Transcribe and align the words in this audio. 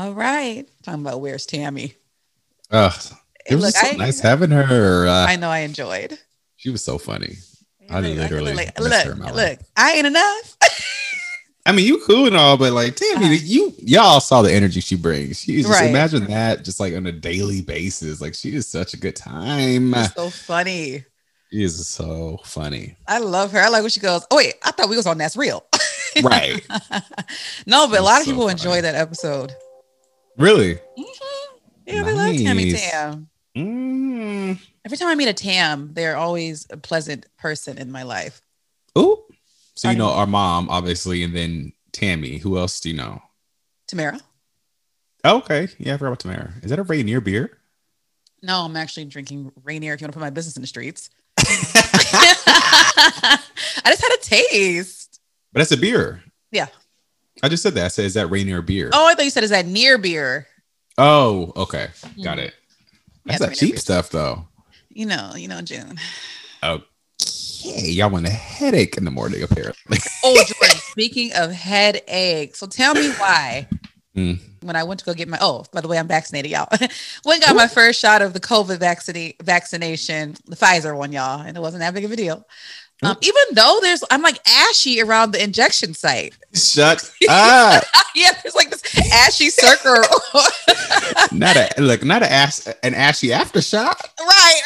All 0.00 0.12
right. 0.14 0.66
Talking 0.82 1.02
about 1.02 1.20
where's 1.20 1.44
Tammy? 1.44 1.94
Ugh, 2.70 2.92
it 3.46 3.54
was 3.56 3.64
Look, 3.64 3.74
so 3.74 3.86
I- 3.88 3.96
nice 3.96 4.20
having 4.20 4.50
her. 4.50 5.06
Uh, 5.06 5.26
I 5.26 5.36
know 5.36 5.50
I 5.50 5.58
enjoyed. 5.58 6.18
she 6.56 6.70
was 6.70 6.82
so 6.82 6.96
funny. 6.96 7.36
I 7.90 8.00
literally 8.00 8.54
look, 8.54 8.66
missed 8.66 8.80
look, 8.80 9.04
her 9.04 9.14
look, 9.14 9.34
life. 9.34 9.62
I 9.76 9.92
ain't 9.92 10.06
enough. 10.06 10.56
I 11.66 11.72
mean, 11.72 11.84
you 11.86 12.00
cool 12.06 12.26
and 12.28 12.36
all, 12.36 12.56
but 12.56 12.72
like, 12.72 12.96
Tammy, 12.96 13.26
Uh-huh. 13.26 13.36
you 13.42 13.74
y'all 13.78 14.20
saw 14.20 14.40
the 14.42 14.50
energy 14.52 14.80
she 14.80 14.94
brings. 14.96 15.40
She's 15.40 15.66
just 15.66 15.78
Right. 15.80 15.90
imagine 15.90 16.24
that 16.28 16.64
just 16.64 16.80
like 16.80 16.94
on 16.94 17.04
a 17.06 17.12
daily 17.12 17.60
basis. 17.60 18.20
Like 18.22 18.34
she 18.34 18.54
is 18.54 18.66
such 18.66 18.94
a 18.94 18.96
good 18.96 19.16
time. 19.16 19.92
It's 19.94 20.14
so 20.14 20.30
funny. 20.30 21.04
She 21.52 21.62
is 21.64 21.86
so 21.88 22.38
funny. 22.44 22.96
I 23.06 23.18
love 23.18 23.52
her. 23.52 23.58
I 23.60 23.68
like 23.68 23.82
when 23.82 23.90
she 23.90 24.00
goes, 24.00 24.24
Oh 24.30 24.36
wait, 24.36 24.54
I 24.64 24.70
thought 24.70 24.88
we 24.88 24.96
was 24.96 25.06
on 25.06 25.18
that's 25.18 25.36
real. 25.36 25.66
Right. 26.22 26.64
no, 27.66 27.88
but 27.88 28.00
a 28.00 28.02
lot 28.02 28.20
of 28.20 28.24
so 28.26 28.30
people 28.32 28.42
funny. 28.48 28.52
enjoy 28.52 28.80
that 28.82 28.94
episode. 28.94 29.52
Really? 30.40 30.76
Mhm. 30.76 30.80
Yeah, 31.86 32.02
they 32.02 32.14
love 32.14 32.36
Tammy 32.36 32.72
Nice. 32.72 32.90
Tam. 32.90 33.28
Mm. 33.56 34.58
Every 34.84 34.96
time 34.96 35.08
I 35.08 35.14
meet 35.14 35.28
a 35.28 35.34
Tam, 35.34 35.90
they're 35.92 36.16
always 36.16 36.66
a 36.70 36.78
pleasant 36.78 37.26
person 37.36 37.76
in 37.76 37.92
my 37.92 38.04
life. 38.04 38.40
Ooh. 38.98 39.22
So 39.74 39.90
you 39.90 39.96
know 39.96 40.10
our 40.10 40.26
mom, 40.26 40.70
obviously, 40.70 41.22
and 41.22 41.36
then 41.36 41.72
Tammy. 41.92 42.38
Who 42.38 42.56
else 42.58 42.80
do 42.80 42.88
you 42.90 42.96
know? 42.96 43.20
Tamara? 43.86 44.18
Oh, 45.24 45.36
okay. 45.38 45.68
Yeah, 45.78 45.94
I 45.94 45.96
forgot 45.98 46.08
about 46.08 46.20
Tamara. 46.20 46.54
Is 46.62 46.70
that 46.70 46.78
a 46.78 46.84
Rainier 46.84 47.20
beer? 47.20 47.58
No, 48.42 48.64
I'm 48.64 48.76
actually 48.76 49.04
drinking 49.04 49.52
Rainier 49.62 49.92
if 49.92 50.00
you 50.00 50.06
want 50.06 50.14
to 50.14 50.18
put 50.18 50.24
my 50.24 50.30
business 50.30 50.56
in 50.56 50.62
the 50.62 50.66
streets. 50.66 51.10
I 51.38 51.42
just 53.86 54.02
had 54.02 54.14
a 54.14 54.18
taste. 54.22 55.20
But 55.52 55.60
that's 55.60 55.72
a 55.72 55.76
beer. 55.76 56.22
Yeah. 56.50 56.68
I 57.42 57.48
just 57.48 57.62
said 57.62 57.74
that. 57.74 57.84
I 57.86 57.88
said, 57.88 58.04
is 58.04 58.14
that 58.14 58.26
Rainier 58.28 58.62
beer? 58.62 58.90
Oh, 58.92 59.06
I 59.06 59.14
thought 59.14 59.24
you 59.24 59.30
said 59.30 59.44
is 59.44 59.50
that 59.50 59.66
near 59.66 59.96
beer? 59.98 60.46
Oh, 60.98 61.52
okay. 61.56 61.88
Got 62.22 62.38
Mhm. 62.38 62.42
it. 62.42 62.54
Yeah, 63.24 63.38
That's 63.38 63.40
it's 63.40 63.50
that 63.50 63.56
cheap 63.56 63.70
beer. 63.74 63.78
stuff, 63.80 64.10
though. 64.10 64.46
You 64.90 65.06
know, 65.06 65.32
you 65.36 65.48
know, 65.48 65.60
June. 65.62 65.98
Okay. 66.62 66.84
Y'all 67.90 68.10
want 68.10 68.26
a 68.26 68.30
headache 68.30 68.96
in 68.96 69.04
the 69.04 69.10
morning, 69.10 69.42
apparently. 69.42 69.98
Oh, 70.22 70.34
Jordan, 70.34 70.76
speaking 70.90 71.32
of 71.34 71.50
headache, 71.50 72.54
so 72.54 72.66
tell 72.66 72.92
me 72.94 73.08
why. 73.12 73.66
Mm. 74.14 74.38
When 74.62 74.76
I 74.76 74.82
went 74.84 75.00
to 75.00 75.06
go 75.06 75.14
get 75.14 75.28
my 75.28 75.38
oh, 75.40 75.64
by 75.72 75.80
the 75.80 75.88
way, 75.88 75.98
I'm 75.98 76.08
vaccinated, 76.08 76.50
y'all. 76.50 76.68
when 77.22 77.42
I 77.42 77.46
got 77.46 77.56
my 77.56 77.66
first 77.68 77.98
shot 78.00 78.20
of 78.20 78.34
the 78.34 78.40
COVID 78.40 78.78
vaccine 78.78 79.32
vaccination, 79.42 80.36
the 80.46 80.56
Pfizer 80.56 80.94
one, 80.94 81.12
y'all, 81.12 81.40
and 81.40 81.56
it 81.56 81.60
wasn't 81.60 81.80
that 81.80 81.94
big 81.94 82.04
of 82.04 82.12
a 82.12 82.16
deal. 82.16 82.44
Um, 83.02 83.16
even 83.22 83.42
though 83.54 83.78
there's, 83.80 84.04
I'm 84.10 84.22
like 84.22 84.38
ashy 84.46 85.00
around 85.00 85.32
the 85.32 85.42
injection 85.42 85.94
site. 85.94 86.34
Shut 86.52 87.10
up. 87.28 87.84
yeah, 88.14 88.32
there's 88.42 88.54
like 88.54 88.70
this 88.70 88.82
ashy 89.12 89.48
circle. 89.48 90.02
not 91.32 91.56
a 91.56 91.70
look, 91.78 92.04
not 92.04 92.22
a 92.22 92.30
ass 92.30 92.66
an 92.82 92.94
ashy 92.94 93.28
aftershock. 93.28 94.00
right. 94.20 94.60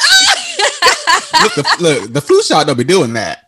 Look, 1.42 1.54
the, 1.54 1.76
look, 1.80 2.12
the 2.12 2.20
flu 2.20 2.42
shot 2.42 2.66
don't 2.66 2.78
be 2.78 2.84
doing 2.84 3.12
that. 3.14 3.43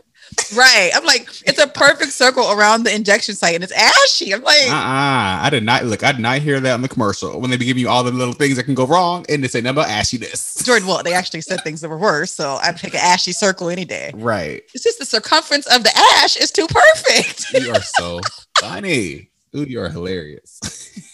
Right. 0.57 0.91
I'm 0.95 1.05
like, 1.05 1.29
it's 1.47 1.61
a 1.61 1.67
perfect 1.67 2.13
circle 2.13 2.51
around 2.51 2.85
the 2.85 2.95
injection 2.95 3.35
site 3.35 3.55
and 3.55 3.65
it's 3.65 3.73
ashy. 3.73 4.33
I'm 4.33 4.43
like, 4.43 4.69
Uh 4.69 4.75
uh 4.75 5.39
I 5.43 5.49
did 5.51 5.65
not 5.65 5.85
look. 5.85 6.03
I 6.03 6.13
did 6.13 6.21
not 6.21 6.39
hear 6.39 6.61
that 6.61 6.73
on 6.75 6.83
the 6.83 6.89
commercial 6.89 7.41
when 7.41 7.51
they 7.51 7.57
be 7.57 7.65
giving 7.65 7.81
you 7.81 7.89
all 7.89 8.05
the 8.05 8.11
little 8.11 8.35
things 8.35 8.57
that 8.57 8.65
can 8.65 8.75
go 8.75 8.87
wrong, 8.87 9.25
and 9.29 9.43
they 9.43 9.49
say 9.49 9.61
nothing 9.61 9.79
about 9.79 9.89
ashiness. 9.89 10.65
Jordan, 10.65 10.89
well, 10.89 11.03
they 11.03 11.13
actually 11.13 11.41
said 11.41 11.63
things 11.63 11.81
that 11.81 11.89
were 11.89 11.99
worse. 11.99 12.33
So 12.33 12.59
I'd 12.63 12.77
take 12.77 12.95
an 12.95 13.01
ashy 13.03 13.33
circle 13.33 13.69
any 13.69 13.85
day. 13.85 14.13
Right. 14.15 14.63
It's 14.75 14.85
just 14.85 14.99
the 14.99 15.07
circumference 15.07 15.67
of 15.67 15.83
the 15.83 15.97
ash 16.23 16.37
is 16.37 16.51
too 16.51 16.67
perfect. 16.69 17.53
You 17.53 17.73
are 17.73 17.83
so 17.83 18.21
funny. 18.59 19.31
Ooh, 19.55 19.65
you 19.65 19.81
are 19.81 19.89
hilarious. 19.89 20.61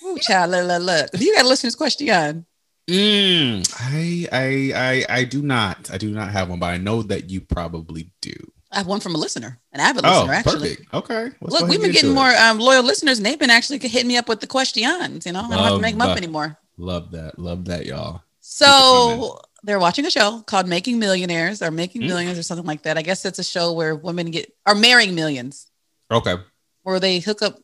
Ooh, 0.05 0.19
child, 0.19 0.51
look, 0.51 0.67
look, 0.67 0.83
look. 0.83 1.21
You 1.21 1.35
got 1.35 1.43
to 1.43 1.49
listen 1.49 1.63
to 1.63 1.67
this 1.69 1.75
question. 1.77 2.47
Mm, 2.89 3.73
I, 3.79 4.29
I, 4.33 4.73
I, 5.09 5.19
I 5.21 5.25
do 5.25 5.43
not. 5.43 5.91
I 5.93 5.99
do 5.99 6.11
not 6.11 6.31
have 6.31 6.49
one, 6.49 6.59
but 6.59 6.67
I 6.67 6.79
know 6.79 7.03
that 7.03 7.31
you 7.31 7.41
probably 7.41 8.11
do. 8.21 8.35
I 8.73 8.79
have 8.79 8.87
one 8.87 9.01
from 9.01 9.15
a 9.15 9.19
listener, 9.19 9.59
an 9.73 9.81
avid 9.81 10.05
Oh, 10.07 10.11
listener, 10.21 10.33
actually. 10.33 10.77
perfect. 10.77 10.95
Okay. 10.95 11.23
Let's 11.41 11.61
Look, 11.61 11.69
we've 11.69 11.81
been 11.81 11.91
get 11.93 12.01
getting 12.03 12.15
more 12.15 12.31
um, 12.31 12.59
loyal 12.59 12.83
listeners, 12.83 13.19
and 13.19 13.27
they've 13.27 13.39
been 13.39 13.51
actually 13.51 13.79
hitting 13.79 14.09
me 14.09 14.17
up 14.17 14.29
with 14.29 14.41
the 14.41 14.47
questions. 14.47 15.27
You 15.27 15.33
know, 15.33 15.41
I 15.41 15.49
don't 15.51 15.59
have 15.59 15.75
to 15.75 15.81
make 15.81 15.95
them 15.95 16.03
up 16.03 16.17
anymore. 16.17 16.57
Love 16.79 17.11
that. 17.13 17.39
Love 17.39 17.67
that, 17.67 17.85
y'all. 17.87 18.23
So 18.41 19.41
they're 19.63 19.79
watching 19.79 20.07
a 20.07 20.11
show 20.11 20.41
called 20.47 20.67
Making 20.67 20.99
Millionaires 20.99 21.63
or 21.63 21.71
Making 21.71 22.03
Mm. 22.03 22.07
Millions 22.09 22.39
or 22.39 22.43
something 22.43 22.67
like 22.67 22.83
that. 22.83 22.97
I 22.99 23.03
guess 23.03 23.25
it's 23.25 23.39
a 23.39 23.45
show 23.45 23.73
where 23.73 23.95
women 23.95 24.31
get 24.31 24.53
are 24.67 24.75
marrying 24.75 25.15
millions, 25.15 25.69
Okay. 26.11 26.37
where 26.83 26.99
they 26.99 27.21
hook 27.21 27.43
up 27.43 27.59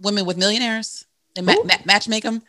women 0.00 0.26
with 0.26 0.36
millionaires 0.36 1.06
and 1.36 1.46
ma- 1.46 1.54
ma- 1.64 1.74
match 1.84 2.08
make 2.08 2.24
them. 2.24 2.42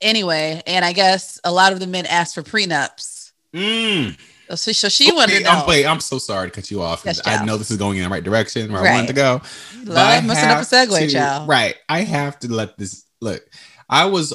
Anyway, 0.00 0.62
and 0.66 0.84
I 0.84 0.92
guess 0.92 1.40
a 1.44 1.50
lot 1.52 1.72
of 1.72 1.80
the 1.80 1.86
men 1.86 2.06
ask 2.06 2.34
for 2.34 2.42
prenups. 2.42 3.32
Mm. 3.54 4.16
Uh, 4.50 4.56
so, 4.56 4.72
so 4.72 4.88
she 4.88 5.12
wanted 5.12 5.30
Okay, 5.34 5.38
to 5.38 5.44
know. 5.44 5.50
I'm, 5.60 5.66
wait, 5.66 5.86
I'm 5.86 6.00
so 6.00 6.18
sorry 6.18 6.48
to 6.50 6.54
cut 6.54 6.70
you 6.70 6.82
off. 6.82 7.04
'cause 7.04 7.20
Yes, 7.24 7.40
I 7.40 7.44
know 7.44 7.56
this 7.56 7.70
is 7.70 7.76
going 7.76 7.98
in 7.98 8.04
the 8.04 8.08
right 8.10 8.24
direction 8.24 8.72
where 8.72 8.80
I 8.80 8.84
Right. 8.84 8.94
wanted 8.94 9.06
to 9.08 9.12
go. 9.12 9.42
I 9.74 9.84
Love 9.84 10.24
messing 10.24 10.48
up 10.48 10.58
a 10.58 10.60
segue, 10.62 10.98
to- 10.98 11.10
child. 11.10 11.48
Right. 11.48 11.76
I 11.88 12.00
have 12.02 12.38
to 12.40 12.52
let 12.52 12.78
this 12.78 13.04
look. 13.20 13.42
I 13.90 14.06
was 14.06 14.34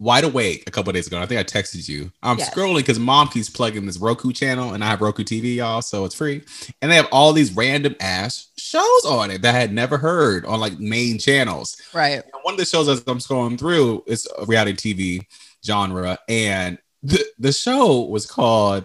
wide 0.00 0.22
awake 0.22 0.62
a 0.68 0.70
couple 0.70 0.90
of 0.90 0.94
days 0.94 1.08
ago. 1.08 1.20
I 1.20 1.26
think 1.26 1.40
I 1.40 1.42
texted 1.42 1.88
you. 1.88 2.12
I'm 2.22 2.38
Yes. 2.38 2.50
scrolling 2.54 2.76
because 2.76 3.00
mom 3.00 3.26
keeps 3.28 3.50
plugging 3.50 3.84
this 3.84 3.96
Roku 3.96 4.32
channel 4.32 4.72
and 4.74 4.84
I 4.84 4.90
have 4.90 5.00
Roku 5.00 5.24
TV, 5.24 5.56
y'all, 5.56 5.82
so 5.82 6.04
it's 6.04 6.14
free. 6.14 6.42
And 6.80 6.88
they 6.90 6.94
have 6.94 7.08
all 7.10 7.32
these 7.32 7.50
random 7.50 7.96
ass 7.98 8.46
shows 8.56 9.04
on 9.04 9.32
it 9.32 9.42
that 9.42 9.56
I 9.56 9.58
had 9.58 9.72
never 9.72 9.98
heard 9.98 10.46
on 10.46 10.60
like 10.60 10.78
main 10.78 11.18
channels. 11.18 11.76
Right. 11.92 12.12
And 12.22 12.22
one 12.42 12.54
of 12.54 12.58
the 12.58 12.64
shows 12.64 12.88
as 12.88 13.02
I'm 13.08 13.18
scrolling 13.18 13.58
through 13.58 14.04
is 14.06 14.28
a 14.38 14.44
reality 14.46 14.74
TV 14.94 15.26
genre, 15.66 16.16
and 16.28 16.78
the 17.02 17.24
the 17.40 17.52
show 17.52 18.02
was 18.02 18.24
called 18.26 18.84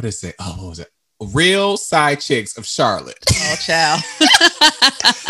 what 0.00 0.08
is 0.08 0.24
it? 0.24 0.34
Oh, 0.38 0.56
what 0.58 0.68
was 0.70 0.78
it? 0.78 0.88
Real 1.34 1.76
Side 1.76 2.20
Chicks 2.20 2.56
of 2.56 2.64
Charlotte. 2.66 3.18
Oh, 3.30 3.56
child. 3.60 4.00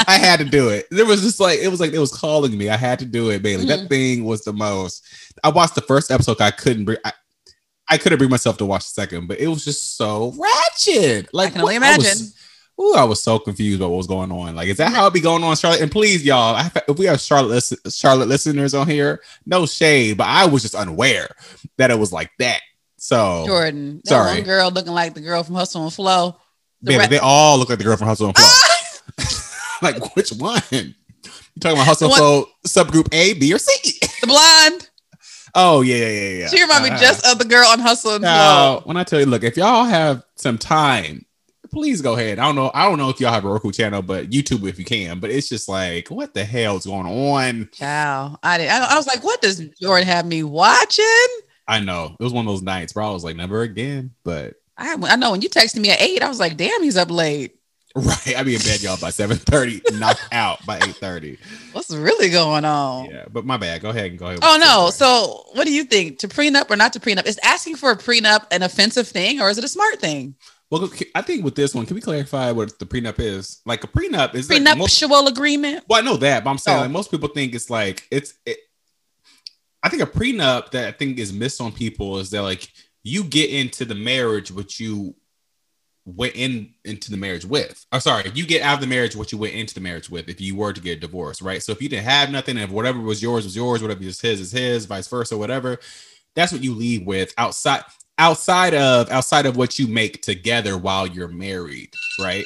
I 0.07 0.17
had 0.21 0.39
to 0.39 0.45
do 0.45 0.69
it. 0.69 0.87
There 0.93 1.05
was 1.05 1.21
just 1.23 1.41
like 1.41 1.59
it 1.59 1.67
was 1.69 1.81
like 1.81 1.93
it 1.93 1.99
was 1.99 2.13
calling 2.13 2.57
me. 2.57 2.69
I 2.71 2.77
had 2.77 3.01
to 3.01 3.05
do 3.05 3.31
it, 3.31 3.43
Bailey. 3.43 3.65
Mhm. 3.65 3.69
That 3.69 3.89
thing 3.89 4.25
was 4.25 4.45
the 4.45 4.53
most. 4.53 5.05
I 5.43 5.49
watched 5.49 5.75
the 5.75 5.81
first 5.81 6.13
episode. 6.13 6.41
I 6.41 6.53
couldn't 6.53 6.85
bring. 6.85 6.99
I, 7.05 7.13
I 7.89 7.99
couldn't 7.99 8.19
bring 8.19 8.31
myself 8.31 8.57
to 8.59 8.65
watch 8.67 8.85
the 8.85 9.03
second, 9.03 9.27
but 9.27 9.41
it 9.41 9.49
was 9.49 9.65
just 9.65 9.97
so 9.97 10.33
ratchet. 10.39 11.35
Like 11.35 11.49
I 11.49 11.53
can 11.55 11.61
only 11.63 11.79
what- 11.81 11.97
was- 11.99 12.07
imagine. 12.21 12.33
Ooh, 12.81 12.95
I 12.95 13.05
was 13.05 13.21
so 13.23 13.39
confused 13.39 13.79
about 13.79 13.91
what 13.91 13.99
was 13.99 14.07
going 14.07 14.33
on. 14.33 14.55
Like, 14.55 14.69
is 14.69 14.79
that 14.79 14.91
how 14.91 15.07
it 15.07 15.13
be 15.13 15.21
going 15.21 15.45
on, 15.45 15.55
Charlotte? 15.55 15.83
And 15.83 15.91
please, 15.93 16.25
y'all, 16.25 16.55
I- 16.55 16.71
if 16.89 16.99
we 16.99 17.05
have 17.07 17.21
Charlotte 17.21 17.49
listen, 17.51 17.77
Charlotte 17.91 18.29
listeners 18.29 18.73
on 18.75 18.89
here, 18.89 19.21
no 19.45 19.67
shade, 19.67 20.17
but 20.17 20.29
I 20.29 20.47
was 20.47 20.63
just 20.63 20.75
unaware 20.77 21.29
that 21.79 21.91
it 21.91 21.99
was 21.99 22.11
like 22.13 22.31
that. 22.39 22.61
So, 23.03 23.45
Jordan. 23.47 24.03
That 24.05 24.11
Sorry. 24.11 24.35
one 24.35 24.43
girl 24.43 24.71
looking 24.71 24.93
like 24.93 25.15
the 25.15 25.23
girl 25.23 25.43
from 25.43 25.55
Hustle 25.55 25.85
and 25.85 25.93
Flow. 25.93 26.37
The 26.83 26.93
baby, 26.93 26.99
ra- 27.01 27.07
they 27.07 27.19
all 27.19 27.57
look 27.57 27.71
like 27.71 27.79
the 27.79 27.85
girl 27.85 27.97
from 27.97 28.09
Hustle 28.09 28.27
and 28.27 28.37
Flow. 28.37 29.29
like, 29.83 30.15
which 30.15 30.31
one? 30.33 30.61
You 30.71 30.93
talking 31.61 31.79
about 31.79 31.87
Hustle 31.87 32.09
and 32.09 32.17
Flow 32.17 32.45
subgroup 32.67 33.09
A, 33.13 33.33
B, 33.33 33.55
or 33.55 33.59
C? 33.59 33.99
the 34.21 34.27
blonde. 34.27 34.91
Oh 35.55 35.81
yeah, 35.81 35.97
yeah, 35.97 36.09
yeah, 36.09 36.39
yeah. 36.41 36.49
She 36.49 36.61
reminded 36.61 36.91
me 36.91 36.97
Uh, 36.97 37.01
just 37.01 37.27
of 37.27 37.39
the 37.39 37.47
girl 37.47 37.67
on 37.69 37.79
Hustle 37.79 38.17
and 38.17 38.23
Flow. 38.23 38.83
When 38.85 38.99
I 38.99 39.05
tell 39.05 39.19
you, 39.19 39.27
look, 39.27 39.45
if 39.45 39.57
y'all 39.57 39.85
have 39.85 40.23
some 40.37 40.59
time, 40.59 41.25
please 41.73 42.03
go 42.03 42.17
ahead. 42.17 42.39
I 42.39 42.45
don't 42.45 42.55
know. 42.55 42.71
I 42.75 42.87
don't 42.87 42.99
know 42.99 43.09
if 43.09 43.19
y'all 43.19 43.33
have 43.33 43.47
a 43.47 43.49
Roku 43.49 43.73
channel, 43.73 44.03
but 44.03 44.29
YouTube 44.29 44.69
if 44.69 44.79
you 44.79 44.85
can. 44.85 45.21
But 45.21 45.31
it's 45.31 45.49
just 45.49 45.71
like, 45.71 46.09
what 46.09 46.35
the 46.35 46.45
hell 46.45 46.77
is 46.77 46.85
going 46.85 47.07
on? 47.07 47.71
Child. 47.73 48.39
I 48.43 48.59
did. 48.59 48.69
I, 48.69 48.93
I 48.93 48.97
was 48.97 49.07
like, 49.07 49.25
what 49.25 49.41
does 49.41 49.59
Jordan 49.81 50.07
have 50.07 50.27
me 50.27 50.43
watching? 50.43 51.05
I 51.71 51.81
know 51.81 52.17
it 52.19 52.23
was 52.23 52.33
one 52.33 52.47
of 52.47 52.53
those 52.53 52.63
nights, 52.63 52.93
bro. 52.93 53.09
I 53.09 53.13
was 53.13 53.25
like, 53.25 53.37
never 53.37 53.63
again. 53.63 54.11
But 54.25 54.55
I, 54.77 54.97
I 55.01 55.17
know 55.17 55.31
when 55.31 55.41
you 55.43 55.49
texted 55.49 55.79
me 55.81 55.91
at 55.91 56.01
eight, 56.01 56.23
I 56.23 56.29
was 56.29 56.41
like, 56.41 56.57
damn, 56.57 56.83
he's 56.83 56.97
up 56.97 57.11
late. 57.11 57.57
right, 57.97 58.37
I 58.37 58.43
be 58.45 58.55
in 58.55 58.61
bed, 58.63 58.83
y'all, 58.83 58.97
by 59.01 59.11
seven 59.11 59.37
thirty, 59.37 59.81
knocked 59.95 60.29
out 60.31 60.65
by 60.65 60.77
eight 60.77 60.95
thirty. 60.97 61.39
What's 61.73 61.91
really 61.93 62.29
going 62.29 62.65
on? 62.65 63.07
Yeah, 63.07 63.25
but 63.33 63.45
my 63.45 63.57
bad. 63.57 63.83
Go 63.83 63.91
ahead 63.91 64.11
and 64.11 64.19
go 64.19 64.27
ahead. 64.27 64.39
Oh 64.43 64.59
no. 64.61 64.91
So 64.91 65.45
what 65.57 65.67
do 65.67 65.73
you 65.73 65.83
think? 65.85 66.21
To 66.21 66.29
prenup 66.29 66.71
or 66.71 66.77
not 66.77 66.93
to 66.93 67.01
prenup? 67.01 67.27
Is 67.27 67.41
asking 67.43 67.77
for 67.77 67.91
a 67.91 67.97
prenup 67.97 68.47
an 68.53 68.63
offensive 68.63 69.09
thing 69.09 69.41
or 69.41 69.51
is 69.51 69.59
it 69.59 69.65
a 69.65 69.69
smart 69.69 70.01
thing? 70.01 70.37
well, 70.71 70.89
I 71.17 71.23
think 71.23 71.45
with 71.45 71.57
this 71.57 71.75
one, 71.75 71.85
can 71.85 71.97
we 71.97 72.01
clarify 72.01 72.53
what 72.53 72.79
the 72.79 72.87
prenup 72.87 73.19
is? 73.19 73.61
Like 73.67 73.83
a 73.83 73.89
prenup 73.89 74.37
is 74.37 74.49
like 74.49 74.63
most- 74.79 75.01
Prenuptial 75.03 75.27
agreement? 75.27 75.85
Well, 75.89 75.99
I 76.01 76.05
know 76.05 76.17
that, 76.19 76.45
but 76.45 76.51
I'm 76.51 76.59
saying 76.59 76.79
Oh. 76.79 76.83
like 76.83 76.91
most 76.93 77.11
people 77.11 77.29
think 77.29 77.57
it's 77.57 77.71
like 77.71 78.07
it's. 78.13 78.35
It, 78.47 78.59
I 79.83 79.89
think 79.89 80.03
a 80.03 80.07
prenup 80.07 80.71
that 80.73 80.89
I 80.89 80.93
think 80.93 81.19
is 81.19 81.33
missed 81.33 81.61
on 81.61 81.73
people 81.73 82.19
is 82.19 82.31
that 82.31 82.43
like 82.43 82.69
you 83.03 83.25
get 83.25 83.51
into 83.51 83.85
the 83.85 83.95
marriage 83.95 84.53
what 84.53 84.79
you 84.79 85.15
went 86.05 86.35
in 86.35 86.75
into 86.85 87.11
the 87.11 87.17
marriage 87.17 87.45
with. 87.45 87.87
I'm 87.93 88.01
sorry, 88.01 88.31
you 88.35 88.47
get 88.47 88.63
out 88.63 88.75
of 88.75 88.81
the 88.81 88.87
marriage 88.87 89.17
what 89.17 89.33
you 89.33 89.39
went 89.39 89.55
into 89.55 89.75
the 89.75 89.81
marriage 89.81 90.11
with. 90.11 90.29
If 90.29 90.41
you 90.41 90.57
were 90.57 90.73
to 90.73 90.81
get 90.81 90.99
a 90.99 91.01
divorce, 91.01 91.41
right? 91.41 91.63
So 91.63 91.73
if 91.73 91.81
you 91.81 91.89
didn't 91.89 92.05
have 92.05 92.31
nothing, 92.31 92.57
and 92.57 92.65
if 92.65 92.71
whatever 92.71 93.01
was 93.01 93.23
yours 93.23 93.45
was 93.45 93.57
yours, 93.57 93.83
whatever 93.83 94.03
is 94.03 94.21
his 94.21 94.41
is 94.41 94.53
his, 94.53 94.87
vice 94.87 95.09
versa, 95.09 95.37
whatever. 95.37 95.79
That's 96.35 96.53
what 96.53 96.63
you 96.63 96.75
leave 96.75 97.07
with 97.07 97.35
outside 97.39 97.83
outside 98.19 98.75
of 98.75 99.11
outside 99.11 99.47
of 99.47 99.57
what 99.57 99.79
you 99.79 99.87
make 99.87 100.23
together 100.23 100.77
while 100.77 101.07
you're 101.07 101.29
married, 101.29 101.93
right? 102.21 102.45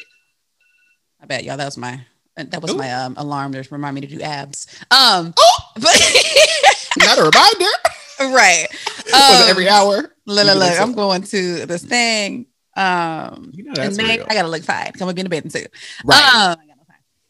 I 1.20 1.26
bet 1.26 1.44
y'all 1.44 1.56
that 1.56 1.64
was 1.64 1.76
my 1.76 2.00
that 2.36 2.60
was 2.62 2.72
Ooh. 2.72 2.76
my 2.76 2.92
um, 2.92 3.14
alarm 3.16 3.52
to 3.52 3.66
remind 3.70 3.94
me 3.94 4.00
to 4.02 4.06
do 4.06 4.20
abs. 4.20 4.66
Um, 4.90 5.34
Oh! 5.38 5.60
but 5.74 5.94
Not 6.98 7.18
a 7.18 7.22
reminder. 7.24 8.34
right. 8.36 8.66
Um, 9.14 9.48
every 9.48 9.68
hour? 9.68 9.96
Look, 10.26 10.46
look, 10.46 10.56
look, 10.56 10.80
I'm 10.80 10.94
going 10.94 11.22
to 11.24 11.66
this 11.66 11.84
thing. 11.84 12.46
Um, 12.74 13.50
You 13.54 13.64
know 13.64 13.70
in 13.70 13.74
that's 13.74 13.96
May, 13.98 14.16
real. 14.16 14.26
I 14.28 14.34
gotta 14.34 14.48
look 14.48 14.62
fine. 14.64 14.86
'cause 14.86 14.94
I'm 15.02 15.06
gonna 15.06 15.14
be 15.14 15.20
in 15.20 15.26
a 15.26 15.30
bathing 15.30 15.50
suit. 15.50 15.70
Right. 16.04 16.34
Um, 16.34 16.56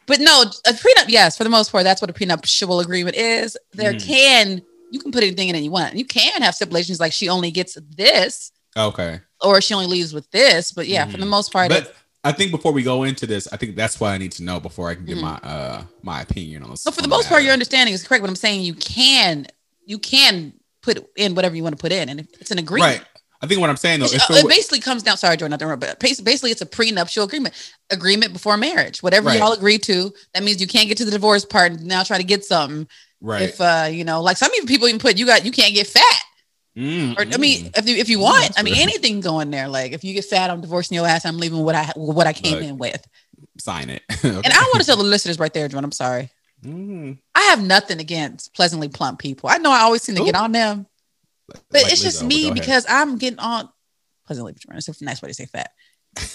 but 0.07 0.21
no, 0.21 0.43
a 0.43 0.71
prenup, 0.73 1.07
yes, 1.09 1.37
for 1.37 1.43
the 1.45 1.51
most 1.51 1.73
part, 1.73 1.83
that's 1.85 2.01
what 2.01 2.11
a 2.11 2.13
prenuptial 2.13 2.81
agreement 2.81 3.17
is. 3.17 3.57
There 3.73 3.93
Mhm. 3.93 4.07
can 4.07 4.63
you 4.93 5.01
can 5.01 5.11
put 5.11 5.25
anything 5.25 5.49
in 5.49 5.57
it 5.57 5.63
you 5.63 5.71
want. 5.73 5.95
You 5.97 6.05
can 6.05 6.41
have 6.43 6.55
stipulations 6.55 7.01
like 7.01 7.13
she 7.13 7.29
only 7.29 7.51
gets 7.51 7.77
this 7.97 8.53
okay. 8.77 9.21
or 9.41 9.61
she 9.61 9.75
only 9.75 9.87
leaves 9.89 10.15
with 10.15 10.31
this. 10.31 10.71
But 10.71 10.87
yeah, 10.87 11.05
for 11.07 11.17
the 11.17 11.27
Mhm. 11.27 11.31
most 11.31 11.53
part, 11.53 11.73
it's, 11.73 11.89
But 11.89 11.97
I 12.25 12.33
think 12.33 12.51
before 12.51 12.73
we 12.73 12.83
go 12.83 13.03
into 13.05 13.27
this, 13.27 13.47
I 13.53 13.57
think 13.59 13.77
that's 13.77 14.01
what 14.01 14.09
I 14.11 14.19
need 14.19 14.33
to 14.33 14.43
know 14.43 14.59
before 14.59 14.89
I 14.89 14.95
can 14.95 15.05
give 15.05 15.19
Mhm. 15.19 15.23
my 15.23 15.35
uh 15.49 15.83
my 16.03 16.23
opinion 16.23 16.63
on 16.63 16.71
this. 16.71 16.83
so 16.83 16.91
for 16.91 17.03
the 17.03 17.09
most 17.09 17.29
part, 17.29 17.39
matter. 17.39 17.45
your 17.45 17.53
understanding 17.53 17.95
is 17.95 18.03
correct. 18.07 18.23
But 18.23 18.31
I'm 18.31 18.37
saying 18.37 18.63
you 18.63 18.75
can 18.75 19.47
you 19.85 19.99
can 19.99 20.55
put 20.83 21.07
in 21.17 21.35
whatever 21.35 21.55
you 21.57 21.63
want 21.63 21.77
to 21.77 21.81
put 21.81 21.93
in, 21.93 22.09
and 22.09 22.21
if 22.21 22.27
it's 22.41 22.51
an 22.51 22.59
agreement. 22.59 22.99
right. 23.01 23.07
I 23.43 23.47
think 23.47 23.61
what 23.61 23.69
I'm 23.69 23.77
saying 23.77 24.01
though, 24.01 24.07
uh, 24.07 24.37
it 24.37 24.49
basically 24.49 24.81
comes 24.81 25.03
down. 25.03 25.19
Sorry, 25.19 25.37
Jordan, 25.37 25.51
not 25.51 25.59
to 25.59 25.67
interrupt, 25.67 25.81
but 25.83 25.99
basically, 26.01 26.51
it's 26.51 26.63
a 26.63 26.67
prenuptial 26.67 27.25
agreement. 27.25 27.55
Agreement 27.91 28.33
before 28.33 28.57
marriage. 28.57 29.03
Whatever 29.03 29.29
Right. 29.29 29.39
y'all 29.39 29.53
agree 29.53 29.77
to, 29.81 30.15
that 30.33 30.43
means 30.43 30.63
you 30.63 30.67
can't 30.67 30.89
get 30.89 30.97
to 30.99 31.05
the 31.05 31.11
divorce 31.11 31.45
part 31.45 31.73
and 31.73 31.85
now 31.85 32.03
try 32.05 32.17
to 32.17 32.25
get 32.25 32.43
something. 32.45 32.89
right. 33.21 33.43
If 33.43 33.61
uh, 33.61 33.89
you 33.93 34.05
know, 34.05 34.23
like 34.23 34.39
some 34.39 34.51
even 34.57 34.67
people 34.67 34.89
even 34.89 34.99
put 34.99 35.19
you 35.19 35.27
got 35.27 35.45
you 35.45 35.51
can't 35.53 35.75
get 35.75 35.87
fat. 35.87 36.23
Mm, 36.77 37.17
Or 37.17 37.23
I 37.23 37.37
mean, 37.37 37.71
if 37.77 37.89
you, 37.89 37.97
if 37.97 38.09
you 38.09 38.19
want, 38.19 38.43
that's 38.43 38.59
I 38.59 38.63
mean, 38.63 38.75
anything 38.77 39.21
going 39.21 39.51
there. 39.51 39.69
Like 39.69 39.93
if 39.93 40.03
you 40.03 40.13
get 40.13 40.25
fat, 40.25 40.51
I'm 40.51 40.61
divorcing 40.61 40.97
your 40.97 41.07
ass. 41.07 41.25
I'm 41.25 41.39
leaving 41.39 41.61
what 41.61 41.75
I 41.75 41.93
what 41.95 42.27
I 42.27 42.33
came 42.33 42.55
Look. 42.55 42.63
in 42.65 42.79
with. 42.79 43.07
sign 43.59 43.91
it. 43.91 44.03
And 44.25 44.47
I 44.47 44.59
want 44.73 44.81
to 44.81 44.85
tell 44.85 44.97
the 44.97 45.05
listeners 45.05 45.39
right 45.39 45.53
there, 45.55 45.69
Jordan. 45.69 45.85
I'm 45.85 45.93
sorry. 45.93 46.31
Mm. 46.65 47.19
I 47.35 47.43
have 47.43 47.63
nothing 47.63 48.01
against 48.01 48.55
pleasantly 48.55 48.89
plump 48.89 49.19
people. 49.21 49.51
I 49.51 49.59
know 49.59 49.71
I 49.71 49.81
always 49.81 50.03
seem 50.03 50.17
to 50.17 50.25
get 50.25 50.35
on 50.35 50.51
them, 50.53 50.87
but 51.47 51.61
Like 51.73 51.93
it's 51.93 52.03
just 52.03 52.19
Lizzo, 52.19 52.23
but 52.23 52.29
me 52.29 52.51
because 52.51 52.87
I'm 52.89 53.19
getting 53.19 53.39
on 53.39 53.69
pleasantly. 54.27 54.55
It's 54.73 55.01
a 55.01 55.05
nice 55.05 55.23
way 55.23 55.29
to 55.29 55.35
say 55.35 55.47
fat. 55.47 55.71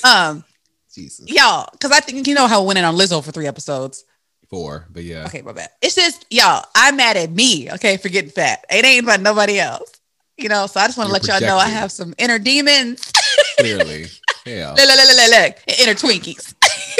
Um, 0.03 0.43
Jesus 0.93 1.27
y'all, 1.29 1.67
because 1.73 1.91
I 1.91 1.99
think 1.99 2.27
you 2.27 2.33
know 2.33 2.47
how 2.47 2.61
I 2.61 2.65
went 2.65 2.79
in 2.79 2.85
on 2.85 2.95
Lizzo 2.95 3.23
for 3.23 3.31
three 3.31 3.47
episodes. 3.47 4.05
four, 4.49 4.87
but 4.91 5.03
yeah, 5.03 5.25
Okay, 5.25 5.41
my 5.41 5.51
bad. 5.51 5.69
It's 5.81 5.95
just 5.95 6.25
y'all. 6.29 6.63
I'm 6.75 6.95
mad 6.95 7.17
at 7.17 7.29
me. 7.31 7.71
Okay, 7.73 7.97
for 7.97 8.09
getting 8.09 8.31
fat. 8.31 8.63
It 8.69 8.85
ain't 8.85 9.03
about 9.03 9.21
nobody 9.21 9.59
else. 9.59 9.98
You 10.41 10.47
know, 10.49 10.67
so 10.67 10.79
I 10.79 10.85
just 10.87 10.97
want 10.97 11.07
to 11.09 11.13
let 11.13 11.27
y'all 11.27 11.41
know 11.41 11.57
I 11.57 11.67
have 11.67 11.91
some 11.91 12.13
inner 12.17 12.39
demons. 12.39 13.11
clearly, 13.59 14.05
yeah, 14.45 14.69
look, 14.69 14.77
look, 14.87 14.97
look, 14.97 15.17
look, 15.17 15.29
look, 15.67 15.79
inner 15.79 15.93
Twinkies. 15.93 16.53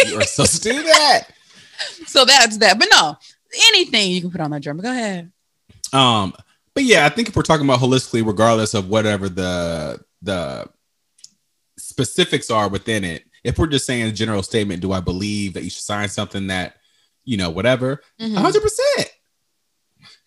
you 0.09 0.17
are 0.19 0.23
supposed 0.23 0.61
to 0.63 0.69
do 0.71 0.83
that. 0.83 1.23
so 2.05 2.25
that's 2.25 2.57
that. 2.57 2.77
But 2.77 2.89
no, 2.91 3.15
anything 3.69 4.11
you 4.11 4.21
can 4.21 4.29
put 4.31 4.41
on 4.41 4.51
that 4.51 4.61
drum. 4.61 4.77
Go 4.79 4.91
ahead. 4.91 5.31
Um, 5.93 6.33
but 6.73 6.83
yeah, 6.83 7.05
I 7.05 7.09
think 7.09 7.29
if 7.29 7.35
we're 7.35 7.43
talking 7.43 7.65
about 7.65 7.79
holistically, 7.79 8.25
regardless 8.25 8.73
of 8.73 8.89
whatever 8.89 9.29
the 9.29 9.99
the 10.21 10.67
specifics 11.77 12.51
are 12.51 12.67
within 12.67 13.03
it, 13.03 13.23
if 13.43 13.57
we're 13.57 13.67
just 13.67 13.85
saying 13.85 14.03
a 14.03 14.11
general 14.11 14.43
statement, 14.43 14.81
do 14.81 14.91
I 14.91 14.99
believe 14.99 15.53
that 15.53 15.63
you 15.63 15.69
should 15.69 15.83
sign 15.83 16.09
something 16.09 16.47
that 16.47 16.75
you 17.23 17.37
know 17.37 17.49
whatever, 17.49 18.01
Mhm. 18.19 18.35
hundred 18.35 18.61
percent. 18.61 19.09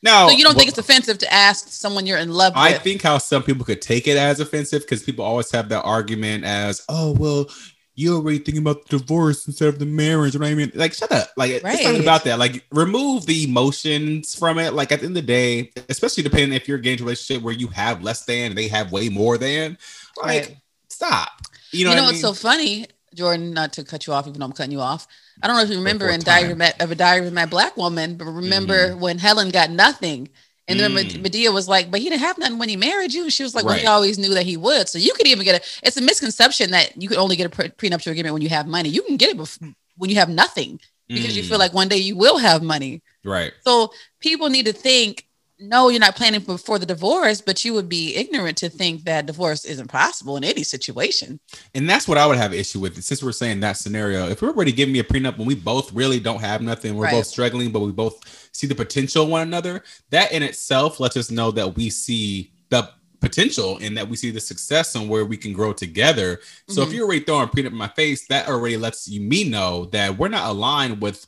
Now, 0.02 0.28
So 0.28 0.34
you 0.34 0.42
don't 0.44 0.54
think 0.54 0.66
what- 0.70 0.78
it's 0.78 0.88
offensive 0.90 1.18
to 1.18 1.32
ask 1.32 1.68
someone 1.68 2.06
you're 2.06 2.18
in 2.18 2.32
love 2.32 2.52
I 2.56 2.70
with? 2.70 2.80
I 2.80 2.82
think 2.82 3.02
how 3.02 3.18
some 3.18 3.42
people 3.42 3.64
could 3.64 3.80
take 3.80 4.08
it 4.08 4.16
as 4.16 4.40
offensive 4.40 4.82
because 4.82 5.02
people 5.02 5.24
always 5.24 5.50
have 5.52 5.68
that 5.68 5.82
argument 5.82 6.44
as, 6.44 6.82
oh, 6.88 7.12
well, 7.12 7.46
you're 7.94 8.16
already 8.16 8.38
thinking 8.38 8.62
about 8.62 8.88
the 8.88 8.98
divorce 8.98 9.46
instead 9.46 9.68
of 9.68 9.78
the 9.78 9.84
marriage. 9.86 10.32
You 10.34 10.40
know 10.40 10.46
what 10.46 10.52
I 10.52 10.54
mean? 10.54 10.72
Like, 10.74 10.94
shut 10.94 11.12
up. 11.12 11.30
Like, 11.36 11.50
it's 11.52 11.62
not 11.84 12.00
about 12.00 12.24
that. 12.24 12.38
Like, 12.38 12.64
remove 12.72 13.26
the 13.26 13.44
emotions 13.44 14.34
from 14.34 14.58
it. 14.58 14.72
Like, 14.72 14.90
at 14.92 15.00
the 15.00 15.06
end 15.06 15.16
of 15.16 15.22
the 15.22 15.26
day, 15.26 15.70
especially 15.88 16.22
depending 16.22 16.54
if 16.54 16.66
you're 16.66 16.78
getting 16.78 17.00
a 17.00 17.04
relationship 17.04 17.42
where 17.42 17.54
you 17.54 17.68
have 17.68 18.02
less 18.02 18.24
than 18.24 18.46
and 18.52 18.58
they 18.58 18.68
have 18.68 18.92
way 18.92 19.08
more 19.08 19.36
than, 19.38 19.76
like, 20.22 20.46
Right. 20.46 20.56
stop. 20.88 21.28
You 21.70 21.84
know, 21.84 21.90
you 21.90 21.96
know 21.96 22.02
I 22.02 22.06
what's 22.06 22.14
mean? 22.14 22.22
so 22.22 22.32
funny, 22.34 22.86
Jordan? 23.14 23.52
Not 23.52 23.72
to 23.74 23.84
cut 23.84 24.06
you 24.06 24.12
off, 24.12 24.26
even 24.26 24.38
though 24.40 24.46
I'm 24.46 24.52
cutting 24.52 24.72
you 24.72 24.80
off. 24.80 25.06
I 25.42 25.46
don't 25.46 25.56
know 25.56 25.62
if 25.62 25.70
you 25.70 25.76
remember 25.78 26.06
fourth 26.06 26.14
in 26.16 26.24
Diary 26.24 26.52
of 26.52 26.60
a- 26.60 26.82
of 26.82 26.90
a 26.90 26.94
Diary 26.94 27.26
of 27.26 27.32
My 27.32 27.46
Black 27.46 27.76
Woman, 27.76 28.16
but 28.16 28.26
remember 28.26 28.96
when 28.96 29.18
Helen 29.18 29.50
got 29.50 29.70
nothing. 29.70 30.28
And 30.68 30.78
then 30.78 30.92
Mm. 30.92 31.22
Madea 31.24 31.52
was 31.52 31.66
like, 31.68 31.90
but 31.90 32.00
he 32.00 32.08
didn't 32.08 32.22
have 32.22 32.38
nothing 32.38 32.56
when 32.58 32.68
he 32.68 32.76
married 32.76 33.12
you. 33.12 33.28
She 33.30 33.42
was 33.42 33.52
like, 33.54 33.64
well, 33.64 33.76
he 33.76 33.86
always 33.86 34.16
knew 34.16 34.32
that 34.34 34.46
he 34.46 34.56
would. 34.56 34.88
So 34.88 34.96
you 34.96 35.12
could 35.14 35.26
even 35.26 35.44
get 35.44 35.60
a, 35.60 35.86
it's 35.86 35.96
a 35.96 36.00
misconception 36.00 36.70
that 36.70 37.00
you 37.02 37.08
could 37.08 37.18
only 37.18 37.34
get 37.36 37.46
a 37.46 37.50
pre- 37.50 37.68
prenuptial 37.70 38.12
agreement 38.12 38.32
when 38.32 38.42
you 38.42 38.48
have 38.50 38.66
money. 38.68 38.88
You 38.88 39.02
can 39.02 39.16
get 39.16 39.30
it 39.30 39.36
bef- 39.36 39.74
when 39.96 40.08
you 40.08 40.16
have 40.16 40.28
nothing 40.28 40.80
because 41.08 41.36
you 41.36 41.42
Mm. 41.42 41.48
feel 41.48 41.58
like 41.58 41.74
one 41.74 41.88
day 41.88 41.96
you 41.98 42.16
will 42.16 42.38
have 42.38 42.62
money. 42.62 43.02
right. 43.24 43.52
So 43.66 43.92
people 44.20 44.48
need 44.50 44.66
to 44.66 44.72
think, 44.72 45.26
no, 45.62 45.88
you're 45.88 46.00
not 46.00 46.16
planning 46.16 46.40
for 46.40 46.78
the 46.78 46.86
divorce, 46.86 47.40
but 47.40 47.64
you 47.64 47.72
would 47.74 47.88
be 47.88 48.14
ignorant 48.16 48.56
to 48.58 48.68
think 48.68 49.04
that 49.04 49.26
divorce 49.26 49.64
isn't 49.64 49.88
possible 49.88 50.36
in 50.36 50.44
any 50.44 50.62
situation. 50.62 51.38
And 51.74 51.88
that's 51.88 52.08
what 52.08 52.18
I 52.18 52.26
would 52.26 52.36
have 52.36 52.52
issue 52.52 52.80
with. 52.80 53.02
Since 53.02 53.22
we're 53.22 53.32
saying 53.32 53.60
that 53.60 53.76
scenario, 53.76 54.28
if 54.28 54.42
we're 54.42 54.48
already 54.50 54.72
giving 54.72 54.92
me 54.92 54.98
a 54.98 55.04
prenup 55.04 55.38
when 55.38 55.46
we 55.46 55.54
both 55.54 55.92
really 55.92 56.20
don't 56.20 56.40
have 56.40 56.62
nothing, 56.62 56.94
we're 56.96 57.04
Right. 57.04 57.12
both 57.12 57.26
struggling, 57.26 57.70
but 57.70 57.80
we 57.80 57.92
both 57.92 58.48
see 58.52 58.66
the 58.66 58.74
potential 58.74 59.26
one 59.26 59.42
another, 59.42 59.82
that 60.10 60.32
in 60.32 60.42
itself 60.42 61.00
lets 61.00 61.16
us 61.16 61.30
know 61.30 61.50
that 61.52 61.76
we 61.76 61.88
see 61.90 62.52
the 62.70 62.88
potential 63.20 63.78
and 63.80 63.96
that 63.96 64.08
we 64.08 64.16
see 64.16 64.30
the 64.32 64.40
success 64.40 64.94
and 64.96 65.08
where 65.08 65.24
we 65.24 65.36
can 65.36 65.52
grow 65.52 65.72
together. 65.72 66.40
So 66.68 66.82
if 66.82 66.88
Mhm. 66.88 66.92
you're 66.94 67.04
already 67.06 67.24
throwing 67.24 67.44
a 67.44 67.46
prenup 67.46 67.66
in 67.66 67.76
my 67.76 67.88
face, 67.88 68.26
that 68.28 68.48
already 68.48 68.76
lets 68.76 69.06
you 69.06 69.20
me 69.20 69.44
know 69.44 69.84
that 69.92 70.18
we're 70.18 70.28
not 70.28 70.50
aligned 70.50 71.00
with 71.00 71.26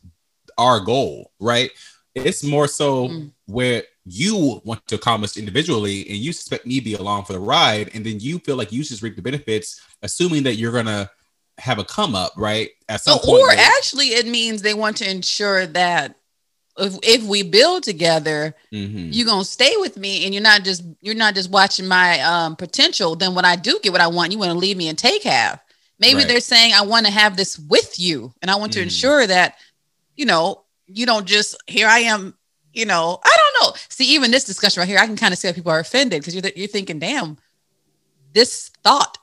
our 0.58 0.80
goal, 0.80 1.30
right? 1.38 1.70
It's 2.14 2.42
more 2.42 2.66
so 2.68 3.08
Mm. 3.08 3.30
where 3.46 3.84
you 4.06 4.60
want 4.64 4.86
to 4.88 4.94
accomplish 4.96 5.36
individually 5.36 6.00
and 6.08 6.18
you 6.18 6.30
expect 6.30 6.66
me 6.66 6.78
be 6.80 6.94
along 6.94 7.24
for 7.24 7.32
the 7.32 7.38
ride 7.40 7.90
and 7.94 8.04
then 8.04 8.20
you 8.20 8.38
feel 8.38 8.56
like 8.56 8.70
you 8.70 8.82
just 8.84 9.02
reap 9.02 9.16
the 9.16 9.22
benefits 9.22 9.80
assuming 10.02 10.42
that 10.42 10.56
you're 10.56 10.72
gonna 10.72 11.10
have 11.58 11.78
a 11.78 11.84
come 11.84 12.14
up 12.14 12.32
right 12.36 12.70
at 12.88 13.00
some 13.00 13.18
So, 13.18 13.24
point 13.24 13.42
or 13.42 13.46
where- 13.48 13.56
actually, 13.58 14.08
it 14.08 14.26
means 14.26 14.60
they 14.62 14.74
want 14.74 14.96
to 14.98 15.08
ensure 15.10 15.66
that 15.68 16.16
if, 16.76 16.98
if 17.04 17.22
we 17.22 17.42
build 17.44 17.84
together, 17.84 18.54
Mhm. 18.72 19.10
you're 19.14 19.26
gonna 19.26 19.44
stay 19.44 19.76
with 19.76 19.96
me, 19.96 20.24
and 20.24 20.34
you're 20.34 20.42
not 20.42 20.64
just 20.64 20.82
you're 21.00 21.14
not 21.14 21.36
just 21.36 21.48
watching 21.50 21.86
my 21.86 22.20
um, 22.20 22.56
potential. 22.56 23.14
Then 23.14 23.34
when 23.36 23.44
I 23.44 23.54
do 23.54 23.78
get 23.82 23.92
what 23.92 24.00
I 24.00 24.08
want, 24.08 24.32
you 24.32 24.38
want 24.38 24.50
to 24.50 24.58
leave 24.58 24.76
me 24.76 24.88
and 24.88 24.98
take 24.98 25.22
half. 25.22 25.60
Maybe 26.00 26.16
Right. 26.18 26.26
they're 26.28 26.40
saying 26.40 26.74
I 26.74 26.82
want 26.82 27.06
to 27.06 27.12
have 27.12 27.36
this 27.36 27.56
with 27.58 28.00
you, 28.00 28.34
and 28.42 28.50
I 28.50 28.56
want 28.56 28.72
to 28.72 28.80
Mm. 28.80 28.84
ensure 28.84 29.24
that 29.24 29.56
you 30.16 30.26
know 30.26 30.64
you 30.88 31.06
don't 31.06 31.26
just 31.26 31.54
here 31.68 31.86
I 31.86 32.00
am. 32.00 32.34
You 32.74 32.84
know, 32.86 33.20
I 33.24 33.36
don't 33.38 33.62
know. 33.68 33.76
See, 33.88 34.14
even 34.14 34.30
this 34.30 34.44
discussion 34.44 34.80
right 34.80 34.88
here, 34.88 34.98
I 34.98 35.06
can 35.06 35.16
kind 35.16 35.32
of 35.32 35.38
see 35.38 35.48
how 35.48 35.54
people 35.54 35.70
are 35.70 35.78
offended 35.78 36.20
because 36.20 36.34
you're 36.34 36.44
you're 36.56 36.68
thinking, 36.68 36.98
damn, 36.98 37.38
this 38.32 38.70
thought 38.82 39.18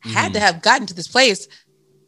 had 0.00 0.32
to 0.34 0.38
Mhm. 0.38 0.42
have 0.42 0.62
gotten 0.62 0.86
to 0.86 0.94
this 0.94 1.08
place 1.08 1.48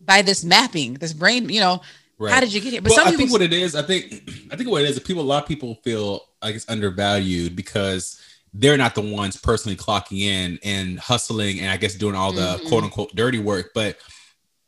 by 0.00 0.22
this 0.22 0.44
mapping, 0.44 0.94
this 0.94 1.12
brain. 1.12 1.48
You 1.48 1.60
know, 1.60 1.82
right. 2.18 2.32
how 2.32 2.40
did 2.40 2.52
you 2.52 2.60
get 2.60 2.72
here? 2.72 2.80
But 2.82 2.90
well, 2.90 2.98
some 2.98 3.08
I 3.08 3.10
people, 3.10 3.26
think 3.26 3.32
what 3.32 3.42
it 3.42 3.52
is, 3.52 3.74
I 3.74 3.82
think, 3.82 4.30
I 4.52 4.56
think 4.56 4.70
what 4.70 4.82
it 4.82 4.90
is, 4.90 4.98
people, 5.00 5.22
a 5.22 5.24
lot 5.24 5.42
of 5.42 5.48
people 5.48 5.76
feel 5.82 6.20
like 6.42 6.54
it's 6.54 6.68
undervalued 6.68 7.56
because 7.56 8.20
they're 8.54 8.76
not 8.76 8.94
the 8.94 9.00
ones 9.02 9.36
personally 9.36 9.76
clocking 9.76 10.20
in 10.20 10.58
and 10.62 10.98
hustling 10.98 11.60
and 11.60 11.68
I 11.70 11.76
guess 11.76 11.94
doing 11.94 12.14
all 12.14 12.32
the 12.32 12.58
Mhm. 12.58 12.68
quote 12.68 12.84
unquote 12.84 13.14
dirty 13.16 13.38
work, 13.38 13.72
but 13.74 13.98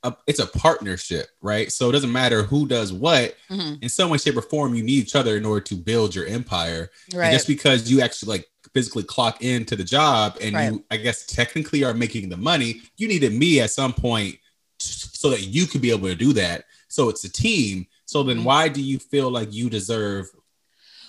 uh, 0.08 0.16
it's 0.26 0.38
a 0.40 0.46
partnership, 0.46 1.28
right? 1.42 1.70
So 1.72 1.88
it 1.88 1.92
doesn't 1.92 2.12
matter 2.12 2.42
who 2.42 2.66
does 2.66 2.92
what. 2.92 3.36
Mhm, 3.50 3.78
In 3.82 3.88
some 3.88 4.10
way, 4.10 4.18
shape, 4.18 4.36
or 4.36 4.42
form, 4.42 4.74
you 4.74 4.82
need 4.82 5.02
each 5.04 5.14
other 5.14 5.36
in 5.36 5.44
order 5.44 5.60
to 5.62 5.74
build 5.76 6.14
your 6.14 6.26
empire. 6.26 6.90
And 7.12 7.32
just 7.32 7.46
because 7.46 7.90
you 7.90 8.00
actually 8.00 8.30
like 8.30 8.48
physically 8.74 9.02
clock 9.04 9.42
into 9.42 9.76
the 9.76 9.84
job 9.84 10.36
and 10.40 10.54
Right. 10.54 10.72
you, 10.72 10.84
I 10.90 10.96
guess, 10.96 11.24
technically 11.26 11.84
are 11.84 11.94
making 11.94 12.28
the 12.28 12.36
money, 12.36 12.80
you 12.96 13.08
needed 13.08 13.32
me 13.32 13.60
at 13.60 13.70
some 13.70 13.92
point 13.92 14.36
so 14.80 15.30
that 15.30 15.42
you 15.42 15.66
could 15.66 15.80
be 15.80 15.90
able 15.90 16.08
to 16.08 16.14
do 16.14 16.32
that. 16.34 16.64
So 16.88 17.08
it's 17.08 17.24
a 17.24 17.28
team. 17.28 17.86
So 18.06 18.22
then 18.22 18.38
Mhm. 18.40 18.44
why 18.44 18.68
do 18.68 18.80
you 18.80 18.98
feel 18.98 19.30
like 19.30 19.52
you 19.52 19.68
deserve 19.70 20.28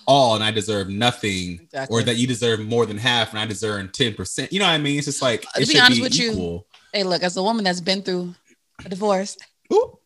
all 0.06 0.34
and 0.34 0.42
I 0.42 0.50
deserve 0.50 0.88
nothing, 0.88 1.60
Exactly. 1.62 1.94
or 1.94 2.02
that 2.04 2.16
you 2.16 2.26
deserve 2.26 2.60
more 2.60 2.86
than 2.86 2.98
half 2.98 3.30
and 3.30 3.38
I 3.38 3.46
deserve 3.46 3.92
10%? 3.92 4.52
You 4.52 4.58
know 4.58 4.66
what 4.66 4.72
I 4.72 4.78
mean? 4.78 4.96
It's 4.98 5.06
just 5.06 5.22
like, 5.22 5.46
Uh, 5.54 5.60
to 5.60 5.66
be 5.66 5.78
honest 5.78 5.98
be 5.98 6.02
with 6.02 6.18
you, 6.18 6.64
hey, 6.92 7.04
look, 7.04 7.22
as 7.22 7.36
a 7.36 7.42
woman 7.42 7.64
that's 7.64 7.80
been 7.80 8.02
through 8.02 8.34
a 8.84 8.88
divorce, 8.88 9.36
Ooh. 9.72 9.98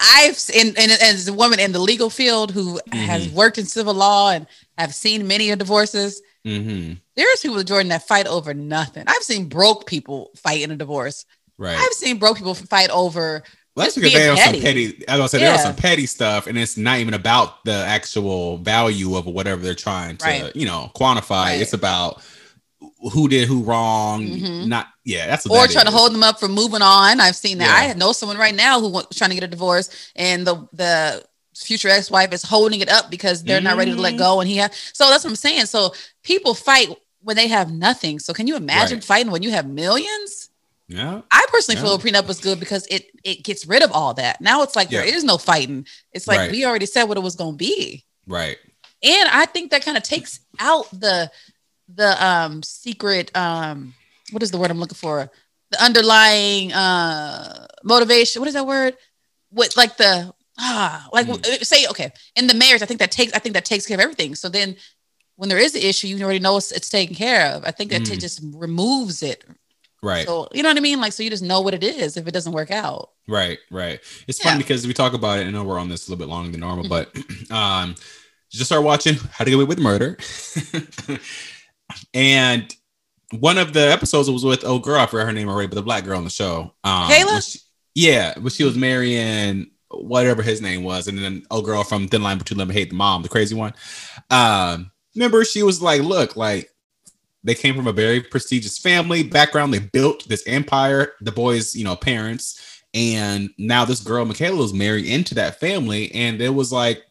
I've 0.00 0.36
seen, 0.36 0.74
and 0.76 0.90
as 0.92 1.28
a 1.28 1.32
woman 1.32 1.60
in 1.60 1.72
the 1.72 1.78
legal 1.78 2.10
field 2.10 2.50
who 2.50 2.80
has 2.92 3.28
Mhm. 3.28 3.32
worked 3.32 3.58
in 3.58 3.66
civil 3.66 3.94
law 3.94 4.30
and 4.30 4.46
have 4.76 4.92
seen 4.94 5.26
many 5.28 5.50
of 5.50 5.58
divorces, 5.60 6.20
Mhm. 6.44 6.98
there's 7.16 7.40
people, 7.40 7.62
Jordan, 7.62 7.88
that 7.90 8.06
fight 8.08 8.26
over 8.26 8.52
nothing. 8.54 9.04
I've 9.06 9.22
seen 9.22 9.44
broke 9.46 9.86
people 9.86 10.30
fight 10.36 10.62
in 10.62 10.70
a 10.72 10.76
divorce. 10.76 11.24
Right. 11.58 11.76
I've 11.76 11.92
seen 11.92 12.18
broke 12.18 12.38
people 12.38 12.54
fight 12.54 12.90
over. 12.90 13.44
Well, 13.76 13.86
that's 13.86 13.94
because 13.94 14.12
being 14.12 14.22
they 14.24 14.28
on 14.30 14.36
some 14.36 14.44
petty. 14.46 14.60
petty. 14.60 15.08
I 15.08 15.12
was 15.12 15.18
gonna 15.18 15.28
say 15.28 15.38
they're 15.38 15.58
some 15.62 15.76
petty 15.76 16.06
stuff, 16.06 16.48
and 16.48 16.58
it's 16.58 16.76
not 16.76 16.98
even 16.98 17.14
about 17.14 17.64
the 17.64 17.72
actual 17.74 18.58
value 18.58 19.16
of 19.16 19.26
whatever 19.26 19.62
they're 19.62 19.74
trying 19.76 20.16
to, 20.16 20.24
Right. 20.24 20.56
you 20.56 20.66
know, 20.66 20.90
quantify. 20.96 21.44
Right. 21.44 21.60
It's 21.62 21.72
about 21.72 22.20
who 23.12 23.28
did 23.28 23.48
who 23.48 23.62
wrong. 23.62 24.24
Mhm. 24.26 24.66
Not 24.66 24.88
yeah, 25.04 25.26
that's 25.26 25.46
or 25.46 25.56
that 25.66 25.70
trying 25.70 25.86
to 25.86 25.90
hold 25.90 26.12
them 26.14 26.22
up 26.22 26.38
from 26.40 26.52
moving 26.52 26.82
on. 26.82 27.20
I've 27.20 27.36
seen 27.36 27.58
that. 27.58 27.84
Yeah. 27.86 27.90
I 27.92 27.94
know 27.94 28.12
someone 28.12 28.38
right 28.38 28.54
now 28.54 28.80
who 28.80 28.88
was 28.88 29.06
trying 29.14 29.30
to 29.30 29.34
get 29.36 29.44
a 29.44 29.48
divorce, 29.48 29.90
and 30.16 30.46
the 30.46 30.66
the 30.72 31.24
future 31.56 31.88
ex-wife 31.88 32.32
is 32.32 32.42
holding 32.44 32.80
it 32.80 32.88
up 32.88 33.10
because 33.10 33.42
they're 33.42 33.60
not 33.60 33.76
ready 33.76 33.90
to 33.92 34.00
let 34.00 34.14
Mhm. 34.14 34.18
go 34.18 34.40
and 34.40 34.48
he 34.48 34.58
have 34.58 34.72
so 34.92 35.10
that's 35.10 35.24
what 35.24 35.30
i'm 35.30 35.34
saying 35.34 35.66
so 35.66 35.92
people 36.22 36.54
fight 36.54 36.88
when 37.22 37.34
they 37.34 37.48
have 37.48 37.72
nothing 37.72 38.20
so 38.20 38.32
can 38.32 38.46
you 38.46 38.54
imagine 38.54 38.98
Right. 38.98 39.04
fighting 39.04 39.32
when 39.32 39.42
you 39.42 39.50
have 39.50 39.66
millions 39.66 40.50
Yeah. 40.86 41.22
i 41.32 41.44
personally 41.48 41.80
feel 41.80 41.94
a 41.94 41.98
prenup 41.98 42.28
was 42.28 42.38
good 42.38 42.60
because 42.60 42.86
it 42.86 43.06
it 43.24 43.42
gets 43.42 43.66
rid 43.66 43.82
of 43.82 43.90
all 43.90 44.14
that 44.14 44.40
now 44.40 44.62
it's 44.62 44.76
like 44.76 44.88
there 44.90 45.04
Yeah. 45.04 45.16
is 45.16 45.24
no 45.24 45.36
fighting 45.36 45.84
it's 46.12 46.28
like 46.28 46.38
Right. 46.38 46.50
we 46.52 46.64
already 46.64 46.86
said 46.86 47.04
what 47.08 47.16
it 47.16 47.22
was 47.24 47.34
going 47.34 47.54
to 47.54 47.58
be 47.58 48.04
Right. 48.28 48.58
and 49.02 49.28
i 49.32 49.44
think 49.44 49.72
that 49.72 49.84
kind 49.84 49.96
of 49.96 50.04
takes 50.04 50.38
out 50.60 50.86
the 50.92 51.28
the 51.94 52.24
um 52.24 52.62
secret 52.62 53.34
um 53.36 53.94
what 54.32 54.42
is 54.42 54.50
the 54.50 54.58
word 54.58 54.70
i'm 54.70 54.78
looking 54.78 54.94
for 54.96 55.30
the 55.70 55.82
underlying 55.82 56.72
uh 56.72 57.66
motivation 57.84 58.40
what 58.40 58.48
is 58.48 58.54
that 58.54 58.66
word 58.66 58.94
with 59.52 59.76
like 59.76 59.96
the 59.96 60.32
ah 60.58 61.06
like 61.12 61.26
Mm. 61.26 61.64
say 61.64 61.86
okay 61.86 62.10
in 62.36 62.46
the 62.46 62.54
marriage 62.54 62.82
i 62.82 62.86
think 62.86 63.00
that 63.00 63.10
takes 63.10 63.32
i 63.32 63.38
think 63.38 63.54
that 63.54 63.64
takes 63.64 63.86
care 63.86 63.96
of 63.96 64.00
everything 64.00 64.34
so 64.34 64.48
then 64.48 64.76
when 65.36 65.48
there 65.48 65.58
is 65.58 65.74
an 65.74 65.82
issue 65.82 66.08
you 66.08 66.22
already 66.22 66.40
know 66.40 66.56
it's, 66.56 66.72
it's 66.72 66.88
taken 66.90 67.14
care 67.14 67.52
of 67.52 67.64
i 67.64 67.70
think 67.70 67.90
that 67.90 68.04
t- 68.04 68.14
Mm. 68.16 68.20
just 68.20 68.40
removes 68.54 69.22
it 69.22 69.44
Right. 70.02 70.26
so 70.26 70.48
you 70.52 70.62
know 70.62 70.68
what 70.68 70.76
i 70.76 70.80
mean 70.80 71.00
like 71.00 71.12
so 71.12 71.22
you 71.22 71.30
just 71.30 71.42
know 71.42 71.60
what 71.60 71.74
it 71.74 71.82
is 71.84 72.16
if 72.16 72.26
it 72.28 72.32
doesn't 72.32 72.52
work 72.52 72.70
out 72.70 73.10
Right, 73.30 73.58
right. 73.70 74.00
It's 74.26 74.38
Yeah. 74.42 74.52
funny 74.52 74.62
because 74.64 74.86
we 74.86 74.94
talk 74.94 75.12
about 75.12 75.38
it. 75.38 75.46
I 75.46 75.50
know 75.50 75.62
we're 75.62 75.78
on 75.78 75.90
this 75.90 76.08
a 76.08 76.10
little 76.10 76.24
bit 76.24 76.30
longer 76.30 76.50
than 76.50 76.60
normal, 76.60 76.86
Mhm. 76.86 76.88
but 76.88 77.50
um, 77.54 77.94
just 78.50 78.64
start 78.64 78.82
watching 78.82 79.16
How 79.32 79.44
to 79.44 79.50
Get 79.50 79.56
Away 79.56 79.64
with 79.64 79.78
Murder, 79.78 80.16
and 82.14 82.74
one 83.32 83.58
of 83.58 83.72
the 83.72 83.90
episodes 83.92 84.30
was 84.30 84.44
with 84.44 84.64
oh 84.64 84.78
girl, 84.78 85.00
I 85.00 85.06
forgot 85.06 85.26
her 85.26 85.32
name 85.32 85.48
already, 85.48 85.68
but 85.68 85.76
the 85.76 85.82
black 85.82 86.04
girl 86.04 86.18
on 86.18 86.24
the 86.24 86.30
show, 86.30 86.72
um, 86.84 87.10
Kayla? 87.10 87.52
she- 87.52 87.60
yeah, 87.94 88.34
but 88.36 88.52
she 88.52 88.64
was 88.64 88.76
marrying 88.76 89.70
whatever 89.90 90.42
his 90.42 90.60
name 90.60 90.84
was, 90.84 91.08
and 91.08 91.18
then 91.18 91.44
oh 91.50 91.62
girl 91.62 91.82
from 91.84 92.08
Thin 92.08 92.22
Line 92.22 92.38
Between 92.38 92.58
Love 92.58 92.68
and 92.68 92.78
Hate, 92.78 92.90
the 92.90 92.96
mom, 92.96 93.22
the 93.22 93.28
crazy 93.28 93.54
one. 93.54 93.74
Um, 94.30 94.90
remember 95.14 95.44
she 95.44 95.62
was 95.62 95.82
like, 95.82 96.02
look, 96.02 96.36
like 96.36 96.70
they 97.44 97.54
came 97.54 97.74
from 97.74 97.86
a 97.86 97.92
very 97.92 98.20
prestigious 98.20 98.78
family 98.78 99.22
background. 99.22 99.72
They 99.72 99.78
built 99.78 100.28
this 100.28 100.46
empire. 100.46 101.12
The 101.20 101.32
boys, 101.32 101.74
you 101.74 101.84
know, 101.84 101.96
parents, 101.96 102.82
and 102.94 103.50
now 103.58 103.84
this 103.84 104.00
girl 104.00 104.24
Michaela 104.24 104.56
was 104.56 104.72
married 104.72 105.06
into 105.06 105.34
that 105.34 105.60
family, 105.60 106.12
and 106.14 106.40
it 106.40 106.50
was 106.50 106.72
like 106.72 107.02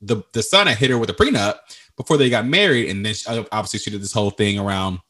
the 0.00 0.22
the 0.32 0.42
son 0.42 0.66
had 0.66 0.76
hit 0.76 0.90
her 0.90 0.98
with 0.98 1.10
a 1.10 1.14
prenup 1.14 1.58
before 1.96 2.16
they 2.16 2.30
got 2.30 2.46
married, 2.46 2.90
and 2.90 3.04
then 3.04 3.14
she, 3.14 3.26
obviously 3.28 3.78
she 3.78 3.90
did 3.90 4.02
this 4.02 4.12
whole 4.12 4.30
thing 4.30 4.58
around. 4.58 5.00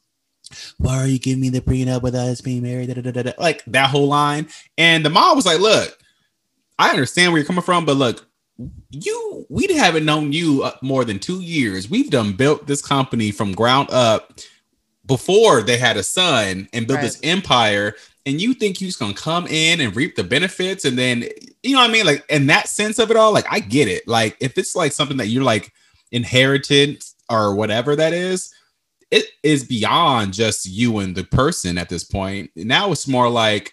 Why 0.78 0.97
are 0.99 1.09
you 1.09 1.19
giving 1.19 1.40
me 1.40 1.49
the 1.49 1.61
prenup 1.61 2.02
without 2.02 2.28
us 2.28 2.40
being 2.40 2.62
married? 2.62 2.87
Da, 2.88 2.95
da, 2.95 3.00
da, 3.02 3.11
da, 3.11 3.23
da. 3.23 3.33
Like 3.38 3.64
that 3.66 3.90
whole 3.90 4.07
line, 4.07 4.49
and 4.78 5.05
the 5.05 5.11
mom 5.11 5.35
was 5.37 5.47
like, 5.47 5.59
"Look, 5.61 5.99
I 6.78 6.90
understand 6.90 7.33
where 7.33 7.40
you're 7.40 7.47
coming 7.47 7.62
from, 7.62 7.85
but 7.85 7.97
look, 7.97 8.28
you 8.90 9.47
we 9.49 9.66
haven't 9.75 10.05
known 10.05 10.33
you 10.33 10.62
uh, 10.62 10.73
more 10.83 11.05
than 11.05 11.19
two 11.19 11.40
years. 11.40 11.90
We've 11.90 12.11
done 12.11 12.33
built 12.35 12.66
this 12.66 12.81
company 12.81 13.31
from 13.33 13.52
ground 13.52 13.88
up 13.90 14.38
before 15.05 15.62
they 15.62 15.76
had 15.76 15.97
a 15.97 16.02
son 16.02 16.69
and 16.73 16.87
built 16.87 16.99
Right. 16.99 17.05
this 17.05 17.21
empire. 17.23 17.95
And 18.25 18.40
you 18.40 18.55
think 18.55 18.81
you're 18.81 18.88
just 18.88 18.99
gonna 18.99 19.14
come 19.14 19.47
in 19.47 19.81
and 19.81 19.95
reap 19.95 20.16
the 20.16 20.25
benefits, 20.25 20.85
and 20.85 20.97
then 20.99 21.25
you 21.62 21.75
know 21.75 21.81
what 21.81 21.90
I 21.90 21.93
mean? 21.93 22.07
Like 22.07 22.25
in 22.28 22.47
that 22.47 22.69
sense 22.69 22.99
of 22.99 23.11
it 23.11 23.16
all, 23.16 23.33
like 23.33 23.47
I 23.50 23.61
get 23.61 23.88
it. 23.88 24.07
Like 24.07 24.37
if 24.40 24.59
it's 24.59 24.76
like 24.76 24.93
something 24.93 25.16
that 25.16 25.26
you're 25.26 25.45
like 25.45 25.73
inherited 26.12 27.02
or 27.30 27.54
whatever 27.54 27.96
that 27.96 28.12
is, 28.12 28.52
it 29.10 29.26
is 29.42 29.64
beyond 29.64 30.32
just 30.32 30.66
you 30.66 30.98
and 30.98 31.14
the 31.14 31.25
person 31.25 31.78
at 31.78 31.88
this 31.88 32.04
point. 32.04 32.50
Now 32.56 32.92
it's 32.92 33.06
more 33.08 33.28
like 33.28 33.72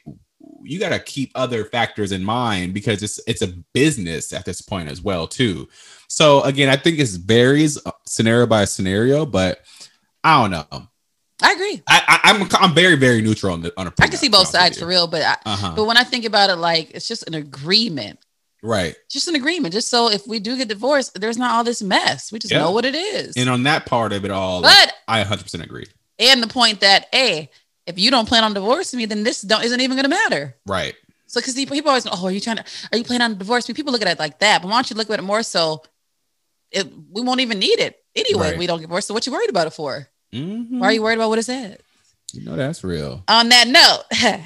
you 0.63 0.79
got 0.79 0.89
to 0.89 0.99
keep 0.99 1.31
other 1.35 1.65
factors 1.65 2.11
in 2.11 2.23
mind 2.23 2.73
because 2.73 3.03
it's 3.03 3.19
it's 3.27 3.41
a 3.41 3.53
business 3.73 4.31
at 4.31 4.45
this 4.45 4.61
point 4.61 4.89
as 4.89 5.01
well 5.01 5.27
too. 5.27 5.67
So 6.07 6.41
again, 6.43 6.69
I 6.69 6.75
think 6.77 6.99
it 6.99 7.09
varies 7.25 7.77
uh, 7.85 7.91
scenario 8.05 8.45
by 8.47 8.65
scenario, 8.65 9.25
but 9.25 9.59
I 10.23 10.41
don't 10.41 10.51
know. 10.51 10.87
i 11.41 11.51
agree 11.51 11.81
I, 11.87 12.01
I 12.07 12.31
I'm 12.31 12.47
I'm 12.61 12.73
very 12.75 12.95
very 12.95 13.21
neutral 13.21 13.53
on 13.53 13.61
the 13.61 13.73
on 13.75 13.87
a. 13.87 13.93
i 13.99 14.07
can 14.07 14.17
see 14.17 14.29
both 14.29 14.47
sides 14.47 14.77
for 14.79 14.85
real 14.85 15.07
but 15.07 15.21
I, 15.23 15.35
Uh 15.45 15.55
huh. 15.57 15.73
but 15.75 15.85
when 15.85 15.97
i 15.97 16.03
think 16.03 16.23
about 16.23 16.49
it 16.49 16.55
like 16.55 16.91
it's 16.91 17.07
just 17.07 17.27
an 17.27 17.33
agreement 17.33 18.19
Right. 18.63 18.95
just 19.11 19.27
an 19.27 19.35
agreement, 19.35 19.73
just 19.73 19.89
so 19.89 20.09
if 20.09 20.25
we 20.25 20.39
do 20.39 20.55
get 20.57 20.69
divorced, 20.69 21.19
there's 21.19 21.37
not 21.37 21.51
all 21.51 21.63
this 21.63 21.81
mess. 21.83 22.31
We 22.31 22.39
just 22.39 22.51
Yeah. 22.53 22.59
know 22.59 22.71
what 22.71 22.85
it 22.85 22.95
is. 22.95 23.35
And 23.35 23.49
on 23.49 23.63
that 23.63 23.85
part 23.85 24.13
of 24.13 24.23
it 24.25 24.31
all, 24.31 24.61
like, 24.61 24.73
but 24.87 24.93
I 25.07 25.19
100 25.19 25.43
percent 25.43 25.63
agree. 25.63 25.85
and 26.17 26.41
the 26.41 26.47
point 26.47 26.79
that 26.79 27.07
hey, 27.11 27.49
if 27.85 27.99
you 27.99 28.09
don't 28.09 28.27
plan 28.27 28.43
on 28.45 28.53
divorcing 28.53 28.97
me, 28.97 29.05
then 29.05 29.23
this 29.23 29.41
don't 29.41 29.63
isn't 29.63 29.81
even 29.81 29.97
gonna 29.97 30.07
matter. 30.07 30.55
Right. 30.65 30.95
So 31.27 31.41
because 31.41 31.55
people, 31.55 31.89
always, 31.89 32.05
oh, 32.09 32.25
are 32.27 32.31
you 32.31 32.39
trying 32.39 32.57
to, 32.57 32.63
are 32.91 32.97
you 32.97 33.03
planning 33.03 33.23
on 33.25 33.37
divorce 33.37 33.67
me? 33.67 33.73
People 33.73 33.91
look 33.91 34.01
at 34.03 34.07
it 34.07 34.19
like 34.19 34.39
that, 34.39 34.61
but 34.61 34.67
why 34.69 34.75
don't 34.75 34.89
you 34.89 34.95
look 34.95 35.09
at 35.09 35.19
it 35.19 35.23
more 35.23 35.41
so? 35.43 35.83
It, 36.71 36.87
we 37.11 37.21
won't 37.21 37.39
even 37.41 37.59
need 37.59 37.79
it 37.79 37.97
anyway. 38.15 38.51
Right. 38.51 38.57
We 38.59 38.67
don't 38.67 38.79
get 38.79 38.83
divorced. 38.87 39.07
So 39.07 39.13
what 39.13 39.25
you 39.25 39.31
worried 39.33 39.49
about 39.49 39.67
it 39.67 39.71
for? 39.73 40.07
Mhm. 40.33 40.79
Why 40.79 40.87
are 40.87 40.91
you 40.93 41.01
worried 41.01 41.15
about 41.17 41.29
what 41.29 41.39
it 41.39 41.43
said? 41.43 41.81
You 42.33 42.41
know 42.45 42.55
that's 42.55 42.83
real. 42.83 43.23
On 43.27 43.49
that 43.49 43.67
note, 43.67 44.03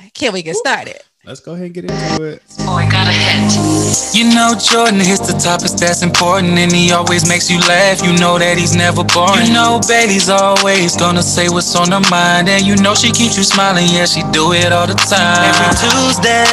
can 0.14 0.34
we 0.34 0.42
get 0.44 0.56
started? 0.56 0.98
Let's 1.28 1.42
go 1.42 1.56
ahead 1.56 1.66
and 1.66 1.74
get 1.76 1.84
into 1.84 2.24
it. 2.24 2.42
Oh, 2.62 2.80
Boy 2.80 2.88
got 2.88 3.04
a 3.04 3.12
hit. 3.12 4.16
You 4.16 4.32
know 4.32 4.56
Jordan 4.56 5.04
hits 5.04 5.28
the 5.28 5.36
topics 5.36 5.76
that's 5.76 6.02
important 6.02 6.56
and 6.56 6.72
he 6.72 6.94
always 6.94 7.28
makes 7.28 7.52
you 7.52 7.60
laugh. 7.68 8.00
You 8.00 8.16
know 8.16 8.40
that 8.40 8.56
he's 8.56 8.74
never 8.74 9.04
boring. 9.04 9.44
You 9.44 9.52
know 9.52 9.82
Bailey's 9.84 10.32
always 10.32 10.96
gonna 10.96 11.22
say 11.22 11.50
what's 11.52 11.76
on 11.76 11.92
her 11.92 12.00
mind 12.08 12.48
and 12.48 12.64
you 12.64 12.78
know 12.80 12.96
she 12.96 13.12
keeps 13.12 13.36
you 13.36 13.44
smiling. 13.44 13.92
Yeah, 13.92 14.08
she 14.08 14.24
do 14.32 14.56
it 14.56 14.72
all 14.72 14.88
the 14.88 14.96
time. 14.96 15.52
Every 15.52 15.68
Tuesday, 15.84 16.48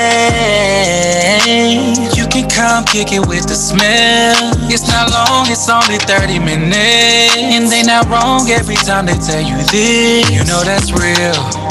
you 2.18 2.26
can 2.26 2.50
come 2.50 2.82
kick 2.82 3.14
it 3.14 3.22
with 3.30 3.46
the 3.46 3.54
smell. 3.54 4.34
It's 4.66 4.90
not 4.90 5.14
long, 5.14 5.46
it's 5.54 5.70
only 5.70 6.02
30 6.02 6.42
minutes. 6.42 7.38
And 7.38 7.70
they 7.70 7.86
not 7.86 8.10
wrong 8.10 8.50
every 8.50 8.74
time 8.82 9.06
they 9.06 9.14
tell 9.22 9.38
you 9.38 9.54
this. 9.70 10.26
You 10.34 10.42
know 10.50 10.66
that's 10.66 10.90
real. 10.90 11.63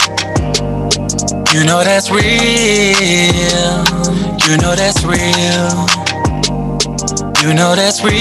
You 1.54 1.64
know 1.66 1.84
that's 1.84 2.10
real. 2.10 2.24
You 4.46 4.58
know 4.58 4.76
that's 4.76 5.04
real. 5.06 5.88
You 7.44 7.54
know 7.54 7.76
that's 7.76 8.04
real. 8.04 8.14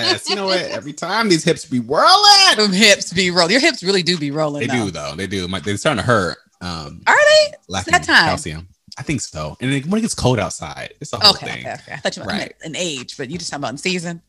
Yes. 0.00 0.28
you 0.28 0.36
know 0.36 0.46
what? 0.46 0.60
Every 0.60 0.92
time 0.92 1.28
these 1.28 1.44
hips 1.44 1.64
be 1.64 1.80
whirling. 1.80 2.56
Them 2.56 2.72
hips 2.72 3.12
be 3.12 3.30
rolling. 3.30 3.52
Your 3.52 3.60
hips 3.60 3.82
really 3.82 4.02
do 4.02 4.16
be 4.18 4.30
rolling. 4.30 4.60
They 4.60 4.66
though. 4.78 4.86
do 4.86 4.90
though. 4.90 5.14
They 5.16 5.26
do. 5.26 5.46
My, 5.48 5.60
they're 5.60 5.76
starting 5.76 6.00
to 6.02 6.06
hurt. 6.06 6.38
Um, 6.60 7.02
Are 7.06 7.16
they? 7.16 7.54
lacking 7.68 7.92
that 7.92 8.02
time? 8.04 8.24
calcium. 8.28 8.68
I 8.98 9.02
think 9.02 9.20
so. 9.20 9.56
And 9.60 9.72
then 9.72 9.82
when 9.90 9.98
it 9.98 10.02
gets 10.02 10.14
cold 10.14 10.38
outside, 10.38 10.94
it's 11.00 11.12
a 11.12 11.18
whole 11.18 11.30
Okay, 11.34 11.46
thing. 11.46 11.60
okay, 11.60 11.72
okay. 11.74 11.92
I 11.92 11.96
thought 11.98 12.16
you 12.16 12.24
meant 12.24 12.38
Right. 12.40 12.54
an 12.64 12.74
age, 12.76 13.16
but 13.16 13.30
you 13.30 13.38
just 13.38 13.50
talking 13.50 13.62
about 13.62 13.72
in 13.72 13.78
season. 13.78 14.20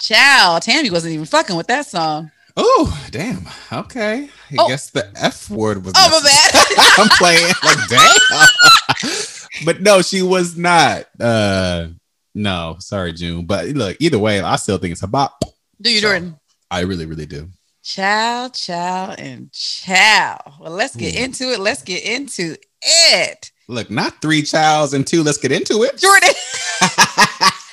Ciao, 0.00 0.58
Tammy 0.60 0.90
wasn't 0.90 1.12
even 1.14 1.26
fucking 1.26 1.54
with 1.54 1.68
that 1.68 1.86
song. 1.86 2.30
Oh, 2.56 3.06
damn. 3.10 3.48
Okay. 3.72 4.28
I 4.50 4.56
Oh. 4.58 4.68
guess 4.68 4.90
the 4.90 5.10
F 5.16 5.48
word 5.50 5.84
was. 5.84 5.94
Oh, 5.96 6.10
my 6.10 6.28
bad. 6.28 6.94
I'm 6.98 7.08
playing 7.16 7.52
like 7.64 7.78
damn. 7.88 9.64
but 9.64 9.80
no, 9.80 10.02
she 10.02 10.22
was 10.22 10.56
not. 10.56 11.06
Uh 11.20 11.88
no, 12.34 12.76
sorry, 12.78 13.12
June. 13.12 13.44
But 13.46 13.66
look, 13.68 13.96
either 14.00 14.18
way, 14.18 14.40
I 14.40 14.56
still 14.56 14.78
think 14.78 14.92
it's 14.92 15.02
a 15.02 15.06
bop. 15.08 15.42
Do 15.80 15.90
you, 15.90 15.98
So- 15.98 16.08
Jordan? 16.08 16.36
I 16.70 16.80
really, 16.80 17.04
really 17.06 17.26
do. 17.26 17.48
Ciao, 17.82 18.48
ciao, 18.48 19.10
and 19.18 19.50
ciao. 19.52 20.38
Well, 20.60 20.72
let's 20.72 20.94
get 20.96 21.14
Ooh. 21.16 21.24
into 21.24 21.52
it. 21.52 21.58
Let's 21.60 21.82
get 21.82 22.04
into 22.04 22.56
it. 22.80 23.50
Look, 23.68 23.90
not 23.90 24.22
three 24.22 24.42
chows 24.42 24.94
and 24.94 25.06
two. 25.06 25.22
Let's 25.22 25.38
get 25.38 25.50
into 25.52 25.82
it. 25.82 25.98
Jordan. 25.98 26.30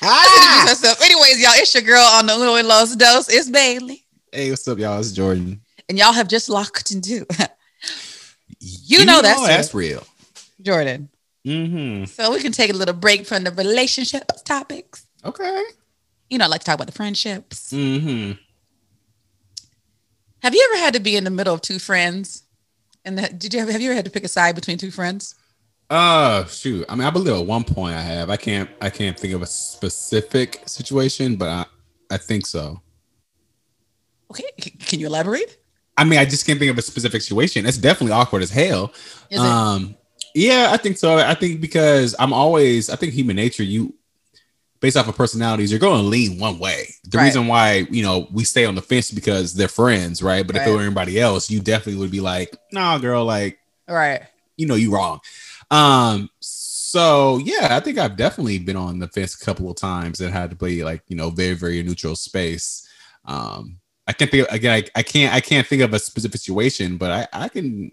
Introduce 0.01 0.69
herself. 0.69 1.01
Anyways, 1.01 1.41
y'all, 1.41 1.51
it's 1.55 1.73
your 1.73 1.83
girl 1.83 2.01
on 2.03 2.25
the 2.25 2.33
Uno 2.33 2.55
and 2.55 2.67
Los 2.67 2.95
Dos. 2.95 3.29
It's 3.29 3.49
Bailey. 3.49 4.03
Hey, 4.31 4.49
what's 4.49 4.67
up, 4.67 4.77
y'all? 4.77 4.99
It's 4.99 5.11
Jordan. 5.11 5.61
And 5.87 5.97
y'all 5.97 6.13
have 6.13 6.27
just 6.27 6.49
locked 6.49 6.91
into 6.91 7.25
You 8.59 9.05
know 9.05 9.21
that's 9.21 9.47
that's 9.47 9.73
real. 9.73 10.05
Jordan. 10.61 11.09
Mm-hmm. 11.45 12.05
So 12.05 12.31
we 12.31 12.41
can 12.41 12.51
take 12.51 12.69
a 12.71 12.75
little 12.75 12.93
break 12.93 13.25
from 13.25 13.43
the 13.43 13.51
relationship 13.51 14.29
topics. 14.43 15.05
Okay. 15.23 15.63
You 16.29 16.37
know, 16.37 16.45
I 16.45 16.47
like 16.47 16.61
to 16.61 16.65
talk 16.65 16.75
about 16.75 16.87
the 16.87 16.93
friendships. 16.93 17.71
Mm-hmm. 17.71 18.33
Have 20.41 20.53
you 20.53 20.69
ever 20.71 20.83
had 20.83 20.93
to 20.93 20.99
be 20.99 21.15
in 21.15 21.23
the 21.23 21.29
middle 21.29 21.53
of 21.53 21.61
two 21.61 21.79
friends? 21.79 22.43
And 23.05 23.17
the, 23.17 23.29
did 23.29 23.53
you 23.53 23.61
have, 23.61 23.69
have 23.69 23.81
you 23.81 23.89
ever 23.89 23.95
had 23.95 24.05
to 24.05 24.11
pick 24.11 24.23
a 24.23 24.27
side 24.27 24.55
between 24.55 24.77
two 24.77 24.91
friends? 24.91 25.35
Uh 25.89 26.45
shoot. 26.45 26.85
I 26.87 26.95
mean, 26.95 27.07
I 27.07 27.09
believe 27.09 27.33
at 27.33 27.45
one 27.45 27.63
point 27.63 27.95
I 27.95 28.01
have. 28.01 28.29
I 28.29 28.37
can't 28.37 28.69
I 28.81 28.89
can't 28.89 29.17
think 29.17 29.33
of 29.33 29.41
a 29.41 29.47
specific 29.47 30.61
situation, 30.67 31.35
but 31.35 31.47
I, 31.47 31.65
I 32.11 32.17
think 32.17 32.45
so. 32.45 32.81
Okay, 34.31 34.43
c- 34.59 34.71
can 34.71 34.99
you 34.99 35.07
elaborate? 35.07 35.57
I 35.97 36.03
mean, 36.03 36.19
I 36.19 36.25
just 36.25 36.45
can't 36.45 36.57
think 36.59 36.71
of 36.71 36.77
a 36.77 36.81
specific 36.81 37.21
situation. 37.21 37.65
It's 37.65 37.77
definitely 37.77 38.13
awkward 38.13 38.41
as 38.41 38.51
hell. 38.51 38.93
Is 39.29 39.39
it? 39.41 39.45
um 39.45 39.95
yeah, 40.35 40.69
I 40.71 40.77
think 40.77 40.97
so. 40.97 41.17
I 41.17 41.33
think 41.33 41.59
because 41.59 42.15
I'm 42.19 42.31
always 42.33 42.89
I 42.89 42.95
think 42.95 43.13
human 43.13 43.35
nature, 43.35 43.63
you 43.63 43.95
based 44.79 44.95
off 44.95 45.07
of 45.09 45.15
personalities, 45.17 45.71
you're 45.71 45.79
going 45.79 46.01
to 46.01 46.07
lean 46.07 46.39
one 46.39 46.57
way. 46.57 46.93
The 47.03 47.17
Right. 47.17 47.25
reason 47.25 47.47
why, 47.47 47.85
you 47.91 48.01
know, 48.01 48.29
we 48.31 48.45
stay 48.45 48.63
on 48.63 48.75
the 48.75 48.81
fence 48.81 49.09
is 49.09 49.15
because 49.15 49.53
they're 49.53 49.67
friends, 49.67 50.21
right? 50.23 50.47
But 50.47 50.55
if 50.55 50.65
it 50.65 50.71
were 50.71 50.81
anybody 50.81 51.19
else, 51.19 51.49
you 51.49 51.59
definitely 51.59 51.99
would 51.99 52.11
be 52.11 52.21
like, 52.21 52.55
nah, 52.71 52.97
girl, 52.97 53.25
like 53.25 53.59
right. 53.89 54.21
you 54.55 54.67
know 54.67 54.75
you 54.75 54.93
wrong. 54.93 55.19
Um, 55.71 56.29
so 56.39 57.39
yeah, 57.39 57.69
I 57.71 57.79
think 57.81 57.97
I've 57.97 58.15
definitely 58.15 58.59
been 58.59 58.77
on 58.77 58.99
the 58.99 59.07
fence 59.07 59.35
a 59.35 59.43
couple 59.43 59.69
of 59.69 59.75
times 59.75 60.21
and 60.21 60.33
had 60.33 60.49
to 60.51 60.55
play 60.55 60.81
like 60.83 61.03
you 61.07 61.15
know 61.15 61.29
very 61.29 61.55
very 61.55 61.83
neutral 61.83 62.15
space. 62.15 62.87
Um, 63.25 63.79
I 64.09 64.13
can't 64.13 64.31
think 64.31 64.47
again. 64.51 64.71
I, 64.73 64.99
I 64.99 65.03
can't 65.03 65.33
I 65.33 65.39
can't 65.39 65.65
think 65.67 65.81
of 65.83 65.93
a 65.93 65.99
specific 65.99 66.41
situation, 66.41 66.97
but 66.97 67.11
I 67.11 67.45
I 67.45 67.47
can. 67.49 67.91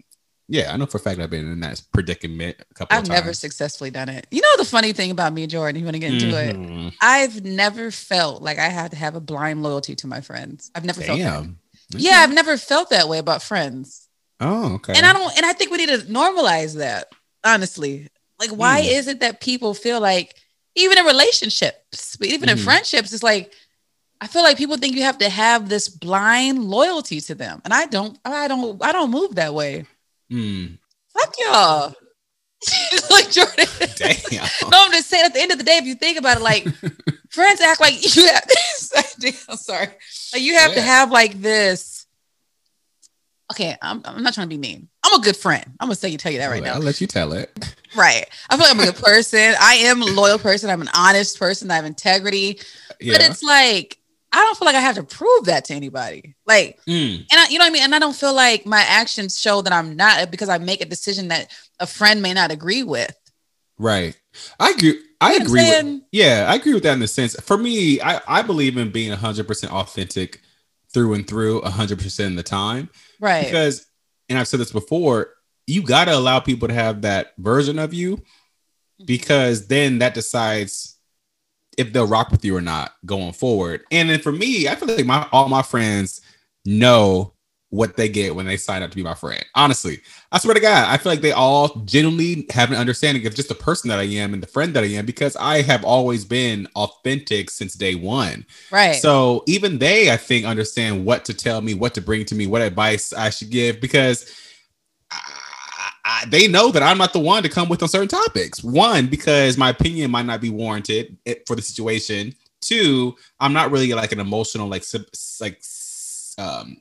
Yeah, 0.49 0.73
I 0.73 0.77
know 0.77 0.85
for 0.85 0.97
a 0.97 1.01
fact 1.01 1.19
I've 1.19 1.29
been 1.29 1.45
in 1.51 1.59
that 1.59 1.81
predicament 1.93 2.55
a 2.71 2.73
couple. 2.73 2.97
I've 2.97 3.03
of 3.03 3.09
never 3.09 3.33
successfully 3.33 3.91
done 3.91 4.09
it. 4.09 4.25
You 4.31 4.41
know 4.41 4.57
the 4.57 4.65
funny 4.65 4.93
thing 4.93 5.11
about 5.11 5.33
me, 5.33 5.45
Jordan. 5.45 5.77
You 5.79 5.85
want 5.85 5.95
to 5.95 5.99
get 5.99 6.13
into 6.13 6.29
it? 6.41 6.55
Mhm. 6.55 6.93
I've 7.01 7.43
never 7.43 7.91
felt 7.91 8.41
like 8.41 8.57
I 8.57 8.69
had 8.69 8.91
to 8.91 8.97
have 8.97 9.15
a 9.15 9.19
blind 9.19 9.61
loyalty 9.61 9.93
to 9.97 10.07
my 10.07 10.21
friends. 10.21 10.71
I've 10.73 10.85
never 10.85 11.01
felt 11.01 11.19
that. 11.19 11.25
Damn. 11.43 11.59
Yeah, 11.91 12.19
I've 12.19 12.33
never 12.33 12.57
felt 12.57 12.89
that 12.89 13.07
way 13.09 13.17
about 13.19 13.43
friends. 13.43 14.07
Oh, 14.39 14.75
okay. 14.75 14.93
And 14.95 15.05
I 15.05 15.13
don't 15.13 15.35
and 15.37 15.45
I 15.45 15.53
think 15.53 15.69
we 15.71 15.77
need 15.77 15.89
to 15.89 15.97
normalize 16.07 16.75
that, 16.77 17.09
honestly. 17.43 18.07
Like, 18.39 18.51
why 18.51 18.81
Hmm. 18.81 18.87
is 18.87 19.07
it 19.07 19.19
that 19.19 19.41
people 19.41 19.73
feel 19.73 19.99
like 19.99 20.33
even 20.75 20.97
in 20.97 21.05
relationships, 21.05 22.15
but 22.17 22.27
even 22.29 22.49
in 22.49 22.57
Mhm. 22.57 22.63
friendships, 22.63 23.11
it's 23.13 23.23
like 23.23 23.51
I 24.19 24.27
feel 24.27 24.41
like 24.41 24.57
people 24.57 24.77
think 24.77 24.95
you 24.95 25.03
have 25.03 25.19
to 25.19 25.29
have 25.29 25.69
this 25.69 25.89
blind 25.89 26.63
loyalty 26.63 27.21
to 27.21 27.35
them. 27.35 27.61
And 27.63 27.73
I 27.73 27.85
don't, 27.85 28.17
I 28.25 28.47
don't, 28.47 28.83
I 28.83 28.91
don't 28.91 29.11
move 29.11 29.35
that 29.35 29.53
way. 29.53 29.85
Hmm. 30.29 30.65
Fuck 31.09 31.35
y'all. 31.39 31.95
like 33.11 33.31
Jordan. 33.31 33.65
Damn. 33.95 34.47
No, 34.71 34.83
I'm 34.83 34.91
just 34.91 35.09
saying 35.09 35.25
at 35.25 35.33
the 35.33 35.41
end 35.41 35.51
of 35.51 35.57
the 35.57 35.63
day, 35.63 35.77
if 35.77 35.85
you 35.85 35.95
think 35.95 36.17
about 36.17 36.37
it, 36.37 36.43
like 36.43 36.63
friends 37.29 37.61
act 37.61 37.79
like 37.79 37.93
you 38.15 38.27
have 38.27 38.45
this. 38.47 39.45
I'm 39.47 39.57
sorry. 39.57 39.87
Like 40.33 40.41
you 40.41 40.55
have 40.55 40.73
to 40.73 40.81
have 40.81 41.11
like 41.11 41.33
this. 41.41 42.05
Okay, 43.51 43.77
I'm, 43.81 44.01
I'm 44.03 44.23
not 44.23 44.33
trying 44.33 44.47
to 44.47 44.49
be 44.49 44.57
mean. 44.57 44.89
I'm 45.05 45.21
a 45.21 45.23
good 45.23 45.37
friend. 45.37 45.63
I'm 45.79 45.87
gonna 45.87 45.95
say 45.95 46.09
you 46.09 46.17
tell 46.17 46.31
you 46.31 46.39
that 46.39 46.49
right 46.49 46.61
now. 46.61 46.73
I'll 46.73 46.81
let 46.81 46.99
you 46.99 47.07
tell 47.07 47.31
it. 47.31 47.49
Right. 47.95 48.25
I 48.49 48.57
feel 48.57 48.65
like 48.65 48.75
I'm 48.75 48.79
a 48.81 48.91
good 48.91 49.01
person. 49.01 49.55
I 49.59 49.75
am 49.75 50.01
a 50.01 50.05
loyal 50.05 50.37
person. 50.37 50.69
I'm 50.69 50.81
an 50.81 50.89
honest 50.93 51.39
person. 51.39 51.71
I 51.71 51.75
have 51.75 51.85
integrity. 51.85 52.59
Yeah. 52.99 53.13
But 53.13 53.21
it's 53.21 53.41
like 53.41 53.97
I 54.37 54.41
don't 54.41 54.57
feel 54.57 54.65
like 54.65 54.75
I 54.75 54.81
have 54.81 54.95
to 54.95 55.03
prove 55.03 55.45
that 55.45 55.65
to 55.65 55.73
anybody. 55.73 56.35
Like, 56.45 56.79
Mm. 56.87 57.25
and 57.31 57.39
I, 57.39 57.47
you 57.49 57.57
know 57.57 57.65
what 57.65 57.69
I 57.69 57.73
mean? 57.73 57.83
And 57.83 57.95
I 57.95 57.99
don't 57.99 58.15
feel 58.15 58.33
like 58.33 58.65
my 58.65 58.81
actions 58.81 59.39
show 59.39 59.61
that 59.61 59.73
I'm 59.73 59.95
not 59.95 60.31
because 60.31 60.49
I 60.49 60.57
make 60.57 60.81
a 60.81 60.85
decision 60.85 61.29
that 61.29 61.51
a 61.79 61.87
friend 61.87 62.21
may 62.21 62.33
not 62.33 62.51
agree 62.51 62.83
with. 62.83 63.15
Right. 63.77 64.17
I 64.59 64.71
agree. 64.71 64.99
I 65.21 65.33
You 65.33 65.39
know 65.39 65.45
agree. 65.45 65.61
With, 65.93 66.01
yeah, 66.11 66.45
I 66.49 66.55
agree 66.55 66.73
with 66.73 66.83
that 66.83 66.93
in 66.93 66.99
the 66.99 67.07
sense. 67.07 67.35
For 67.41 67.57
me, 67.57 67.99
I, 68.01 68.21
I 68.27 68.41
believe 68.41 68.77
in 68.77 68.91
being 68.91 69.11
100% 69.11 69.69
authentic 69.69 70.41
through 70.93 71.13
and 71.15 71.27
through 71.27 71.61
100% 71.61 72.27
of 72.27 72.35
the 72.35 72.43
time. 72.43 72.89
Right. 73.19 73.43
Because, 73.45 73.85
and 74.29 74.37
I've 74.39 74.47
said 74.47 74.59
this 74.59 74.71
before, 74.71 75.29
you 75.65 75.81
got 75.83 76.05
to 76.05 76.15
allow 76.15 76.39
people 76.39 76.67
to 76.67 76.73
have 76.73 77.01
that 77.01 77.33
version 77.37 77.79
of 77.79 77.93
you 77.93 78.17
Mm-hmm. 78.99 79.05
because 79.05 79.67
then 79.67 79.99
that 79.99 80.15
decides 80.15 80.96
if 81.77 81.93
they'll 81.93 82.07
rock 82.07 82.31
with 82.31 82.43
you 82.43 82.55
or 82.55 82.61
not 82.61 82.93
going 83.05 83.33
forward. 83.33 83.83
And 83.91 84.09
then 84.09 84.19
for 84.19 84.31
me, 84.31 84.67
I 84.67 84.75
feel 84.75 84.87
like 84.87 85.05
my 85.05 85.27
all 85.31 85.47
my 85.47 85.61
friends 85.61 86.21
know 86.65 87.33
what 87.69 87.97
they 87.97 88.07
get 88.07 88.33
when 88.33 88.45
they 88.45 88.55
sign 88.55 88.81
up 88.81 88.89
to 88.89 88.95
be 88.95 89.03
my 89.03 89.13
friend. 89.13 89.43
Honestly, 89.53 89.99
I 90.31 90.39
swear 90.39 90.53
to 90.53 90.59
God, 90.59 90.87
I 90.89 90.97
feel 90.97 91.11
like 91.11 91.21
they 91.21 91.33
all 91.33 91.75
genuinely 91.81 92.47
have 92.51 92.71
an 92.71 92.77
understanding 92.77 93.27
of 93.27 93.35
just 93.35 93.49
the 93.49 93.55
person 93.55 93.89
that 93.89 93.99
I 93.99 94.03
am 94.03 94.33
and 94.33 94.41
the 94.41 94.47
friend 94.47 94.73
that 94.73 94.83
I 94.83 94.87
am 94.87 95.05
because 95.05 95.35
I 95.35 95.61
have 95.63 95.83
always 95.83 96.23
been 96.23 96.67
authentic 96.75 97.49
since 97.49 97.73
day 97.73 97.95
one. 97.95 98.45
right. 98.71 98.95
So 98.95 99.43
even 99.47 99.79
they, 99.79 100.11
I 100.11 100.17
think, 100.17 100.45
understand 100.45 101.05
what 101.05 101.25
to 101.25 101.33
tell 101.33 101.59
me, 101.61 101.73
what 101.73 101.93
to 101.95 102.01
bring 102.01 102.23
to 102.25 102.35
me, 102.35 102.47
what 102.47 102.61
advice 102.61 103.11
I 103.11 103.29
should 103.29 103.49
give 103.49 103.81
because 103.81 104.33
I, 105.11 105.41
I, 106.07 106.25
they 106.25 106.47
know 106.47 106.71
that 106.71 106.81
I'm 106.81 106.97
not 106.97 107.11
the 107.11 107.19
one 107.19 107.43
to 107.43 107.49
come 107.49 107.67
with 107.67 107.83
on 107.83 107.89
certain 107.89 108.07
topics. 108.07 108.63
One, 108.63 109.07
because 109.07 109.57
my 109.57 109.69
opinion 109.69 110.09
might 110.09 110.25
not 110.25 110.39
be 110.39 110.49
warranted 110.49 111.17
eh, 111.25 111.35
for 111.45 111.55
the 111.55 111.61
situation. 111.61 112.33
Two, 112.61 113.15
I'm 113.39 113.53
not 113.53 113.71
really 113.71 113.93
like 113.93 114.13
an 114.13 114.19
emotional, 114.19 114.67
like 114.67 114.83
like 115.41 115.61
um, 116.37 116.77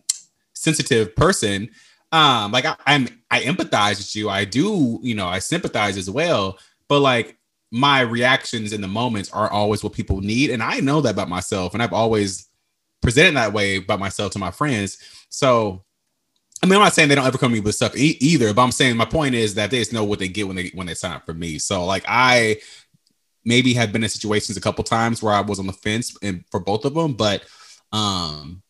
sensitive 0.54 1.14
person. 1.16 1.70
Um, 2.12 2.52
like 2.52 2.64
I, 2.64 2.76
I'm, 2.86 3.08
I 3.30 3.40
empathize 3.40 3.98
with 3.98 4.14
you. 4.14 4.30
I 4.30 4.44
do, 4.44 5.00
you 5.02 5.14
know, 5.14 5.26
I 5.26 5.40
sympathize 5.40 5.96
as 5.96 6.08
well. 6.08 6.58
But 6.88 7.00
like 7.00 7.36
my 7.72 8.00
reactions 8.00 8.72
in 8.72 8.80
the 8.80 8.88
moments 8.88 9.30
are 9.32 9.50
always 9.50 9.82
what 9.82 9.92
people 9.92 10.20
need, 10.20 10.50
and 10.50 10.62
I 10.62 10.78
know 10.78 11.00
that 11.00 11.10
about 11.10 11.28
myself, 11.28 11.74
and 11.74 11.82
I've 11.82 11.92
always 11.92 12.48
presented 13.02 13.36
that 13.36 13.52
way 13.52 13.76
about 13.76 13.98
myself 13.98 14.32
to 14.32 14.38
my 14.38 14.52
friends. 14.52 14.98
So, 15.30 15.82
I 16.62 16.66
mean, 16.66 16.74
I'm 16.74 16.82
not 16.82 16.94
saying 16.94 17.08
they 17.08 17.14
don't 17.14 17.26
ever 17.26 17.38
come 17.38 17.50
to 17.50 17.54
me 17.54 17.60
with 17.60 17.74
stuff 17.74 17.96
e- 17.96 18.16
either, 18.20 18.52
but 18.54 18.62
I'm 18.62 18.72
saying 18.72 18.96
my 18.96 19.04
point 19.04 19.34
is 19.34 19.54
that 19.54 19.70
they 19.70 19.78
just 19.78 19.92
know 19.92 20.04
what 20.04 20.18
they 20.18 20.28
get 20.28 20.46
when 20.46 20.56
they 20.56 20.70
when 20.74 20.86
they 20.86 20.94
sign 20.94 21.12
up 21.12 21.26
for 21.26 21.34
me. 21.34 21.58
So, 21.58 21.84
like, 21.84 22.04
I 22.08 22.56
maybe 23.44 23.74
have 23.74 23.92
been 23.92 24.02
in 24.02 24.08
situations 24.08 24.58
a 24.58 24.60
couple 24.60 24.82
times 24.84 25.22
where 25.22 25.32
I 25.32 25.40
was 25.40 25.58
on 25.58 25.66
the 25.66 25.72
fence 25.72 26.16
and 26.22 26.44
for 26.50 26.60
both 26.60 26.84
of 26.84 26.94
them, 26.94 27.14
but 27.14 27.44
um 27.92 28.62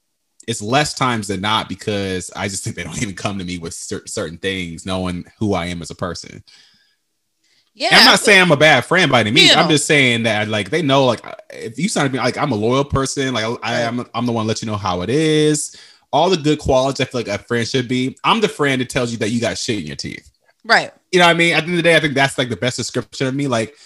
it's 0.47 0.63
less 0.63 0.95
times 0.95 1.27
than 1.27 1.41
not 1.41 1.69
because 1.69 2.31
I 2.37 2.47
just 2.49 2.63
think 2.65 2.77
they 2.77 2.85
don't 2.85 3.03
even 3.03 3.15
come 3.17 3.39
to 3.39 3.45
me 3.45 3.59
with 3.59 3.75
cer- 3.75 4.07
certain 4.07 4.39
things, 4.39 4.87
knowing 4.87 5.25
who 5.39 5.55
I 5.55 5.67
am 5.67 5.83
as 5.83 5.91
a 5.91 5.95
person. 5.95 6.45
yeah. 7.75 7.89
And 7.91 8.01
I'm 8.01 8.07
not 8.07 8.21
saying 8.21 8.43
I'm 8.43 8.53
a 8.53 8.57
bad 8.57 8.85
friend 8.85 9.11
by 9.11 9.21
any 9.21 9.31
means. 9.31 9.55
I'm 9.55 9.69
just 9.69 9.87
saying 9.87 10.25
that 10.25 10.49
like 10.49 10.71
they 10.71 10.83
know 10.83 11.05
like 11.07 11.23
if 11.51 11.79
you 11.79 11.89
sign 11.89 12.07
up, 12.07 12.13
like 12.13 12.37
I'm 12.37 12.53
a 12.53 12.57
loyal 12.57 12.85
person. 12.85 13.35
Like 13.35 13.59
I 13.63 13.81
am, 13.81 14.07
I'm 14.15 14.27
the 14.27 14.33
one 14.33 14.47
let 14.47 14.63
you 14.63 14.67
know 14.67 14.77
how 14.77 15.03
it 15.03 15.11
is. 15.11 15.77
All 16.17 16.31
the 16.31 16.37
good 16.39 16.59
qualities 16.59 17.01
I 17.01 17.05
feel 17.11 17.21
like 17.21 17.29
a 17.29 17.39
friend 17.45 17.69
should 17.69 17.89
be. 17.89 18.17
I'm 18.25 18.41
the 18.41 18.49
friend 18.49 18.81
that 18.81 18.89
tells 18.89 19.13
you 19.13 19.19
that 19.19 19.29
you 19.31 19.41
got 19.41 19.59
shit 19.59 19.81
in 19.81 19.87
your 19.87 19.97
teeth. 19.97 20.31
right. 20.65 20.91
You 21.13 21.19
know 21.21 21.27
what 21.27 21.37
I 21.37 21.39
mean? 21.39 21.53
At 21.55 21.61
the 21.61 21.65
end 21.65 21.73
of 21.73 21.77
the 21.77 21.83
day, 21.83 21.95
I 21.97 22.01
think 22.01 22.15
that's 22.15 22.39
like 22.39 22.49
the 22.49 22.57
best 22.57 22.77
description 22.79 23.27
of 23.27 23.35
me. 23.35 23.47
Like 23.49 23.77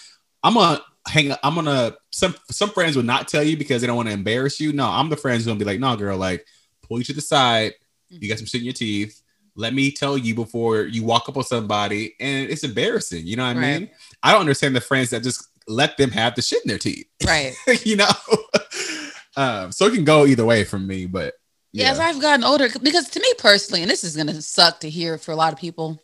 I'm 0.43 0.53
gonna 0.53 0.81
hang. 1.07 1.33
I'm 1.43 1.55
gonna 1.55 1.95
some 2.11 2.35
some 2.49 2.69
friends 2.69 2.95
would 2.95 3.05
not 3.05 3.27
tell 3.27 3.43
you 3.43 3.57
because 3.57 3.81
they 3.81 3.87
don't 3.87 3.97
want 3.97 4.07
to 4.07 4.13
embarrass 4.13 4.59
you. 4.61 4.71
No, 4.73 4.87
I'm 4.87 5.09
the 5.09 5.17
friends 5.17 5.39
who's 5.39 5.47
gonna 5.47 5.59
be 5.59 5.65
like, 5.65 5.79
no, 5.79 5.95
girl, 5.97 6.17
like 6.17 6.45
pull 6.87 6.97
you 6.99 7.03
to 7.05 7.13
the 7.13 7.21
side. 7.21 7.73
You 8.09 8.27
got 8.29 8.37
some 8.37 8.47
shit 8.47 8.61
in 8.61 8.65
your 8.65 8.73
teeth. 8.73 9.21
Let 9.55 9.73
me 9.73 9.91
tell 9.91 10.17
you 10.17 10.33
before 10.33 10.83
you 10.83 11.03
walk 11.03 11.27
up 11.27 11.35
on 11.37 11.43
somebody, 11.43 12.15
and 12.19 12.49
it's 12.49 12.63
embarrassing. 12.63 13.27
You 13.27 13.35
know 13.35 13.43
what 13.45 13.57
I 13.57 13.59
Right. 13.59 13.79
mean? 13.81 13.89
I 14.23 14.31
don't 14.31 14.41
understand 14.41 14.75
the 14.75 14.81
friends 14.81 15.09
that 15.09 15.23
just 15.23 15.47
let 15.67 15.97
them 15.97 16.11
have 16.11 16.35
the 16.35 16.41
shit 16.41 16.63
in 16.63 16.69
their 16.69 16.77
teeth. 16.79 17.07
Right. 17.25 17.53
you 17.85 17.97
know. 17.97 18.09
um, 19.37 19.71
so 19.71 19.85
it 19.87 19.93
can 19.93 20.05
go 20.05 20.25
either 20.25 20.45
way 20.45 20.63
from 20.63 20.87
me, 20.87 21.05
but 21.05 21.33
Yeah, 21.73 21.85
yeah, 21.85 21.91
as 21.91 21.99
I've 21.99 22.21
gotten 22.21 22.43
older, 22.43 22.67
because 22.81 23.09
to 23.09 23.19
me 23.19 23.33
personally, 23.37 23.81
and 23.81 23.89
this 23.89 24.03
is 24.03 24.15
gonna 24.17 24.41
suck 24.41 24.81
to 24.81 24.89
hear 24.89 25.17
for 25.17 25.31
a 25.31 25.35
lot 25.35 25.53
of 25.53 25.59
people, 25.59 26.01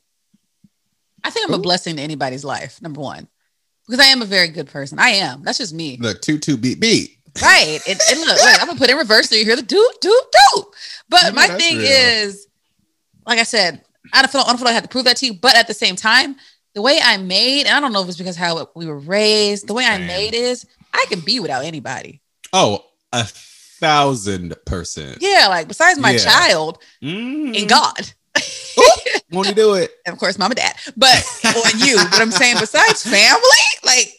I 1.24 1.30
think 1.30 1.48
I'm 1.48 1.54
a 1.54 1.60
blessing 1.60 1.98
to 1.98 2.02
anybody's 2.02 2.46
life. 2.46 2.82
Number 2.82 3.02
one, 3.02 3.28
because 3.86 4.00
I 4.00 4.10
am 4.10 4.22
a 4.22 4.26
very 4.26 4.48
good 4.48 4.68
person. 4.68 5.00
I 5.00 5.10
am. 5.10 5.44
That's 5.44 5.58
just 5.58 5.74
me. 5.74 5.98
look 6.00 6.22
two 6.22 6.38
two 6.38 6.58
beat 6.58 6.80
beat. 6.80 7.18
Right. 7.42 7.80
And, 7.88 8.00
and 8.10 8.20
look, 8.22 8.38
look, 8.38 8.62
I'm 8.62 8.68
gonna 8.68 8.80
put 8.80 8.90
it 8.90 8.94
in 8.94 8.98
reverse 8.98 9.30
so 9.30 9.36
you 9.36 9.46
hear 9.46 9.56
the 9.56 9.62
doop, 9.62 10.00
doop, 10.02 10.56
doop. 10.58 10.66
But 11.10 11.24
Yeah, 11.26 11.32
my 11.32 11.48
thing 11.48 11.78
real. 11.78 11.88
is, 11.88 12.48
like 13.26 13.40
I 13.40 13.44
said, 13.44 13.84
I 14.14 14.22
don't 14.22 14.32
feel 14.32 14.42
I 14.42 14.48
don't 14.48 14.58
feel 14.58 14.66
like 14.66 14.72
I 14.72 14.76
have 14.76 14.84
to 14.84 14.90
prove 14.90 15.06
that 15.06 15.18
to 15.18 15.26
you. 15.26 15.34
But 15.34 15.56
at 15.56 15.68
the 15.68 15.74
same 15.74 15.96
time, 15.96 16.38
the 16.74 16.82
way 16.82 17.00
I'm 17.04 17.28
made, 17.28 17.66
and 17.66 17.76
I 17.76 17.80
don't 17.80 17.94
know 17.94 18.02
if 18.02 18.08
it's 18.08 18.18
because 18.18 18.36
how 18.36 18.70
we 18.76 18.86
were 18.86 19.00
raised, 19.00 19.68
the 19.68 19.74
way 19.74 19.86
I'm 19.86 20.08
made 20.08 20.34
is 20.34 20.66
I 20.94 21.06
can 21.10 21.20
be 21.20 21.40
without 21.40 21.66
anybody. 21.66 22.22
Oh, 22.54 22.86
a 23.12 23.28
thousand 23.80 24.56
percent. 24.66 25.18
Yeah, 25.22 25.48
like 25.50 25.68
besides 25.68 26.00
my 26.00 26.12
Yeah. 26.12 26.18
child 26.20 26.80
Mm. 27.04 27.60
and 27.60 27.70
God. 27.70 28.12
Won't 29.32 29.48
you 29.50 29.56
do 29.56 29.74
it? 29.74 29.92
and 30.06 30.14
of 30.14 30.20
course 30.20 30.38
mom 30.38 30.52
and 30.52 30.58
dad 30.58 30.74
but 30.96 31.16
on 31.46 31.80
you 31.80 31.96
but 32.12 32.22
i'm 32.22 32.32
saying 32.32 32.56
besides 32.60 33.04
family 33.04 33.66
like 33.84 34.14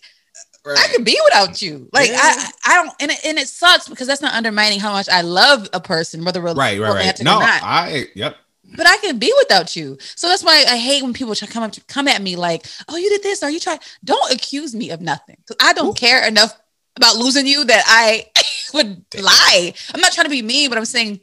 i 0.76 0.86
can 0.92 1.02
be 1.04 1.18
without 1.26 1.62
you 1.62 1.88
like 1.92 2.10
Yeah. 2.10 2.18
i 2.20 2.50
i 2.66 2.74
don't 2.74 2.92
and 3.00 3.10
it, 3.12 3.18
and 3.24 3.38
it 3.38 3.48
sucks 3.48 3.88
because 3.88 4.06
that's 4.06 4.20
not 4.20 4.34
undermining 4.34 4.80
how 4.80 4.92
much 4.92 5.08
i 5.08 5.20
love 5.22 5.68
a 5.72 5.80
person 5.80 6.24
whether 6.24 6.42
we're 6.42 6.52
Right, 6.54 6.78
right, 6.80 6.92
right. 6.92 7.20
No, 7.22 7.38
I 7.40 8.06
yep. 8.14 8.36
but 8.76 8.86
i 8.86 8.96
can 8.98 9.18
be 9.18 9.32
without 9.38 9.74
you 9.76 9.96
so 10.16 10.28
that's 10.28 10.44
why 10.44 10.64
i 10.68 10.76
hate 10.76 11.02
when 11.02 11.12
people 11.14 11.34
try 11.34 11.48
come 11.48 11.62
up 11.62 11.72
to 11.72 11.80
come 11.84 12.06
at 12.08 12.20
me 12.20 12.36
like 12.36 12.66
oh 12.88 12.96
you 12.96 13.08
did 13.08 13.22
this 13.22 13.42
or 13.42 13.48
you 13.50 13.60
tried 13.60 13.80
don't 14.04 14.32
accuse 14.32 14.74
me 14.74 14.90
of 14.90 15.00
nothing 15.00 15.36
because 15.38 15.56
i 15.62 15.72
don't 15.72 15.96
care 15.96 16.26
enough 16.26 16.58
about 16.96 17.16
losing 17.16 17.46
you 17.46 17.64
that 17.64 17.84
i 17.86 18.26
would 18.74 19.04
lie 19.20 19.72
i'm 19.94 20.00
not 20.00 20.12
trying 20.12 20.24
to 20.26 20.30
be 20.30 20.42
mean 20.42 20.68
but 20.68 20.78
i'm 20.78 20.84
saying 20.84 21.20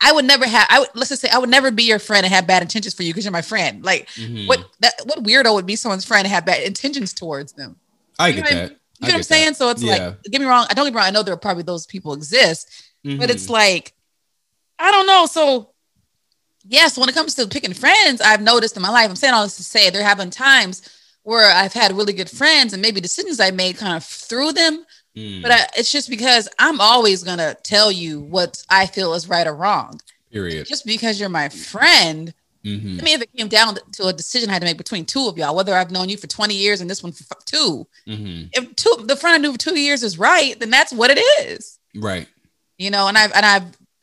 I 0.00 0.12
would 0.12 0.26
never 0.26 0.46
have. 0.46 0.64
I 0.70 0.78
would 0.78 0.90
let's 0.94 1.08
just 1.08 1.22
say 1.22 1.28
I 1.28 1.38
would 1.38 1.48
never 1.50 1.72
be 1.72 1.82
your 1.82 1.98
friend 1.98 2.24
and 2.24 2.32
have 2.32 2.46
bad 2.46 2.62
intentions 2.62 2.94
for 2.94 3.02
you 3.02 3.12
because 3.12 3.24
you're 3.24 3.32
my 3.32 3.42
friend. 3.42 3.84
Like, 3.84 4.06
Mhm. 4.10 4.46
what 4.46 4.64
that 4.78 4.94
what 5.06 5.24
weirdo 5.24 5.52
would 5.54 5.66
be 5.66 5.74
someone's 5.74 6.04
friend 6.04 6.24
and 6.24 6.32
have 6.32 6.46
bad 6.46 6.62
intentions 6.62 7.12
towards 7.12 7.50
them? 7.54 7.74
I 8.16 8.28
you 8.28 8.34
get 8.34 8.44
what 8.44 8.52
I 8.52 8.54
that. 8.54 8.70
You 8.70 8.76
know 9.08 9.08
what 9.08 9.14
I'm 9.16 9.22
saying? 9.24 9.54
So 9.54 9.70
it's 9.70 9.82
Yeah. 9.82 9.90
like, 9.90 10.22
get 10.30 10.40
me 10.40 10.46
wrong. 10.46 10.68
I 10.70 10.74
don't 10.74 10.84
get 10.84 10.92
me 10.94 10.98
wrong. 10.98 11.06
I 11.08 11.10
know 11.10 11.24
there 11.24 11.34
are 11.34 11.36
probably 11.36 11.64
those 11.64 11.84
people 11.84 12.12
exist, 12.12 12.68
but 13.02 13.10
Mhm. 13.10 13.28
it's 13.30 13.48
like, 13.48 13.92
I 14.78 14.92
don't 14.92 15.08
know. 15.08 15.26
So 15.26 15.72
yes, 16.64 16.96
when 16.96 17.08
it 17.08 17.14
comes 17.16 17.34
to 17.34 17.48
picking 17.48 17.74
friends, 17.74 18.20
I've 18.20 18.40
noticed 18.40 18.76
in 18.76 18.82
my 18.82 18.90
life. 18.90 19.10
I'm 19.10 19.16
saying 19.16 19.34
all 19.34 19.42
this 19.42 19.56
to 19.56 19.64
say 19.64 19.90
there 19.90 20.04
have 20.04 20.18
been 20.18 20.30
times 20.30 20.82
where 21.24 21.50
I've 21.50 21.72
had 21.72 21.96
really 21.96 22.12
good 22.12 22.30
friends 22.30 22.72
and 22.72 22.80
maybe 22.80 23.00
decisions 23.00 23.40
I 23.40 23.50
made 23.50 23.76
kind 23.78 23.96
of 23.96 24.04
through 24.04 24.52
them. 24.52 24.86
Mm, 25.18 25.42
But 25.42 25.50
I, 25.52 25.66
it's 25.76 25.90
just 25.90 26.08
because 26.08 26.48
I'm 26.58 26.80
always 26.80 27.22
gonna 27.24 27.56
tell 27.62 27.90
you 27.90 28.20
what 28.20 28.62
I 28.70 28.86
feel 28.86 29.14
is 29.14 29.28
right 29.28 29.46
or 29.46 29.54
wrong 29.54 30.00
period. 30.32 30.66
just 30.66 30.84
because 30.86 31.18
you're 31.18 31.28
my 31.28 31.48
friend 31.48 32.32
Mhm. 32.64 33.00
I 33.00 33.04
mean, 33.04 33.14
if 33.16 33.22
it 33.22 33.32
came 33.36 33.48
down 33.48 33.78
to 33.92 34.06
a 34.08 34.12
decision 34.12 34.50
I 34.50 34.54
had 34.54 34.62
to 34.62 34.66
make 34.66 34.76
between 34.76 35.06
two 35.06 35.28
of 35.28 35.38
y'all, 35.38 35.54
whether 35.54 35.74
I've 35.76 35.92
known 35.92 36.08
you 36.08 36.16
for 36.16 36.26
20 36.26 36.54
years 36.56 36.80
and 36.80 36.90
this 36.90 37.02
one 37.04 37.12
for 37.12 37.24
f- 37.30 37.44
two, 37.44 37.86
Mhm. 38.06 38.50
if 38.52 38.74
two 38.74 39.04
the 39.06 39.14
friend 39.16 39.34
I 39.36 39.38
knew 39.38 39.52
for 39.52 39.58
two 39.58 39.78
years 39.78 40.02
is 40.02 40.18
right, 40.18 40.58
then 40.58 40.68
that's 40.68 40.92
what 40.92 41.10
it 41.16 41.18
is. 41.46 41.78
Right. 41.94 42.26
You 42.76 42.90
know, 42.90 43.06
and 43.06 43.16
I've 43.16 43.32
and 43.32 43.46
I've 43.46 43.62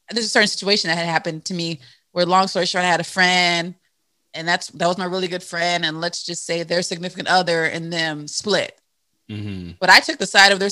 there's 0.09 0.25
a 0.25 0.29
certain 0.29 0.47
situation 0.47 0.87
that 0.87 0.97
had 0.97 1.05
happened 1.05 1.43
to 1.45 1.53
me 1.53 1.79
where 2.13 2.25
long 2.25 2.47
story 2.47 2.65
short, 2.65 2.85
I 2.85 2.87
had 2.87 3.01
a 3.01 3.03
friend 3.17 3.75
and 4.33 4.47
that's 4.47 4.67
that 4.67 4.87
was 4.87 4.97
my 4.97 5.05
really 5.05 5.27
good 5.27 5.43
friend, 5.43 5.85
and 5.85 5.99
let's 6.01 6.23
just 6.25 6.45
say 6.45 6.63
their 6.63 6.81
significant 6.81 7.27
other 7.27 7.65
and 7.65 7.91
them 7.91 8.25
split. 8.27 8.79
hmm 9.29 9.71
But 9.81 9.89
I 9.89 9.99
took 9.99 10.17
the 10.17 10.25
side 10.27 10.53
of 10.53 10.59
their 10.59 10.71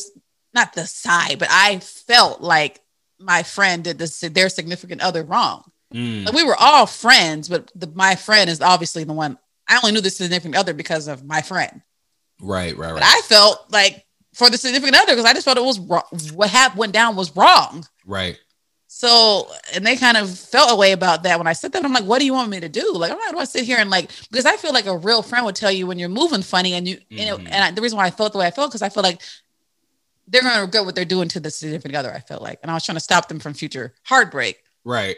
not 0.53 0.73
the 0.73 0.85
side, 0.85 1.39
but 1.39 1.47
I 1.51 1.79
felt 1.79 2.41
like 2.41 2.79
my 3.19 3.43
friend 3.43 3.83
did 3.83 3.97
this 3.97 4.19
their 4.19 4.49
significant 4.49 5.01
other 5.01 5.23
wrong. 5.23 5.63
Mm. 5.93 6.25
Like 6.25 6.35
we 6.35 6.43
were 6.43 6.55
all 6.59 6.85
friends, 6.85 7.47
but 7.47 7.71
the, 7.75 7.87
my 7.87 8.15
friend 8.15 8.49
is 8.49 8.61
obviously 8.61 9.03
the 9.03 9.13
one. 9.13 9.37
I 9.67 9.77
only 9.77 9.91
knew 9.91 10.01
the 10.01 10.09
significant 10.09 10.55
other 10.55 10.73
because 10.73 11.07
of 11.07 11.23
my 11.23 11.41
friend. 11.41 11.81
Right. 12.41 12.75
Right. 12.75 12.93
But 12.93 13.01
Right. 13.01 13.03
I 13.03 13.21
felt 13.21 13.71
like 13.71 14.05
for 14.33 14.49
the 14.49 14.57
significant 14.57 14.97
other 14.97 15.13
because 15.13 15.25
I 15.25 15.33
just 15.33 15.45
felt 15.45 15.57
it 15.57 15.63
was 15.63 15.79
wrong. 15.79 16.03
What 16.33 16.49
happened 16.49 16.79
went 16.79 16.93
down 16.93 17.15
was 17.15 17.35
wrong. 17.35 17.85
Right. 18.05 18.37
So, 18.87 19.47
and 19.73 19.85
they 19.85 19.95
kind 19.95 20.17
of 20.17 20.37
felt 20.37 20.71
a 20.71 20.75
way 20.75 20.91
about 20.91 21.23
that 21.23 21.39
when 21.39 21.47
I 21.47 21.53
said 21.53 21.71
that. 21.71 21.83
I'm 21.83 21.93
like, 21.93 22.03
what 22.03 22.19
do 22.19 22.25
you 22.25 22.33
want 22.33 22.51
me 22.51 22.59
to 22.59 22.69
do? 22.69 22.93
Like, 22.93 23.11
I'm 23.11 23.17
not 23.17 23.33
going 23.33 23.43
to 23.43 23.51
sit 23.51 23.63
here 23.63 23.77
and 23.79 23.89
like, 23.89 24.11
because 24.29 24.45
I 24.45 24.55
feel 24.55 24.71
like 24.71 24.85
a 24.85 24.95
real 24.95 25.23
friend 25.23 25.45
would 25.45 25.55
tell 25.55 25.71
you 25.71 25.87
when 25.87 25.97
you're 25.97 26.09
moving 26.09 26.43
funny 26.43 26.73
and 26.73 26.87
you, 26.87 26.99
you 27.09 27.25
know, 27.25 27.37
and 27.37 27.55
I, 27.55 27.71
the 27.71 27.81
reason 27.81 27.97
why 27.97 28.05
I 28.05 28.11
felt 28.11 28.33
the 28.33 28.39
way 28.39 28.45
I 28.45 28.51
felt, 28.51 28.69
because 28.69 28.83
I 28.83 28.89
feel 28.89 29.01
like 29.01 29.19
they're 30.27 30.41
going 30.41 30.55
to 30.55 30.61
regret 30.61 30.85
what 30.85 30.95
they're 30.95 31.05
doing 31.05 31.27
to 31.29 31.39
the 31.39 31.51
significant 31.51 31.95
other. 31.95 32.13
I 32.13 32.19
felt 32.19 32.41
like, 32.41 32.59
and 32.61 32.71
I 32.71 32.73
was 32.73 32.83
trying 32.85 32.95
to 32.95 33.01
stop 33.01 33.27
them 33.27 33.39
from 33.39 33.53
future 33.53 33.93
heartbreak, 34.03 34.63
Right. 34.85 35.17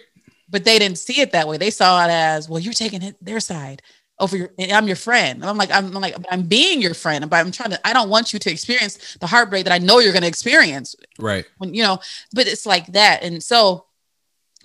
but 0.50 0.64
they 0.66 0.80
didn't 0.80 0.98
see 0.98 1.22
it 1.22 1.32
that 1.34 1.48
way. 1.48 1.58
They 1.58 1.70
saw 1.72 2.04
it 2.06 2.10
as, 2.10 2.50
well, 2.50 2.60
you're 2.60 2.74
taking 2.74 3.02
it, 3.02 3.16
their 3.24 3.40
side 3.40 3.82
over 4.20 4.38
your, 4.38 4.50
and 4.58 4.72
I'm 4.72 4.88
your 4.88 4.96
friend. 4.96 5.42
And 5.42 5.50
I'm 5.50 5.58
like, 5.58 5.72
I'm, 5.72 5.88
I'm 5.88 6.02
like, 6.02 6.16
I'm 6.32 6.44
being 6.44 6.82
your 6.82 6.94
friend, 6.94 7.30
but 7.30 7.36
I'm 7.38 7.52
trying 7.52 7.72
to, 7.72 7.88
I 7.88 7.94
don't 7.94 8.10
want 8.10 8.32
you 8.34 8.40
to 8.40 8.52
experience 8.52 9.18
the 9.20 9.28
heartbreak 9.28 9.66
that 9.66 9.74
I 9.74 9.78
know 9.78 10.00
you're 10.00 10.14
going 10.14 10.22
to 10.24 10.28
experience 10.28 10.96
Right. 11.20 11.46
when 11.58 11.74
you 11.74 11.84
know 11.84 12.00
but 12.34 12.48
it's 12.48 12.66
like 12.66 12.88
that 12.94 13.24
and 13.24 13.44
so 13.44 13.86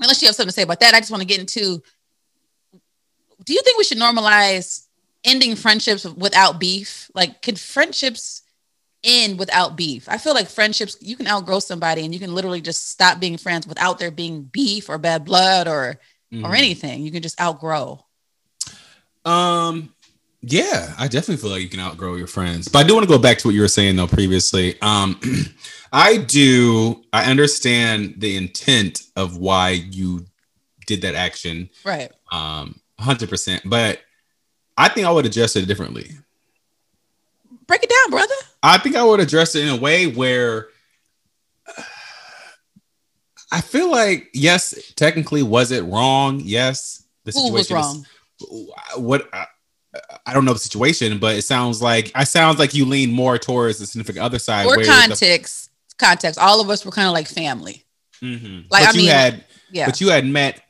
unless 0.01 0.23
you 0.23 0.27
have 0.29 0.35
something 0.37 0.49
to 0.49 0.53
say 0.55 0.63
about 0.63 0.81
that 0.81 0.95
i 0.95 0.99
just 1.01 1.11
want 1.11 1.21
to 1.21 1.27
get 1.27 1.39
into 1.41 1.83
do 3.45 3.53
you 3.53 3.61
think 3.63 3.77
we 3.79 3.85
should 3.85 3.99
normalize 3.99 4.87
ending 5.25 5.55
friendships 5.57 6.05
without 6.05 6.59
beef 6.61 7.11
like 7.15 7.43
can 7.43 7.57
friendships 7.57 8.40
end 9.03 9.39
without 9.39 9.77
beef 9.77 10.09
i 10.09 10.19
feel 10.19 10.35
like 10.35 10.47
friendships 10.49 10.97
you 11.01 11.17
can 11.17 11.27
outgrow 11.27 11.59
somebody 11.59 12.05
and 12.05 12.13
you 12.13 12.21
can 12.21 12.35
literally 12.35 12.61
just 12.61 12.89
stop 12.91 13.19
being 13.19 13.39
friends 13.39 13.67
without 13.67 13.99
there 13.99 14.11
being 14.11 14.43
beef 14.43 14.89
or 14.91 14.99
bad 14.99 15.25
blood 15.25 15.67
or 15.69 15.99
or 16.33 16.51
Mhm. 16.51 16.57
anything 16.59 17.03
you 17.03 17.11
can 17.11 17.23
just 17.23 17.41
outgrow 17.41 18.05
Um, 19.25 19.95
yeah, 20.43 20.95
I 20.99 21.09
definitely 21.09 21.37
feel 21.37 21.51
like 21.51 21.61
you 21.63 21.69
can 21.69 21.81
outgrow 21.81 22.15
your 22.15 22.27
friends. 22.27 22.69
But 22.69 22.79
I 22.85 22.89
do 22.89 22.95
want 22.95 23.05
to 23.05 23.09
go 23.15 23.19
back 23.19 23.39
to 23.39 23.49
what 23.49 23.55
you 23.55 23.61
were 23.61 23.69
saying 23.69 23.97
though 23.97 24.07
previously. 24.07 24.81
Um, 24.81 25.21
I 25.93 26.17
do. 26.17 27.03
I 27.13 27.31
understand 27.31 28.15
the 28.19 28.37
intent 28.37 29.03
of 29.17 29.37
why 29.37 29.71
you 29.71 30.25
did 30.87 31.03
that 31.03 31.15
action. 31.15 31.69
right 31.85 32.11
Um, 32.33 32.81
hundred 32.99 33.29
percent. 33.29 33.63
But 33.67 34.01
I 34.79 34.89
think 34.89 35.07
I 35.07 35.11
would 35.11 35.27
adjust 35.27 35.57
it 35.57 35.67
differently. 35.67 36.11
break 37.67 37.83
it 37.83 37.91
down 37.91 38.11
brother 38.11 38.35
I 38.63 38.79
think 38.79 38.97
I 38.97 39.03
would 39.05 39.21
address 39.21 39.55
it 39.55 39.63
in 39.65 39.69
a 39.71 39.77
way 39.77 40.07
where 40.07 40.69
I 43.53 43.61
feel 43.61 43.91
like 43.91 44.29
yes, 44.33 44.93
technically, 44.97 45.43
was 45.43 45.71
it 45.73 45.83
wrong? 45.85 46.41
Yes, 46.45 47.05
the 47.25 47.33
who 47.33 47.53
was 47.53 47.67
situation 47.69 47.81
is- 47.91 47.97
wrong 47.97 48.07
what 48.97 49.29
I, 49.35 49.45
I 50.25 50.33
don't 50.33 50.45
know 50.47 50.55
the 50.55 50.59
situation, 50.59 51.19
but 51.19 51.37
it 51.37 51.43
sounds 51.43 51.83
like 51.83 52.11
I 52.15 52.25
sounds 52.25 52.59
like 52.59 52.73
you 52.75 52.87
lean 52.87 53.11
more 53.13 53.37
towards 53.39 53.79
the 53.79 53.87
significant 53.87 54.25
other 54.25 54.39
side. 54.39 54.65
or 54.67 54.77
where 54.77 54.87
the- 54.87 54.91
context 54.91 55.71
context 55.99 56.39
all 56.39 56.61
of 56.61 56.71
us 56.71 56.85
were 56.85 56.91
kind 56.93 57.07
of 57.09 57.13
like 57.13 57.29
family 57.29 57.85
Mhm. 58.23 58.65
Like, 58.71 58.85
but 58.85 58.89
I 58.89 58.93
you 58.93 58.99
mean, 58.99 59.11
had, 59.11 59.45
yeah 59.71 59.87
but 59.87 60.01
you 60.01 60.09
had 60.11 60.25
met. 60.27 60.63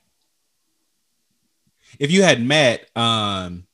If 1.99 2.11
you 2.11 2.23
had 2.23 2.43
met 2.43 2.89
um 2.97 3.67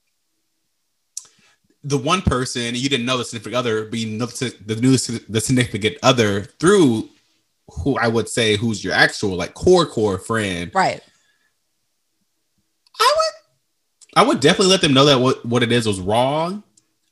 the 1.87 1.96
one 1.99 2.20
person 2.20 2.75
you 2.75 2.88
didn't 2.88 3.07
know 3.07 3.16
the 3.16 3.25
significant 3.25 3.55
other, 3.57 3.85
but 3.87 3.99
you 3.99 4.18
know 4.18 4.27
the 4.27 4.77
new 4.81 4.96
the 4.96 5.40
significant 5.40 5.96
other 6.03 6.42
through 6.59 7.09
who 7.70 7.96
I 7.96 8.09
would 8.09 8.29
say 8.29 8.57
who's 8.57 8.83
your 8.85 8.92
actual 8.92 9.37
like 9.37 9.55
core 9.55 9.87
core 9.87 10.18
friend, 10.18 10.70
right 10.75 11.01
I 12.99 13.14
would 13.16 14.18
I 14.18 14.22
would 14.27 14.40
definitely 14.40 14.70
let 14.70 14.81
them 14.81 14.94
know 14.94 15.05
that 15.05 15.20
what, 15.20 15.44
what 15.44 15.62
it 15.62 15.70
is 15.70 15.87
was 15.87 16.01
wrong. 16.01 16.62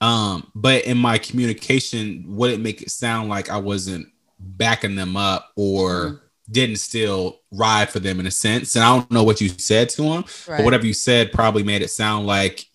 Um, 0.00 0.50
but 0.54 0.84
in 0.84 0.96
my 0.98 1.18
communication, 1.18 2.24
would 2.28 2.50
it 2.50 2.60
make 2.60 2.82
it 2.82 2.90
sound 2.90 3.28
like 3.28 3.50
I 3.50 3.58
wasn't 3.58 4.08
backing 4.38 4.94
them 4.96 5.16
up 5.16 5.52
or 5.56 5.90
Mhm. 5.90 6.20
didn't 6.50 6.76
still 6.76 7.40
ride 7.52 7.90
for 7.90 8.00
them 8.00 8.20
in 8.20 8.26
a 8.26 8.30
sense? 8.30 8.74
And 8.74 8.84
I 8.84 8.88
don't 8.88 9.10
know 9.10 9.22
what 9.22 9.40
you 9.40 9.50
said 9.50 9.88
to 9.90 10.02
them, 10.02 10.24
right 10.48 10.58
but 10.58 10.64
whatever 10.64 10.87
you 10.87 10.94
said 10.94 11.32
probably 11.32 11.62
made 11.62 11.82
it 11.82 11.90
sound 11.90 12.26
like 12.26 12.66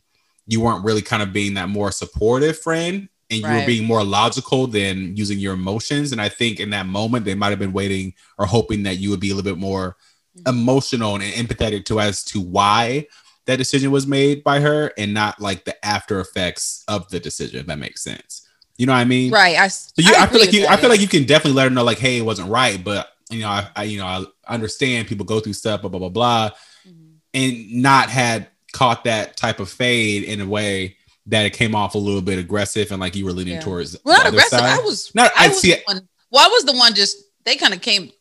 you 0.50 0.60
weren't 0.60 0.84
really 0.84 1.02
kind 1.02 1.22
of 1.24 1.32
being 1.32 1.54
that 1.54 1.70
more 1.70 1.92
supportive 1.92 2.60
friend 2.60 3.08
and 3.30 3.40
you 3.40 3.48
were 3.48 3.66
being 3.68 3.86
more 3.86 4.04
logical 4.04 4.66
than 4.66 5.16
using 5.16 5.38
your 5.38 5.54
emotions. 5.54 6.12
And 6.12 6.20
I 6.20 6.28
think 6.30 6.60
in 6.60 6.72
that 6.72 6.88
moment, 6.88 7.24
they 7.26 7.36
might 7.36 7.52
have 7.52 7.60
been 7.60 7.72
waiting 7.74 8.14
or 8.40 8.46
hoping 8.48 8.84
that 8.84 8.98
you 8.98 9.12
would 9.12 9.20
be 9.20 9.30
a 9.30 9.36
little 9.36 9.50
bit 9.52 9.60
more 9.60 9.96
Mhm. 10.38 10.50
emotional 10.50 11.16
and 11.16 11.24
empathetic 11.24 11.86
to 11.86 12.00
as 12.00 12.24
to 12.26 12.42
why 12.42 13.06
that 13.46 13.58
decision 13.58 13.92
was 13.92 14.06
made 14.08 14.44
by 14.44 14.60
her 14.60 14.92
and 14.98 15.14
not 15.14 15.40
like 15.40 15.66
the 15.66 15.86
after 15.86 16.20
effects 16.20 16.84
of 16.88 17.08
the 17.10 17.20
decision, 17.20 17.60
if 17.62 17.66
that 17.68 17.78
makes 17.80 18.02
sense. 18.04 18.48
You 18.78 18.86
know 18.88 18.94
what 18.94 19.00
I 19.00 19.06
mean? 19.06 19.32
Right. 19.32 19.58
I, 19.58 19.68
So 19.68 19.92
you, 19.98 20.14
I, 20.16 20.26
feel 20.28 20.40
like 20.40 20.54
you, 20.54 20.66
I 20.66 20.78
feel 20.78 20.90
like 20.90 20.98
like 20.98 21.02
you 21.02 21.08
can 21.08 21.26
definitely 21.26 21.58
let 21.58 21.66
her 21.66 21.70
know, 21.70 21.84
like, 21.84 22.00
hey, 22.00 22.18
it 22.18 22.26
wasn't 22.26 22.50
right, 22.50 22.84
but 22.84 23.10
you 23.30 23.42
know, 23.42 23.50
I, 23.50 23.68
I 23.76 23.84
you 23.84 24.00
know, 24.00 24.06
I 24.08 24.26
understand 24.48 25.08
people 25.08 25.26
go 25.26 25.40
through 25.40 25.54
stuff, 25.54 25.82
blah 25.82 25.90
blah 25.90 26.00
blah 26.00 26.10
blah, 26.10 26.50
Mm-hmm. 26.88 27.16
and 27.36 27.74
not 27.84 28.10
had 28.10 28.48
caught 28.74 29.04
that 29.06 29.38
type 29.38 29.60
of 29.60 29.70
fade 29.70 30.24
in 30.24 30.42
a 30.42 30.46
way 30.46 30.96
that 31.28 31.46
it 31.46 31.52
came 31.54 31.76
off 31.76 31.96
a 31.96 31.98
little 31.98 32.22
bit 32.22 32.40
aggressive 32.40 32.92
and 32.92 33.00
like 33.00 33.16
you 33.16 33.26
were 33.26 33.32
leaning 33.34 33.56
Yeah. 33.56 33.60
towards. 33.62 33.96
well, 34.04 34.18
not 34.18 34.28
aggressive. 34.28 34.60
side. 34.60 34.80
I 34.80 34.84
was. 34.84 35.14
Not- 35.14 35.32
I 35.38 35.46
I 35.46 35.48
was 35.50 35.60
see 35.60 35.72
the 35.72 35.78
it- 35.80 35.84
one. 35.88 36.08
Well, 36.32 36.46
I 36.46 36.50
was 36.50 36.64
the 36.66 36.74
one. 36.74 36.94
Just 36.94 37.18
they 37.46 37.56
kind 37.56 37.74
of 37.74 37.82
came. 37.82 38.12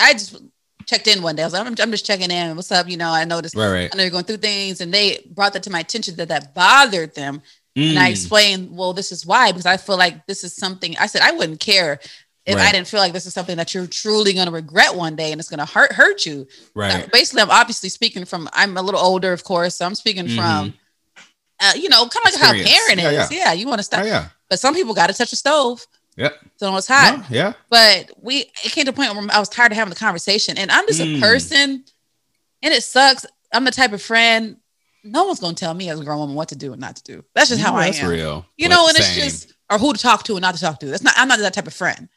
I 0.00 0.12
just 0.14 0.36
checked 0.86 1.06
in 1.06 1.22
one 1.22 1.36
day. 1.36 1.42
I 1.42 1.46
was 1.46 1.52
like, 1.52 1.66
I'm, 1.66 1.74
I'm 1.80 1.90
just 1.90 2.06
checking 2.06 2.30
in. 2.30 2.56
What's 2.56 2.70
up? 2.72 2.88
You 2.88 2.96
know, 2.96 3.10
I 3.10 3.24
noticed. 3.24 3.54
Right, 3.56 3.70
right. 3.72 3.90
I 3.92 3.96
know 3.96 4.02
you're 4.02 4.10
going 4.10 4.24
through 4.24 4.36
things, 4.38 4.80
and 4.80 4.92
they 4.92 5.24
brought 5.34 5.52
that 5.52 5.62
to 5.64 5.70
my 5.70 5.80
attention 5.80 6.16
that 6.16 6.28
that 6.28 6.54
bothered 6.54 7.14
them. 7.14 7.42
And 7.76 7.98
I 7.98 8.08
Mm, 8.08 8.10
explained, 8.12 8.76
well, 8.76 8.94
this 8.94 9.12
is 9.12 9.26
why 9.26 9.52
because 9.52 9.66
I 9.66 9.76
feel 9.76 9.98
like 9.98 10.26
this 10.26 10.44
is 10.44 10.56
something. 10.56 10.96
I 10.98 11.06
said 11.08 11.20
I 11.22 11.32
wouldn't 11.32 11.60
care 11.60 12.00
if 12.46 12.56
I 12.56 12.70
didn't 12.72 12.86
feel 12.86 13.00
like 13.00 13.12
this 13.12 13.26
is 13.26 13.34
something 13.34 13.56
that 13.56 13.74
you're 13.74 13.86
truly 13.86 14.32
going 14.32 14.46
to 14.46 14.52
regret 14.52 14.94
one 14.94 15.16
day, 15.16 15.32
and 15.32 15.40
it's 15.40 15.48
going 15.50 15.58
to 15.58 15.66
hurt 15.66 15.92
hurt 15.92 16.24
you. 16.24 16.46
Now, 16.74 16.82
right. 16.82 17.12
basically, 17.12 17.42
I'm 17.42 17.50
obviously 17.50 17.88
speaking 17.88 18.24
from. 18.24 18.48
I'm 18.52 18.76
a 18.76 18.82
little 18.82 19.00
older, 19.00 19.32
of 19.32 19.42
course, 19.44 19.74
so 19.76 19.84
I'm 19.86 19.94
speaking 19.96 20.28
from. 20.28 20.72
Uh, 21.58 21.72
you 21.74 21.88
know, 21.88 22.00
kind 22.06 22.26
of 22.26 22.32
like 22.32 22.34
how 22.40 22.50
a 22.50 22.54
Mm-hmm. 22.54 22.66
Parent 22.66 23.00
Yeah, 23.00 23.24
is. 23.24 23.32
Yeah, 23.32 23.52
you 23.54 23.66
want 23.66 23.78
to 23.80 23.96
Oh, 23.96 24.00
stop, 24.00 24.04
yeah. 24.04 24.28
but 24.50 24.58
some 24.60 24.74
people 24.74 24.92
got 24.94 25.06
to 25.08 25.14
touch 25.14 25.30
the 25.30 25.36
stove. 25.36 25.86
Yep. 26.16 26.34
So 26.56 26.76
it's 26.76 26.86
hot. 26.86 27.18
No, 27.18 27.24
yeah. 27.30 27.52
But 27.70 28.10
we 28.22 28.40
it 28.64 28.72
came 28.72 28.84
to 28.84 28.90
a 28.90 28.94
point 28.94 29.14
where 29.14 29.26
I 29.32 29.38
was 29.38 29.48
tired 29.48 29.72
of 29.72 29.76
having 29.78 29.90
the 29.92 29.98
conversation. 29.98 30.56
And 30.58 30.70
I'm 30.70 30.86
just 30.86 31.00
Mm. 31.00 31.16
a 31.16 31.20
person, 31.20 31.84
and 32.62 32.74
it 32.74 32.82
sucks. 32.82 33.24
I'm 33.52 33.64
the 33.64 33.70
type 33.70 33.92
of 33.92 34.02
friend, 34.02 34.56
no 35.04 35.24
one's 35.24 35.40
gonna 35.40 35.54
tell 35.54 35.72
me 35.74 35.88
as 35.88 35.98
a 36.00 36.04
grown 36.04 36.18
woman 36.18 36.34
what 36.36 36.48
to 36.50 36.56
do 36.56 36.72
and 36.72 36.80
not 36.80 36.96
to 36.96 37.02
do. 37.04 37.24
That's 37.34 37.48
just 37.48 37.60
how 37.62 37.72
No, 37.72 37.78
I 37.78 37.86
that's 37.86 38.00
am. 38.00 38.08
real. 38.10 38.46
You 38.56 38.68
know, 38.68 38.88
and 38.88 38.96
it's 38.96 39.14
just 39.14 39.52
or 39.70 39.78
who 39.78 39.92
to 39.94 39.98
talk 39.98 40.24
to 40.24 40.32
and 40.34 40.42
not 40.42 40.54
to 40.54 40.60
talk 40.60 40.78
to. 40.80 40.86
That's 40.86 41.02
not 41.02 41.14
I'm 41.16 41.28
not 41.28 41.38
that 41.38 41.54
type 41.54 41.66
of 41.66 41.74
friend. 41.74 42.08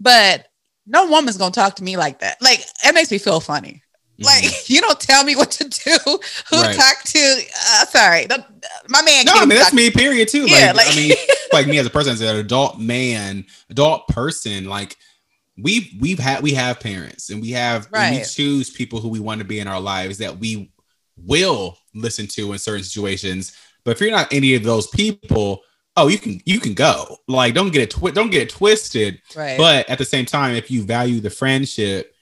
But 0.00 0.46
no 0.86 1.06
woman's 1.06 1.36
gonna 1.36 1.52
talk 1.52 1.76
to 1.76 1.84
me 1.84 1.96
like 1.96 2.20
that. 2.20 2.40
Like 2.40 2.60
it 2.84 2.94
makes 2.94 3.10
me 3.10 3.18
feel 3.18 3.40
funny. 3.40 3.82
Mhm. 4.20 4.24
Like 4.24 4.44
you 4.70 4.80
don't 4.80 4.98
tell 5.00 5.24
me 5.24 5.36
what 5.36 5.50
to 5.52 5.64
do, 5.64 5.96
who 6.50 6.56
Right. 6.60 6.72
to 6.72 6.78
talk 6.78 7.02
to. 7.04 7.42
Uh, 7.66 7.86
sorry, 7.86 8.26
Don't- 8.26 8.44
my 8.88 9.02
man. 9.02 9.24
No, 9.26 9.32
I 9.34 9.40
mean 9.46 9.58
that's 9.58 9.72
me. 9.72 9.90
Period. 9.90 10.28
Too. 10.28 10.46
Yeah, 10.46 10.72
like, 10.74 10.86
like- 10.86 10.88
I 10.88 10.96
mean, 10.96 11.12
like 11.52 11.66
me 11.66 11.78
as 11.78 11.86
a 11.86 11.90
person, 11.90 12.12
as 12.12 12.20
an 12.20 12.36
adult 12.36 12.78
man, 12.78 13.44
adult 13.70 14.08
person, 14.08 14.64
like 14.66 14.96
we've 15.58 15.88
we've 16.00 16.18
had 16.18 16.42
we 16.42 16.54
have 16.54 16.80
parents 16.80 17.30
and 17.30 17.40
we 17.42 17.50
have 17.50 17.88
and 17.92 18.16
we 18.16 18.24
choose 18.24 18.70
people 18.70 19.00
who 19.00 19.08
we 19.08 19.20
want 19.20 19.38
to 19.40 19.44
be 19.44 19.60
in 19.60 19.68
our 19.68 19.80
lives 19.80 20.18
that 20.18 20.38
we 20.38 20.72
will 21.16 21.76
listen 21.94 22.26
to 22.26 22.52
in 22.52 22.58
certain 22.58 22.82
situations. 22.84 23.52
But 23.84 23.92
if 23.92 24.00
you're 24.00 24.10
not 24.10 24.32
any 24.32 24.54
of 24.54 24.62
those 24.62 24.86
people, 24.88 25.60
oh, 25.96 26.08
you 26.08 26.18
can 26.18 26.40
you 26.44 26.60
can 26.60 26.74
go. 26.74 27.16
Like, 27.28 27.54
don't 27.54 27.72
get 27.72 27.82
it 27.82 27.90
twi- 27.90 28.12
don't 28.12 28.30
get 28.30 28.42
it 28.42 28.50
twisted. 28.50 29.20
Right. 29.36 29.58
But 29.58 29.88
at 29.88 29.98
the 29.98 30.04
same 30.04 30.26
time, 30.26 30.54
if 30.56 30.70
you 30.70 30.82
value 30.84 31.20
the 31.20 31.30
friendship, 31.30 32.14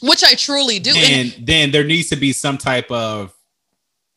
Which 0.00 0.24
I 0.24 0.34
truly 0.34 0.78
do. 0.78 0.90
And- 0.90 1.32
then 1.32 1.44
then 1.44 1.70
there 1.70 1.84
needs 1.84 2.08
to 2.10 2.16
be 2.16 2.32
some 2.32 2.58
type 2.58 2.90
of 2.90 3.32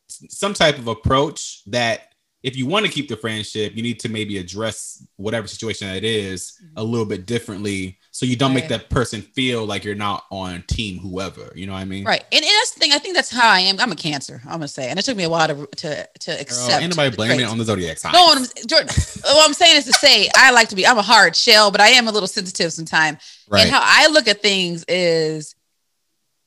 some 0.08 0.54
type 0.54 0.78
of 0.78 0.88
approach 0.88 1.62
that 1.66 2.12
if 2.42 2.54
you 2.56 2.64
want 2.64 2.86
to 2.86 2.92
keep 2.92 3.08
the 3.08 3.16
friendship, 3.16 3.74
you 3.74 3.82
need 3.82 3.98
to 4.00 4.08
maybe 4.08 4.38
address 4.38 5.04
whatever 5.16 5.48
situation 5.48 5.88
that 5.88 5.96
it 5.96 6.04
is 6.04 6.52
a 6.76 6.84
little 6.84 7.06
bit 7.06 7.26
differently, 7.26 7.98
so 8.12 8.24
you 8.24 8.36
don't 8.36 8.54
make 8.54 8.64
Mm-hmm. 8.64 8.72
That 8.72 8.88
person 8.90 9.22
feel 9.22 9.66
like 9.66 9.82
you're 9.84 9.96
not 9.96 10.24
on 10.30 10.62
team 10.68 10.98
whoever. 10.98 11.50
You 11.56 11.66
know 11.66 11.72
what 11.72 11.80
I 11.80 11.86
mean? 11.86 12.04
Right. 12.04 12.24
And, 12.30 12.44
and 12.44 12.52
think 12.86 13.00
I 13.00 13.02
think 13.02 13.14
that's 13.14 13.30
how 13.30 13.48
I 13.48 13.60
am. 13.60 13.80
I'm 13.80 13.92
a 13.92 13.96
Cancer. 13.96 14.40
I'm 14.44 14.52
gonna 14.52 14.68
say, 14.68 14.88
and 14.88 14.98
it 14.98 15.04
took 15.04 15.16
me 15.16 15.24
a 15.24 15.28
while 15.28 15.48
to 15.48 15.66
to 15.66 16.08
to 16.20 16.40
accept. 16.40 16.82
nobody 16.88 17.10
the 17.10 17.16
blaming 17.16 17.40
it 17.40 17.48
on 17.48 17.58
the 17.58 17.64
zodiac 17.64 17.98
sign. 17.98 18.12
No, 18.12 18.24
what 18.24 18.38
I'm, 18.38 18.44
Jordan, 18.66 18.88
what 18.88 19.48
I'm 19.48 19.54
saying 19.54 19.76
is 19.76 19.84
to 19.86 19.92
say 19.92 20.28
I 20.34 20.52
like 20.52 20.68
to 20.68 20.76
be. 20.76 20.86
I'm 20.86 20.98
a 20.98 21.02
hard 21.02 21.34
shell, 21.34 21.70
but 21.70 21.80
I 21.80 21.88
am 21.88 22.08
a 22.08 22.12
little 22.12 22.28
sensitive 22.28 22.72
sometimes. 22.72 23.18
right. 23.48 23.62
And 23.62 23.70
how 23.70 23.80
I 23.82 24.08
look 24.08 24.28
at 24.28 24.42
things 24.42 24.84
is, 24.88 25.54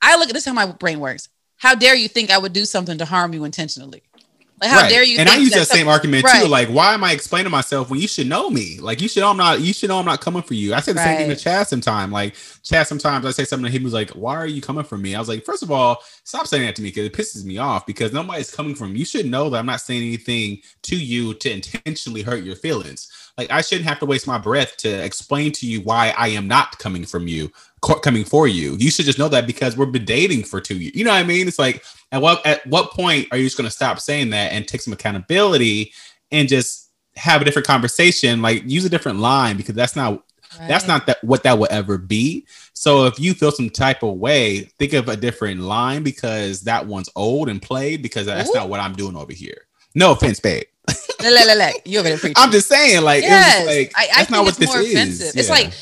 I 0.01 0.17
look 0.17 0.29
at 0.29 0.33
this 0.33 0.43
is 0.43 0.47
how 0.47 0.53
my 0.53 0.67
brain 0.67 0.99
works. 0.99 1.29
How 1.57 1.75
dare 1.75 1.95
you 1.95 2.07
think 2.07 2.31
I 2.31 2.37
would 2.37 2.53
do 2.53 2.63
something 2.63 2.97
to 2.99 3.05
harm 3.05 3.33
you 3.33 3.43
intentionally? 3.43 4.03
Like 4.61 4.69
how 4.71 4.81
Right. 4.81 4.89
dare 4.89 5.03
you? 5.03 5.19
And 5.19 5.29
I 5.29 5.37
use 5.37 5.51
that 5.51 5.67
some- 5.67 5.77
same 5.77 5.87
argument 5.87 6.25
Right. 6.25 6.41
too. 6.43 6.47
Like, 6.49 6.67
why 6.69 6.93
am 6.93 7.03
I 7.03 7.11
explaining 7.13 7.51
myself 7.51 7.89
when 7.89 7.99
you 7.99 8.07
should 8.07 8.27
know 8.27 8.49
me? 8.49 8.77
Like, 8.81 9.01
you 9.01 9.07
should 9.07 9.21
know 9.21 9.29
I'm 9.29 9.37
not. 9.37 9.61
You 9.61 9.73
should 9.73 9.89
know 9.89 9.99
I'm 9.99 10.05
not 10.05 10.21
coming 10.21 10.41
for 10.41 10.53
you. 10.53 10.73
I 10.73 10.81
say 10.81 10.91
the 10.93 11.03
same 11.03 11.17
thing 11.17 11.29
to 11.29 11.35
Chad 11.35 11.67
sometimes. 11.67 12.11
Like, 12.11 12.35
Chad 12.63 12.87
sometimes 12.87 13.25
I 13.25 13.31
say 13.31 13.45
something 13.45 13.65
to 13.65 13.71
him 13.71 13.83
who's 13.83 13.93
like, 13.93 14.11
"Why 14.11 14.35
are 14.35 14.45
you 14.47 14.61
coming 14.61 14.83
for 14.83 14.97
me?" 14.97 15.15
I 15.15 15.19
was 15.19 15.29
like, 15.29 15.45
first 15.45 15.63
of 15.63 15.71
all, 15.71 16.03
stop 16.23 16.47
saying 16.47 16.65
that 16.65 16.75
to 16.77 16.81
me 16.81 16.89
because 16.89 17.05
it 17.05 17.13
pisses 17.13 17.43
me 17.45 17.57
off. 17.57 17.85
Because 17.85 18.11
nobody's 18.13 18.51
coming 18.51 18.75
from 18.75 18.95
you. 18.95 19.05
Should 19.05 19.25
know 19.25 19.49
that 19.49 19.57
I'm 19.57 19.65
not 19.65 19.81
saying 19.81 20.01
anything 20.03 20.59
to 20.83 20.95
you 20.95 21.33
to 21.35 21.51
intentionally 21.51 22.21
hurt 22.21 22.43
your 22.43 22.55
feelings. 22.55 23.07
Like, 23.37 23.51
I 23.51 23.61
shouldn't 23.61 23.87
have 23.87 23.99
to 23.99 24.05
waste 24.05 24.27
my 24.27 24.37
breath 24.37 24.75
to 24.77 24.89
explain 24.89 25.53
to 25.53 25.65
you 25.65 25.79
why 25.81 26.13
I 26.17 26.27
am 26.29 26.47
not 26.47 26.77
coming 26.79 27.05
from 27.05 27.27
you, 27.27 27.51
coming 27.81 28.23
for 28.23 28.47
you. 28.47 28.75
You 28.77 28.91
should 28.91 29.05
just 29.05 29.19
know 29.19 29.29
that 29.29 29.47
because 29.47 29.77
we've 29.77 29.91
been 29.91 30.05
dating 30.05 30.43
for 30.43 30.59
two 30.61 30.77
years. 30.77 30.95
You 30.95 31.03
know 31.03 31.11
what 31.11 31.19
I 31.19 31.23
mean? 31.23 31.47
It's 31.47 31.59
like 31.59 31.83
at 32.11 32.21
what 32.21 32.45
at 32.45 32.65
what 32.67 32.91
point 32.91 33.27
are 33.31 33.37
you 33.37 33.45
just 33.45 33.57
going 33.57 33.69
to 33.69 33.75
stop 33.75 33.99
saying 33.99 34.29
that 34.31 34.51
and 34.51 34.67
take 34.67 34.81
some 34.81 34.93
accountability 34.93 35.93
and 36.31 36.47
just 36.47 36.89
have 37.15 37.41
a 37.41 37.45
different 37.45 37.67
conversation? 37.67 38.41
Like 38.41 38.63
use 38.65 38.85
a 38.85 38.89
different 38.89 39.19
line 39.19 39.57
because 39.57 39.75
that's 39.75 39.95
not 39.95 40.23
that's 40.67 40.87
not 40.87 41.05
that 41.05 41.23
what 41.23 41.43
that 41.43 41.59
will 41.59 41.67
ever 41.69 41.97
be. 41.97 42.45
So 42.73 43.05
if 43.05 43.19
you 43.19 43.33
feel 43.33 43.51
some 43.51 43.69
type 43.69 44.03
of 44.03 44.15
way, 44.17 44.61
think 44.79 44.93
of 44.93 45.07
a 45.09 45.15
different 45.15 45.61
line 45.61 46.01
because 46.03 46.61
that 46.61 46.87
one's 46.87 47.09
old 47.15 47.49
and 47.49 47.61
played 47.61 48.01
because 48.01 48.25
that's 48.25 48.49
Ooh. 48.49 48.53
not 48.53 48.69
what 48.69 48.79
I'm 48.79 48.93
doing 48.93 49.15
over 49.15 49.33
here. 49.33 49.67
No 49.95 50.11
offense, 50.11 50.39
babe. 50.39 50.63
Look, 50.87 50.97
look, 51.21 51.45
look, 51.47 51.57
look. 51.57 51.75
You 51.85 51.99
over 51.99 52.09
there 52.09 52.17
preaching. 52.17 52.35
I'm 52.37 52.51
just 52.51 52.67
saying, 52.69 53.03
like, 53.03 53.21
yes, 53.23 53.65
like 53.67 53.91
I, 53.95 54.03
I 54.03 54.05
that's 54.07 54.17
think 54.17 54.29
not 54.31 54.45
what 54.45 54.55
this 54.55 54.69
more 54.69 54.79
is. 54.79 54.91
offensive. 54.93 55.35
It's 55.35 55.49
Yeah. 55.49 55.53
like, 55.53 55.73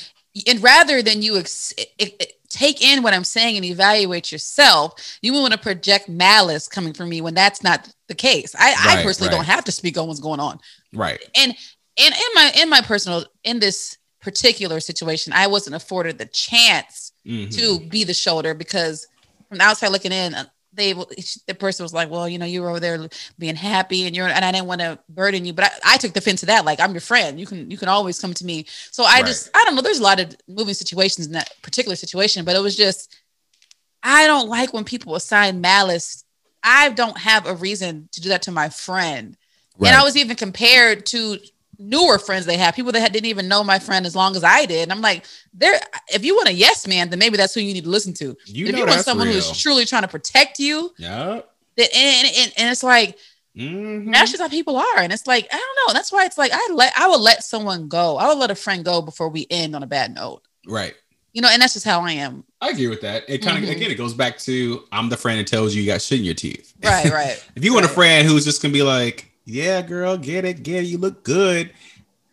and 0.48 0.62
rather 0.62 1.02
than 1.02 1.22
you 1.22 1.38
ex- 1.38 1.74
it, 1.78 1.90
it- 2.00 2.34
take 2.50 2.82
in 2.82 3.04
what 3.04 3.14
I'm 3.14 3.26
saying 3.26 3.58
and 3.58 3.66
evaluate 3.66 4.32
yourself, 4.32 5.18
you 5.22 5.34
want 5.34 5.52
to 5.52 5.60
project 5.60 6.08
malice 6.08 6.68
coming 6.70 6.94
from 6.94 7.10
me 7.10 7.20
when 7.20 7.34
that's 7.34 7.62
not 7.62 7.90
the 8.08 8.16
case. 8.16 8.56
I, 8.58 8.74
I 9.00 9.04
personally 9.04 9.28
right. 9.30 9.36
don't 9.36 9.46
have 9.46 9.66
to 9.66 9.72
speak 9.72 9.98
on 9.98 10.08
what's 10.08 10.22
going 10.22 10.40
on. 10.40 10.60
right, 10.94 11.20
And 11.36 11.54
and 12.00 12.16
in 12.16 12.30
my 12.36 12.52
in 12.62 12.70
my 12.70 12.82
personal 12.82 13.26
in 13.44 13.60
this 13.60 13.98
particular 14.22 14.80
situation, 14.80 15.34
I 15.34 15.48
wasn't 15.48 15.76
afforded 15.76 16.18
the 16.18 16.26
chance 16.26 17.12
Mhm. 17.28 17.54
to 17.58 17.80
be 17.90 18.06
the 18.06 18.14
shoulder 18.14 18.54
because 18.54 19.06
from 19.50 19.58
the 19.58 19.64
outside 19.66 19.90
looking 19.90 20.14
in, 20.14 20.34
they 20.78 20.94
the 20.94 21.56
person 21.56 21.84
was 21.84 21.94
like, 21.94 22.10
"Well, 22.10 22.30
you 22.30 22.38
know, 22.38 22.46
you 22.46 22.62
were 22.62 22.70
over 22.70 22.80
there 22.80 23.10
being 23.38 23.56
happy, 23.56 24.06
and 24.08 24.16
you're," 24.16 24.28
and 24.28 24.46
I 24.46 24.52
didn't 24.52 24.68
want 24.68 24.82
to 24.82 24.98
burden 25.10 25.44
you, 25.46 25.54
but 25.54 25.66
I, 25.66 25.96
I 25.96 25.98
took 25.98 26.16
offense 26.16 26.40
to 26.42 26.46
that. 26.48 26.64
Like, 26.66 26.80
I'm 26.80 26.92
your 26.94 27.02
friend. 27.02 27.40
You 27.40 27.46
can 27.46 27.70
you 27.70 27.78
can 27.78 27.90
always 27.90 28.20
come 28.20 28.34
to 28.36 28.46
me. 28.46 28.66
So 28.92 29.04
I 29.04 29.18
Right. 29.18 29.26
just 29.26 29.50
I 29.54 29.64
don't 29.66 29.76
know. 29.76 29.82
There's 29.82 30.00
a 30.00 30.04
lot 30.04 30.20
of 30.20 30.36
moving 30.48 30.74
situations 30.76 31.28
in 31.28 31.34
that 31.34 31.52
particular 31.62 31.96
situation, 31.96 32.46
but 32.46 32.56
it 32.56 32.62
was 32.62 32.76
just 32.78 33.14
I 34.04 34.28
don't 34.28 34.48
like 34.48 34.74
when 34.74 34.84
people 34.86 35.16
assign 35.16 35.60
malice. 35.62 36.24
I 36.64 36.90
don't 36.90 37.18
have 37.18 37.46
a 37.46 37.56
reason 37.56 38.10
to 38.14 38.22
do 38.22 38.30
that 38.30 38.44
to 38.44 38.52
my 38.52 38.70
friend. 38.70 39.36
right. 39.78 39.90
And 39.90 39.98
I 39.98 40.04
was 40.04 40.16
even 40.18 40.36
compared 40.36 41.06
to 41.08 41.40
newer 41.80 42.18
friends 42.20 42.46
they 42.46 42.58
have, 42.58 42.76
people 42.76 42.92
that 42.92 43.14
didn't 43.14 43.28
even 43.28 43.48
know 43.48 43.64
my 43.64 43.80
friend 43.80 44.06
as 44.06 44.16
long 44.16 44.36
as 44.36 44.44
I 44.44 44.66
did. 44.66 44.84
And 44.84 44.92
I'm 44.92 45.02
like, 45.02 45.26
there. 45.54 45.80
If 46.10 46.26
you 46.26 46.36
want 46.36 46.50
a 46.50 46.54
yes 46.54 46.88
man, 46.88 47.10
then 47.10 47.20
maybe 47.20 47.38
that's 47.38 47.54
who 47.54 47.62
you 47.62 47.74
need 47.74 47.84
to 47.84 47.90
listen 47.90 48.14
to. 48.16 48.36
you 48.46 48.66
if 48.68 48.72
know 48.74 48.80
you 48.80 48.86
want 48.86 49.02
someone 49.02 49.28
real. 49.28 49.36
who's 49.36 49.60
truly 49.60 49.86
trying 49.86 50.02
to 50.04 50.08
protect 50.08 50.60
you, 50.60 50.94
yeah. 50.98 51.42
then 51.76 51.88
and, 51.96 52.28
and, 52.38 52.54
and 52.58 52.70
it's 52.72 52.84
like 52.84 53.18
Mhm. 53.56 54.12
that's 54.14 54.30
just 54.32 54.42
how 54.42 54.50
people 54.50 54.78
are. 54.78 54.98
And 55.00 55.12
it's 55.12 55.26
like 55.26 55.48
I 55.52 55.58
don't 55.58 55.88
know. 55.88 55.94
That's 55.94 56.12
why 56.12 56.26
it's 56.26 56.38
like 56.38 56.52
I 56.54 56.70
let 56.74 56.94
I 56.96 57.08
would 57.08 57.22
let 57.22 57.44
someone 57.44 57.88
go. 57.88 58.18
I 58.18 58.28
would 58.28 58.38
let 58.38 58.52
a 58.52 58.56
friend 58.56 58.86
go 58.86 59.02
before 59.02 59.30
we 59.30 59.48
end 59.50 59.76
on 59.76 59.82
a 59.82 59.88
bad 59.88 60.14
note. 60.14 60.44
Right. 60.68 60.94
You 61.34 61.42
know, 61.42 61.50
and 61.52 61.62
that's 61.62 61.74
just 61.74 61.86
how 61.86 62.02
I 62.02 62.12
am. 62.14 62.44
I 62.62 62.70
agree 62.70 62.88
with 62.88 63.02
that. 63.02 63.24
It 63.28 63.40
kind 63.40 63.58
of 63.58 63.68
Mhm. 63.70 63.76
again, 63.76 63.92
it 63.92 63.96
goes 63.96 64.14
back 64.14 64.38
to 64.40 64.84
I'm 64.92 65.10
the 65.10 65.18
friend 65.18 65.40
that 65.40 65.48
tells 65.48 65.74
you 65.76 65.82
you 65.84 65.92
got 65.92 66.02
shit 66.02 66.20
in 66.20 66.26
your 66.26 66.34
teeth. 66.36 66.74
Right, 66.84 67.12
right, 67.12 67.44
if 67.56 67.64
you 67.64 67.74
want 67.74 67.86
a 67.86 67.90
friend 67.90 68.28
who's 68.28 68.46
just 68.46 68.62
gonna 68.62 68.74
be 68.74 68.84
like, 68.84 69.27
"Yeah, 69.48 69.82
girl, 69.82 70.18
get 70.18 70.46
it, 70.46 70.62
get 70.62 70.84
it, 70.84 70.88
you 70.88 70.98
look 70.98 71.24
good," 71.24 71.72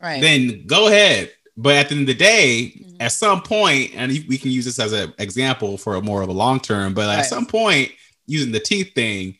right. 0.03 0.20
then 0.20 0.64
go 0.66 0.88
ahead. 0.88 1.31
But 1.57 1.77
at 1.77 1.88
the 1.88 1.94
end 1.94 2.03
of 2.03 2.07
the 2.09 2.14
day, 2.14 2.72
Mhm. 2.77 2.96
at 2.98 3.12
some 3.12 3.40
point, 3.40 3.92
and 3.94 4.11
we 4.29 4.37
can 4.38 4.50
use 4.50 4.64
this 4.64 4.81
as 4.81 4.92
an 4.92 5.14
example 5.18 5.79
for 5.79 5.94
a 5.94 6.00
more 6.03 6.20
of 6.20 6.29
a 6.29 6.33
long 6.33 6.59
term, 6.59 6.92
but 6.94 7.09
at 7.16 7.27
some 7.27 7.46
point, 7.46 7.92
using 8.27 8.50
the 8.50 8.59
teeth 8.61 8.92
thing, 8.94 9.38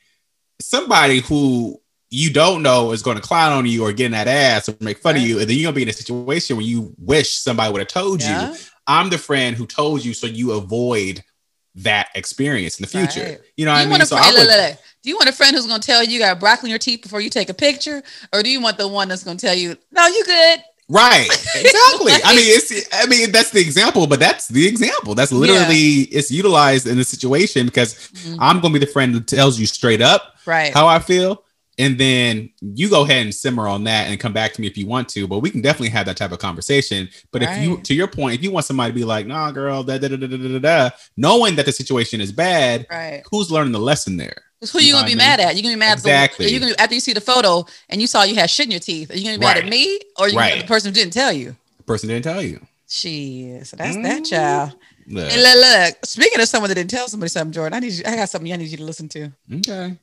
somebody 0.61 1.19
who 1.21 1.81
you 2.11 2.31
don't 2.31 2.63
know 2.63 2.93
is 2.93 3.03
going 3.03 3.17
to 3.17 3.23
clown 3.23 3.53
on 3.53 3.67
you 3.67 3.83
or 3.85 3.93
get 3.93 4.07
in 4.07 4.13
that 4.13 4.29
ass 4.29 4.69
or 4.69 4.77
make 4.79 4.99
fun 4.99 5.15
Right. 5.17 5.23
of 5.23 5.29
you, 5.29 5.41
and 5.41 5.51
then 5.51 5.57
you're 5.57 5.65
gonna 5.65 5.75
be 5.75 5.83
in 5.83 5.89
a 5.89 5.93
situation 5.93 6.57
where 6.57 6.65
you 6.65 6.95
wish 6.99 7.31
somebody 7.31 7.73
would 7.73 7.81
have 7.81 7.89
told 7.89 8.23
you. 8.23 8.55
I'm 8.87 9.11
the 9.11 9.19
friend 9.19 9.57
who 9.57 9.67
told 9.67 10.05
you 10.05 10.15
so 10.15 10.27
you 10.29 10.53
avoid 10.53 11.25
that 11.77 12.09
experience 12.15 12.79
in 12.79 12.83
the 12.85 12.89
future. 12.89 13.25
Right. 13.25 13.41
You 13.57 13.65
know 13.65 13.73
what 13.73 13.81
I 13.81 13.87
mean? 13.87 14.07
So 14.07 14.15
I 14.17 14.31
would, 14.31 14.39
look, 14.39 14.49
look, 14.49 14.69
look. 14.69 14.79
Do 15.05 15.11
you 15.11 15.17
want 15.17 15.29
a 15.29 15.33
friend 15.33 15.55
who's 15.55 15.67
going 15.67 15.83
to 15.83 15.87
tell 15.87 16.03
you 16.03 16.12
you 16.12 16.19
got 16.19 16.40
broccoli 16.40 16.69
in 16.69 16.71
your 16.71 16.79
teeth 16.79 17.03
before 17.03 17.21
you 17.21 17.29
take 17.29 17.51
a 17.51 17.55
picture, 17.55 18.03
or 18.33 18.43
do 18.43 18.49
you 18.49 18.59
want 18.59 18.79
the 18.79 18.88
one 18.88 19.07
that's 19.09 19.23
going 19.23 19.37
to 19.37 19.47
tell 19.47 19.55
you, 19.55 19.77
"No, 19.93 20.07
you 20.07 20.25
good"? 20.25 20.61
Right. 20.88 21.29
Exactly. 21.57 22.12
like, 22.12 22.23
I 22.25 22.35
mean, 22.35 22.45
it's 22.47 22.88
I 22.93 23.07
mean, 23.07 23.31
that's 23.31 23.51
the 23.51 23.61
example, 23.61 24.07
but 24.07 24.19
that's 24.19 24.49
the 24.49 24.67
example. 24.67 25.14
That's 25.14 25.31
literally 25.31 25.77
yeah. 25.77 26.19
it's 26.19 26.31
utilized 26.31 26.87
in 26.87 26.97
the 26.97 27.05
situation 27.05 27.67
because 27.67 27.95
mm-hmm. 27.95 28.37
I'm 28.40 28.61
gonna 28.61 28.75
be 28.75 28.81
the 28.81 28.87
friend 28.87 29.14
that 29.14 29.27
tells 29.27 29.59
you 29.59 29.67
straight 29.67 30.03
up 30.03 30.35
right 30.47 30.75
how 30.75 30.87
I 30.87 30.99
feel. 30.99 31.45
And 31.79 31.99
then 31.99 32.51
you 32.61 32.88
go 32.88 33.05
ahead 33.05 33.23
and 33.23 33.35
simmer 33.35 33.69
on 33.69 33.85
that 33.85 34.09
and 34.09 34.19
come 34.19 34.33
back 34.33 34.53
to 34.55 34.61
me 34.61 34.67
if 34.67 34.77
you 34.77 34.87
want 34.87 35.09
to. 35.11 35.27
But 35.27 35.40
we 35.40 35.51
can 35.51 35.61
definitely 35.61 35.88
have 35.90 36.07
that 36.07 36.17
type 36.17 36.33
of 36.33 36.38
conversation. 36.38 37.09
But 37.31 37.43
right. 37.43 37.57
if 37.57 37.64
you 37.64 37.81
to 37.83 37.95
your 37.95 38.09
point, 38.09 38.35
if 38.35 38.43
you 38.43 38.51
want 38.51 38.67
somebody 38.67 38.90
to 38.90 38.95
be 38.95 39.05
like, 39.05 39.27
nah, 39.27 39.53
girl, 39.53 39.83
da 39.85 39.99
da 39.99 40.09
da 40.09 40.17
da 40.17 40.27
da 40.27 40.59
da, 40.59 40.90
knowing 41.17 41.57
that 41.57 41.67
the 41.67 41.73
situation 41.73 42.21
is 42.21 42.33
bad, 42.33 42.87
right. 42.90 43.23
who's 43.31 43.51
learning 43.51 43.73
the 43.73 43.79
lesson 43.79 44.17
there? 44.17 44.43
'Cause 44.64 44.72
Who 44.72 44.81
You 44.81 44.87
you 44.88 44.92
gonna 44.94 45.07
be 45.07 45.14
what 45.14 45.22
I 45.24 45.37
mean? 45.37 45.38
mad 45.38 45.40
at? 45.40 45.57
You 45.57 45.62
gonna 45.62 45.74
be 45.74 45.79
mad 45.79 45.92
Exactly. 45.98 46.46
at 46.46 46.48
the, 46.48 46.55
you 46.55 46.61
gonna 46.61 46.74
after 46.79 46.94
you 46.94 47.00
see 47.00 47.12
the 47.12 47.20
photo 47.20 47.66
and 47.88 48.00
you 48.00 48.07
saw 48.07 48.22
you 48.24 48.35
had 48.35 48.50
shit 48.50 48.66
in 48.66 48.70
your 48.72 48.81
teeth. 48.81 49.11
Are 49.11 49.16
you 49.16 49.24
gonna 49.24 49.38
be 49.38 49.44
mad 49.44 49.57
at 49.59 49.66
me 49.66 49.98
or 50.18 50.29
you 50.29 50.37
Right. 50.38 50.59
the 50.61 50.66
person 50.66 50.90
who 50.90 50.94
didn't 50.94 51.12
tell 51.12 51.33
you? 51.33 51.57
The 51.79 51.83
person 51.85 52.09
didn't 52.09 52.24
tell 52.24 52.42
you. 52.42 52.61
She 52.88 53.59
So 53.64 53.77
that's 53.77 53.96
that 53.96 54.22
Mm. 54.22 54.31
child. 54.31 54.72
Look, 55.07 55.31
Hey, 55.31 55.42
look, 55.42 55.57
look. 55.57 56.07
Speaking 56.07 56.40
of 56.40 56.48
someone 56.48 56.68
that 56.68 56.77
didn't 56.77 56.90
tell 56.90 57.09
somebody 57.09 57.29
something, 57.29 57.53
Jordan, 57.53 57.74
I 57.77 57.81
need 57.81 57.92
you. 57.92 58.05
I 58.07 58.16
got 58.16 58.29
something 58.31 58.50
I 58.53 58.57
need 58.57 58.68
you 58.68 58.77
to 58.79 58.85
listen 58.85 59.09
to. 59.11 59.33
Okay. 59.57 59.96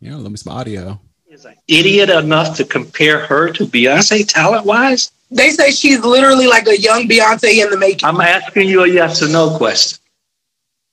Yeah, 0.00 0.16
let 0.16 0.30
me 0.30 0.36
some 0.38 0.52
audio. 0.52 0.98
is 1.30 1.44
an 1.44 1.54
idiot 1.68 2.10
enough 2.10 2.56
to 2.56 2.64
compare 2.64 3.24
her 3.26 3.52
to 3.52 3.64
Beyonce 3.64 4.26
talent 4.26 4.66
wise? 4.66 5.12
They 5.30 5.50
say 5.52 5.70
she's 5.70 6.00
literally 6.00 6.48
like 6.48 6.66
a 6.66 6.76
young 6.76 7.06
Beyonce 7.08 7.62
in 7.62 7.70
the 7.70 7.76
making. 7.76 8.08
I'm 8.08 8.20
asking 8.20 8.66
you 8.68 8.82
a 8.82 8.88
yes 8.88 9.22
or 9.22 9.28
no 9.28 9.56
question. 9.56 9.98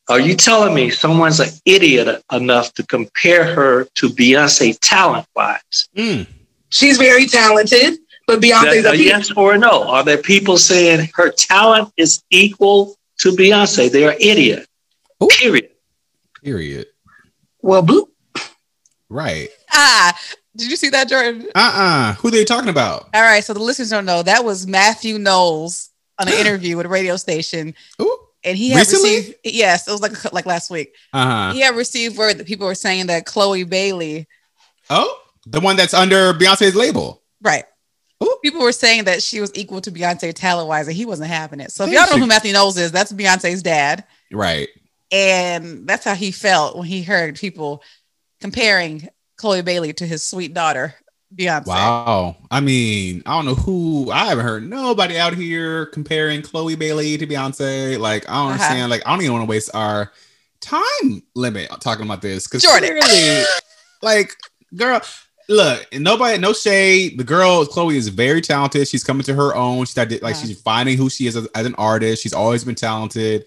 Are 0.10 0.20
you 0.20 0.36
telling 0.36 0.74
me 0.74 0.90
someone's 0.90 1.40
an 1.40 1.50
idiot 1.66 2.24
enough 2.32 2.74
to 2.76 2.84
compare 2.84 3.44
her 3.54 3.86
to 3.96 4.10
Beyonce 4.10 4.78
talent 4.80 5.28
wise? 5.36 5.90
Mm. 5.96 6.26
She's 6.70 6.98
very 6.98 7.26
talented, 7.26 8.00
but 8.26 8.40
Beyonce's 8.40 8.86
a 8.86 8.92
a 8.92 8.96
yes 8.96 9.32
or 9.32 9.54
a 9.54 9.58
no? 9.58 9.84
Are 9.88 10.04
there 10.04 10.18
people 10.18 10.58
saying 10.58 11.10
her 11.16 11.30
talent 11.32 11.92
is 11.98 12.24
equal 12.30 12.96
to 13.20 13.32
Beyonce? 13.32 13.92
They're 13.92 14.12
an 14.12 14.18
idiot. 14.22 14.68
Ooh. 15.22 15.28
Period. 15.28 15.72
Period. 16.44 16.88
well, 17.62 17.84
bloop. 17.84 18.08
Right. 19.10 19.50
Ah, 19.74 20.18
did 20.56 20.70
you 20.70 20.76
see 20.76 20.90
that, 20.90 21.10
Jordan? 21.10 21.48
Uh-uh. 21.54 22.14
Who 22.16 22.32
they 22.32 22.44
talking 22.46 22.70
about? 22.70 23.10
All 23.14 23.22
right. 23.22 23.44
So 23.44 23.54
the 23.54 23.60
listeners 23.62 23.90
don't 23.90 24.06
know 24.06 24.24
that 24.24 24.44
was 24.44 24.68
Matthew 24.68 25.18
Knowles 25.18 25.90
on 26.20 26.28
an 26.28 26.34
interview 26.34 26.78
with 26.78 26.86
a 26.86 26.90
radio 26.90 27.16
station, 27.16 27.74
Ooh. 28.02 28.20
And 28.48 28.58
he 28.58 28.70
had 28.70 28.80
Recently? 28.80 29.16
received. 29.18 29.38
Yes, 29.44 29.88
it 29.88 29.92
was 29.92 30.02
like 30.02 30.34
like 30.34 30.46
last 30.46 30.72
week. 30.72 30.94
Uh-huh. 31.14 31.54
He 31.54 31.60
had 31.62 31.76
received 31.76 32.18
word 32.18 32.38
that 32.40 32.48
people 32.48 32.66
were 32.68 32.76
saying 32.76 33.08
that 33.08 33.26
Chloe 33.26 33.64
Bailey, 33.64 34.28
Oh, 34.90 35.20
the 35.46 35.60
one 35.60 35.76
that's 35.76 35.94
under 35.94 36.34
Beyonce's 36.34 36.76
label. 36.76 37.22
right? 37.42 37.66
Ooh. 38.24 38.38
People 38.44 38.62
were 38.62 38.72
saying 38.72 39.04
that 39.04 39.22
she 39.22 39.40
was 39.40 39.52
equal 39.54 39.80
to 39.82 39.92
Beyonce 39.92 40.34
talent 40.34 40.68
wise, 40.68 40.88
and 40.88 40.96
he 40.98 41.06
wasn't 41.06 41.30
having 41.30 41.60
it. 41.60 41.72
So 41.72 41.84
if 41.84 41.92
y'all 41.92 42.06
don't 42.08 42.16
know 42.16 42.22
who 42.22 42.28
Matthew 42.28 42.52
Knowles 42.52 42.78
is, 42.78 42.92
that's 42.92 43.14
Beyonce's 43.14 43.62
dad. 43.62 44.06
Right. 44.32 44.70
And 45.12 45.86
that's 45.88 46.04
how 46.04 46.16
he 46.16 46.32
felt 46.32 46.76
when 46.78 46.88
he 46.88 47.04
heard 47.04 47.36
people 47.36 47.84
comparing 48.42 49.08
Chloe 49.38 49.62
Bailey 49.62 49.94
to 49.94 50.06
his 50.08 50.24
sweet 50.24 50.54
daughter, 50.54 50.96
Beyonce. 51.36 51.68
Wow. 51.68 52.38
I 52.50 52.62
mean, 52.62 53.22
I 53.26 53.32
don't 53.36 53.46
know 53.46 53.56
who 53.56 54.10
I 54.12 54.26
haven't 54.26 54.46
heard 54.46 54.68
nobody 54.68 55.18
out 55.18 55.34
here 55.34 55.88
comparing 55.88 56.42
Chloe 56.42 56.76
Bailey 56.76 57.18
to 57.18 57.28
Beyonce. 57.28 58.00
Like, 58.00 58.28
I 58.30 58.34
don't 58.34 58.44
Uh-huh. 58.46 58.52
understand. 58.54 58.90
Like, 58.90 59.04
I 59.06 59.12
don't 59.12 59.22
even 59.22 59.34
want 59.34 59.44
to 59.44 59.50
waste 59.50 59.72
our 59.74 60.12
time 60.62 61.24
limit 61.36 61.70
talking 61.82 62.06
about 62.06 62.22
this. 62.22 62.48
Because 62.48 62.64
Jordan. 62.64 63.00
clearly, 63.02 63.44
like, 64.02 64.36
girl, 64.76 65.02
look, 65.50 65.86
nobody, 65.94 66.38
no 66.38 66.54
shade. 66.54 67.20
The 67.20 67.24
girl, 67.26 67.66
Chloe, 67.66 67.98
is 67.98 68.08
very 68.08 68.40
talented. 68.42 68.88
She's 68.88 69.04
coming 69.04 69.24
to 69.24 69.34
her 69.34 69.54
own. 69.54 69.86
She's 69.86 69.98
like 69.98 70.12
Uh-huh. 70.12 70.34
she's 70.34 70.62
finding 70.62 70.98
who 70.98 71.10
she 71.10 71.28
is 71.28 71.36
as, 71.36 71.46
as 71.56 71.66
an 71.66 71.76
artist. 71.76 72.24
She's 72.24 72.34
always 72.34 72.64
been 72.64 72.76
talented, 72.76 73.46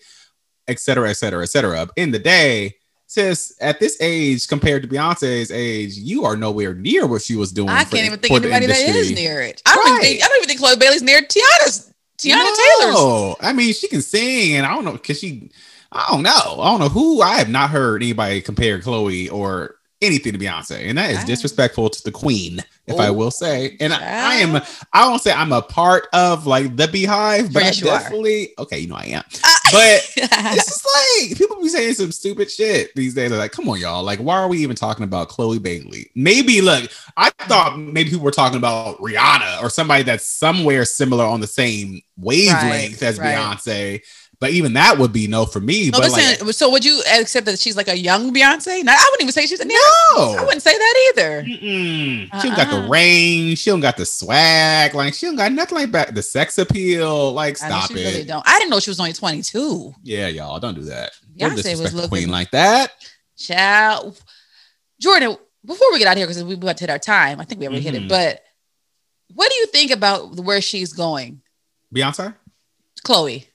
et 0.68 0.78
cetera, 0.78 1.08
et 1.08 1.14
cetera, 1.14 1.42
et 1.42 1.48
cetera. 1.48 1.88
In 1.96 2.10
the 2.10 2.18
day, 2.18 2.76
sis, 3.10 3.52
at 3.60 3.80
this 3.80 3.96
age 4.00 4.46
compared 4.46 4.82
to 4.82 4.88
Beyonce's 4.88 5.50
age, 5.50 5.96
you 5.96 6.24
are 6.24 6.36
nowhere 6.36 6.74
near 6.74 7.06
what 7.06 7.22
she 7.22 7.34
was 7.34 7.50
doing. 7.50 7.68
I 7.68 7.82
can't 7.82 8.06
even 8.06 8.20
think 8.20 8.32
anybody 8.32 8.66
that 8.66 8.78
is 8.78 9.10
near 9.10 9.40
it. 9.40 9.60
I 9.66 9.74
don't 9.74 9.88
even 9.88 10.00
think 10.00 10.22
I 10.22 10.28
don't 10.28 10.36
even 10.36 10.48
think 10.48 10.60
Chloe 10.60 10.76
Bailey's 10.76 11.02
near 11.02 11.20
Teyana's 11.20 11.92
Teyana 12.18 12.54
Taylor's. 12.54 12.94
No, 12.94 13.36
I 13.40 13.52
mean 13.52 13.72
she 13.74 13.88
can 13.88 14.00
sing, 14.00 14.54
and 14.54 14.64
I 14.64 14.74
don't 14.74 14.84
know 14.84 14.92
because 14.92 15.18
she, 15.18 15.50
I 15.90 16.06
don't 16.10 16.22
know, 16.22 16.30
I 16.30 16.70
don't 16.70 16.80
know 16.80 16.88
who. 16.88 17.20
I 17.20 17.38
have 17.38 17.48
not 17.48 17.70
heard 17.70 18.02
anybody 18.02 18.40
compare 18.42 18.80
Chloe 18.80 19.28
or 19.28 19.74
anything 20.02 20.32
to 20.32 20.38
Beyonce, 20.38 20.88
and 20.88 20.96
that 20.98 21.10
is 21.10 21.24
disrespectful 21.24 21.90
to 21.90 22.02
the 22.04 22.10
queen, 22.10 22.60
if 22.86 22.98
I 22.98 23.10
will 23.10 23.30
say. 23.30 23.76
And 23.80 23.92
I, 23.92 23.98
I 23.98 24.34
am, 24.36 24.62
I 24.92 25.08
won't 25.08 25.20
say 25.22 25.32
I'm 25.32 25.52
a 25.52 25.62
part 25.62 26.08
of 26.12 26.46
like 26.46 26.76
the 26.76 26.86
BeyHive, 26.86 27.52
but 27.52 27.62
Yes, 27.62 27.80
you 27.80 27.88
are. 27.90 28.62
okay. 28.64 28.78
You 28.78 28.88
know 28.88 28.94
I 28.96 29.04
am, 29.06 29.22
Ah. 29.44 29.60
but 29.72 30.12
it's 30.16 30.54
just 30.66 30.86
like 31.28 31.36
people 31.38 31.60
be 31.60 31.68
saying 31.68 31.94
some 31.94 32.12
stupid 32.12 32.50
shit 32.50 32.94
these 32.94 33.14
days. 33.14 33.30
They're 33.30 33.38
like, 33.38 33.52
come 33.52 33.68
on, 33.68 33.78
y'all. 33.78 34.02
Like, 34.02 34.18
why 34.20 34.36
are 34.36 34.48
we 34.48 34.58
even 34.58 34.76
talking 34.76 35.04
about 35.04 35.28
Chloe 35.28 35.58
Bailey? 35.58 36.10
Maybe 36.14 36.60
look, 36.60 36.90
I 37.16 37.30
thought 37.46 37.78
maybe 37.78 38.10
people 38.10 38.24
were 38.24 38.30
talking 38.30 38.58
about 38.58 38.98
Rihanna 38.98 39.62
or 39.62 39.70
somebody 39.70 40.02
that's 40.02 40.26
somewhere 40.26 40.84
similar 40.84 41.24
on 41.24 41.40
the 41.40 41.46
same 41.46 42.00
wavelength 42.16 42.62
Right, 42.62 43.02
as 43.02 43.18
right. 43.18 43.36
Beyonce. 43.36 44.00
But 44.40 44.52
even 44.52 44.72
that 44.72 44.96
would 44.96 45.12
be 45.12 45.26
no 45.28 45.44
for 45.44 45.60
me. 45.60 45.90
No, 45.90 45.98
but 46.00 46.10
but 46.10 46.12
like, 46.46 46.54
so 46.54 46.70
would 46.70 46.82
you 46.82 47.02
accept 47.12 47.44
that 47.44 47.58
she's 47.58 47.76
like 47.76 47.88
a 47.88 47.96
young 47.98 48.32
Beyonce? 48.32 48.82
No, 48.82 48.90
I 48.90 49.08
wouldn't 49.10 49.20
even 49.20 49.32
say 49.32 49.44
she's 49.46 49.60
a 49.60 49.66
no, 49.66 49.74
I 50.16 50.42
wouldn't 50.42 50.62
say 50.62 50.72
that 50.72 51.12
either. 51.14 51.42
Mm-mm. 51.42 52.40
She 52.40 52.48
don't 52.48 52.56
got 52.56 52.70
the 52.70 52.78
Uh-uh. 52.78 52.88
range. 52.88 53.58
She 53.58 53.68
don't 53.68 53.80
got 53.80 53.98
the 53.98 54.06
swag. 54.06 54.94
Like 54.94 55.12
she 55.12 55.26
don't 55.26 55.36
got 55.36 55.52
nothing 55.52 55.76
like 55.76 55.92
that. 55.92 56.14
The 56.14 56.22
sex 56.22 56.56
appeal. 56.56 57.32
Like 57.34 57.62
I 57.62 57.68
know 57.68 57.76
stop 57.80 57.90
she 57.92 58.00
it. 58.02 58.04
really 58.14 58.24
don't. 58.24 58.42
I 58.48 58.58
didn't 58.58 58.70
know 58.70 58.80
she 58.80 58.88
was 58.90 58.98
only 58.98 59.12
22. 59.12 59.94
Yeah, 60.04 60.28
y'all 60.28 60.58
don't 60.58 60.74
do 60.74 60.82
that. 60.84 61.12
Don't 61.36 61.52
Beyonce 61.52 61.78
was 61.78 61.92
looking- 61.92 62.08
queen 62.08 62.28
like 62.30 62.50
that. 62.52 62.92
Child. 63.36 64.18
Jordan, 65.00 65.36
before 65.66 65.86
we 65.92 65.98
get 65.98 66.08
out 66.08 66.12
of 66.12 66.16
here, 66.18 66.26
because 66.26 66.42
we 66.42 66.54
about 66.54 66.78
to 66.78 66.84
hit 66.84 66.90
our 66.90 66.98
time, 66.98 67.40
I 67.40 67.44
think 67.44 67.60
we 67.60 67.66
already 67.66 67.82
hit 67.82 67.92
Mhm. 67.94 68.04
it. 68.06 68.08
But 68.08 68.42
what 69.34 69.50
do 69.50 69.56
you 69.56 69.66
think 69.66 69.90
about 69.90 70.36
where 70.36 70.62
she's 70.62 70.94
going? 70.94 71.42
Beyonce. 71.94 72.34
Chloe. 73.04 73.46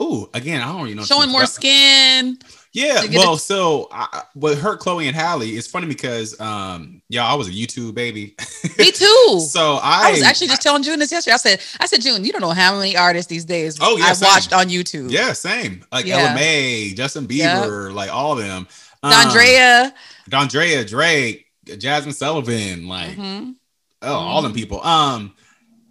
Ooh, 0.00 0.28
again, 0.34 0.62
I 0.62 0.72
don't 0.72 0.86
even 0.86 0.98
know. 0.98 1.04
Showing 1.04 1.30
more 1.30 1.40
about- 1.42 1.50
skin. 1.50 2.38
Yeah, 2.74 3.02
well, 3.14 3.34
it- 3.34 3.38
so 3.38 3.88
I, 3.90 4.22
with 4.36 4.60
her, 4.60 4.76
Chloe 4.76 5.08
and 5.08 5.16
Halle, 5.16 5.42
it's 5.48 5.66
funny 5.66 5.86
because 5.86 6.38
um, 6.38 7.00
y'all, 7.08 7.24
I 7.24 7.34
was 7.34 7.48
a 7.48 7.50
YouTube 7.50 7.94
baby. 7.94 8.36
Me 8.78 8.92
too. 8.92 9.40
so 9.40 9.78
I, 9.82 10.08
I 10.08 10.10
was 10.12 10.22
actually 10.22 10.48
just 10.48 10.62
telling 10.62 10.82
June 10.82 10.98
this 10.98 11.10
yesterday. 11.10 11.34
I 11.34 11.38
said, 11.38 11.60
I 11.80 11.86
said, 11.86 12.02
June, 12.02 12.24
you 12.24 12.30
don't 12.30 12.42
know 12.42 12.50
how 12.50 12.76
many 12.78 12.94
artists 12.96 13.28
these 13.28 13.46
days 13.46 13.78
Oh, 13.80 13.96
yeah, 13.96 14.04
I've 14.04 14.18
same. 14.18 14.26
watched 14.28 14.52
on 14.52 14.68
YouTube. 14.68 15.10
yeah, 15.10 15.32
same. 15.32 15.82
Like 15.90 16.04
Yeah. 16.06 16.18
Ella 16.18 16.34
Mai, 16.34 16.92
Justin 16.94 17.26
Bieber, 17.26 17.92
like 17.92 18.12
all 18.12 18.32
of 18.32 18.38
them. 18.38 18.68
Um, 19.02 19.12
Dondria. 19.12 19.92
Dondria, 20.30 20.88
Drake, 20.88 21.46
Jazmine 21.66 22.14
Sullivan, 22.14 22.86
like 22.86 23.16
Mhm. 23.16 23.54
oh, 24.02 24.12
all 24.14 24.42
them 24.42 24.52
people. 24.52 24.84
Um, 24.84 25.34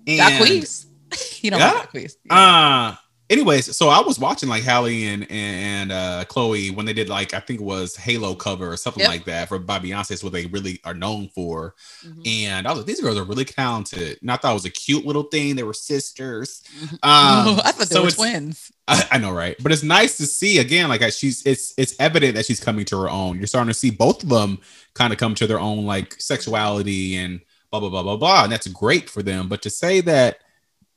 and, 0.06 0.20
Jacquees. 0.20 0.86
you 1.43 1.52
know 1.52 1.58
Yeah. 1.58 1.72
Jacquees. 1.91 2.15
Uh 2.30 2.96
anyways, 3.30 3.76
so 3.76 3.90
I 3.90 4.00
was 4.02 4.20
watching 4.20 4.50
like 4.50 4.63
Halle 4.63 5.06
and 5.06 5.30
and, 5.32 5.92
uh 5.92 6.26
Chloe 6.28 6.72
when 6.72 6.86
they 6.86 6.94
did 6.94 7.10
like 7.10 7.34
I 7.34 7.40
think 7.40 7.60
it 7.60 7.63
was 7.63 7.96
Halo 7.96 8.36
cover 8.36 8.72
or 8.72 8.78
something 8.78 9.02
Yep. 9.02 9.10
like 9.10 9.26
that 9.26 9.48
for 9.50 9.60
by 9.60 9.80
Beyonce. 9.80 10.12
It's 10.12 10.24
what 10.24 10.34
they 10.34 10.46
really 10.48 10.80
are 10.84 10.94
known 10.94 11.30
for. 11.36 11.76
Mhm. 12.06 12.28
And 12.28 12.68
I 12.68 12.72
was 12.72 12.80
like, 12.80 12.88
these 12.88 13.02
girls 13.02 13.18
are 13.18 13.24
really 13.24 13.46
talented. 13.46 14.18
And 14.22 14.32
I 14.32 14.38
thought 14.38 14.52
it 14.52 14.54
was 14.56 14.66
a 14.66 14.70
cute 14.70 15.06
little 15.06 15.24
thing. 15.24 15.56
They 15.56 15.63
were 15.63 15.74
sisters. 15.74 16.62
Mhm. 16.82 16.94
Um, 16.94 17.00
I 17.63 17.72
thought 17.72 17.90
they 17.90 17.96
so 17.96 18.04
were 18.04 18.12
twins. 18.12 18.72
I, 18.88 19.08
I 19.12 19.18
know, 19.18 19.32
right? 19.32 19.56
But 19.62 19.72
it's 19.72 19.84
nice 19.84 20.18
to 20.18 20.26
see 20.26 20.60
again, 20.60 20.88
like 20.90 21.02
she's 21.12 21.46
it's 21.46 21.74
it's 21.78 21.96
evident 22.00 22.36
that 22.36 22.46
she's 22.46 22.60
coming 22.60 22.86
to 22.86 23.00
her 23.02 23.10
own. 23.10 23.38
You're 23.38 23.48
starting 23.48 23.68
to 23.70 23.74
see 23.74 23.90
both 23.90 24.24
of 24.24 24.30
them 24.30 24.60
kind 24.94 25.12
of 25.12 25.20
come 25.20 25.36
to 25.36 25.48
their 25.48 25.60
own 25.60 25.86
like 25.86 26.16
sexuality 26.22 27.18
and 27.18 27.42
blah 27.70 27.82
blah 27.82 27.90
blah 27.90 28.04
blah 28.04 28.16
blah, 28.16 28.44
and 28.44 28.52
that's 28.52 28.68
great 28.68 29.10
for 29.10 29.22
them. 29.22 29.50
But 29.50 29.62
to 29.63 29.70
say 29.70 30.00
that 30.02 30.40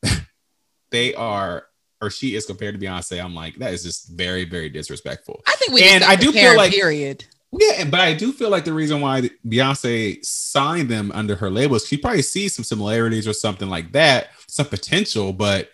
they 0.91 1.15
are 1.15 1.65
or 2.03 2.11
she 2.11 2.35
is 2.35 2.47
compared 2.47 2.79
to 2.79 2.85
Beyonce, 2.87 3.23
I'm 3.23 3.35
like 3.35 3.57
that 3.57 3.73
is 3.73 3.83
just 3.83 4.09
very 4.11 4.45
very 4.45 4.69
disrespectful. 4.69 5.43
I 5.47 5.55
think 5.57 5.73
we 5.73 5.83
And 5.83 6.03
I 6.05 6.17
do 6.17 6.33
feel 6.33 6.57
like- 6.57 6.73
period. 6.73 7.25
Yeah, 7.53 7.85
but 7.87 7.99
I 7.99 8.15
do 8.15 8.33
feel 8.33 8.49
like 8.49 8.65
the 8.65 8.73
reason 8.73 9.01
why 9.01 9.29
Beyonce 9.45 10.25
signed 10.25 10.89
them 10.89 11.11
under 11.13 11.35
her 11.35 11.51
label 11.51 11.75
is 11.75 11.85
she 11.85 11.97
probably 11.97 12.23
sees 12.23 12.55
some 12.55 12.65
similarities 12.65 13.27
or 13.27 13.33
something 13.33 13.69
like 13.69 13.91
that, 13.91 14.29
some 14.47 14.67
potential. 14.67 15.33
But 15.33 15.69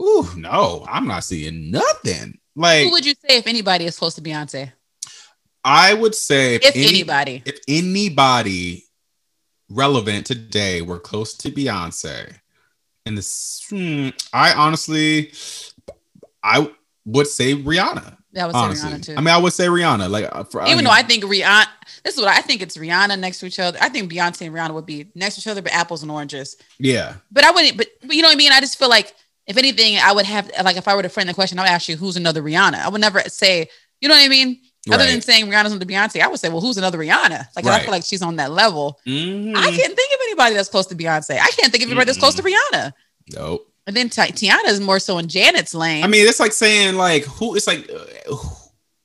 ooh, 0.00 0.28
no, 0.36 0.84
I'm 0.90 1.06
not 1.06 1.22
seeing 1.22 1.70
nothing. 1.70 2.40
Like 2.56 2.86
Who 2.86 2.90
would 2.90 3.06
you 3.06 3.14
say 3.28 3.36
if 3.36 3.46
anybody 3.46 3.84
is 3.84 3.96
close 3.96 4.14
to 4.16 4.20
Beyonce? 4.20 4.72
I 5.62 5.94
would 5.94 6.16
say 6.16 6.56
If 6.56 6.74
any- 6.74 6.88
anybody. 6.88 7.42
if 7.46 7.60
anybody 7.68 8.86
relevant 9.68 10.26
today 10.26 10.82
were 10.82 10.98
close 10.98 11.34
to 11.34 11.50
Beyonce, 11.52 12.34
and 13.06 13.16
this, 13.16 13.64
hmm, 13.70 14.08
I 14.32 14.52
honestly, 14.52 15.32
I 16.42 16.70
would 17.04 17.26
say 17.26 17.54
Rihanna. 17.54 18.16
That 18.32 18.46
would 18.46 18.54
Honestly, 18.54 18.90
Rihanna 18.90 19.06
too. 19.06 19.14
I 19.16 19.20
mean, 19.20 19.28
I 19.28 19.38
would 19.38 19.52
say 19.52 19.66
Rihanna. 19.66 20.08
Like, 20.08 20.28
uh, 20.30 20.44
for, 20.44 20.62
Even 20.62 20.76
mean, 20.76 20.84
though 20.84 20.90
I 20.92 21.02
think 21.02 21.24
Rihanna, 21.24 21.66
this 22.04 22.14
is 22.14 22.20
what 22.20 22.28
I 22.28 22.40
think 22.40 22.62
it's 22.62 22.76
Rihanna 22.76 23.18
next 23.18 23.40
to 23.40 23.46
each 23.46 23.58
other. 23.58 23.76
I 23.80 23.88
think 23.88 24.10
Beyonce 24.12 24.46
and 24.46 24.54
Rihanna 24.54 24.72
would 24.72 24.86
be 24.86 25.10
next 25.14 25.34
to 25.36 25.40
each 25.40 25.46
other, 25.48 25.62
but 25.62 25.72
apples 25.72 26.02
and 26.02 26.10
oranges. 26.12 26.56
yeah, 26.78 27.14
But 27.32 27.44
I 27.44 27.50
wouldn't. 27.50 27.76
But, 27.76 27.88
but 28.02 28.14
you 28.14 28.22
know 28.22 28.28
what 28.28 28.34
I 28.34 28.38
mean. 28.38 28.52
I 28.52 28.60
just 28.60 28.78
feel 28.78 28.88
like 28.88 29.14
if 29.46 29.56
anything, 29.56 29.98
I 29.98 30.12
would 30.12 30.26
have 30.26 30.50
like 30.62 30.76
if 30.76 30.86
I 30.86 30.94
were 30.94 31.02
to 31.02 31.08
frame 31.08 31.26
the 31.26 31.34
question, 31.34 31.58
I 31.58 31.62
would 31.62 31.70
ask 31.70 31.88
you 31.88 31.96
who's 31.96 32.16
another 32.16 32.42
Rihanna. 32.42 32.74
I 32.74 32.88
would 32.88 33.00
never 33.00 33.20
say, 33.22 33.68
you 34.00 34.08
know 34.08 34.14
what 34.14 34.24
I 34.24 34.28
mean. 34.28 34.60
Other 34.90 35.04
than 35.06 35.20
saying 35.20 35.46
Rihanna's 35.46 35.72
under 35.72 35.84
Beyonce, 35.84 36.22
I 36.22 36.28
would 36.28 36.40
say, 36.40 36.48
well, 36.48 36.62
who's 36.62 36.78
another 36.78 36.98
Rihanna? 36.98 37.48
Like 37.54 37.66
I 37.66 37.80
feel 37.82 37.90
like 37.90 38.04
she's 38.04 38.22
on 38.22 38.36
that 38.36 38.50
level. 38.50 38.98
Mhm. 39.06 39.54
I 39.54 39.70
can't 39.70 39.94
think 39.94 40.14
of 40.14 40.18
anybody 40.22 40.54
that's 40.54 40.70
close 40.70 40.86
to 40.86 40.94
Beyonce. 40.94 41.32
I 41.38 41.50
can't 41.50 41.70
think 41.70 41.84
of 41.84 41.90
anybody 41.90 42.06
that's 42.06 42.18
close 42.18 42.34
to 42.36 42.42
Rihanna. 42.42 42.92
nope. 43.34 43.69
And 43.86 43.96
then 43.96 44.08
Ti- 44.08 44.32
Teyana 44.32 44.68
is 44.68 44.80
more 44.80 44.98
so 44.98 45.18
in 45.18 45.26
Janet's 45.28 45.74
lane. 45.74 46.04
I 46.04 46.06
mean, 46.06 46.26
it's 46.28 46.40
like 46.40 46.52
saying 46.52 46.94
like 46.96 47.24
who? 47.24 47.56
It's 47.56 47.66
like 47.66 47.88
uh, 47.90 48.36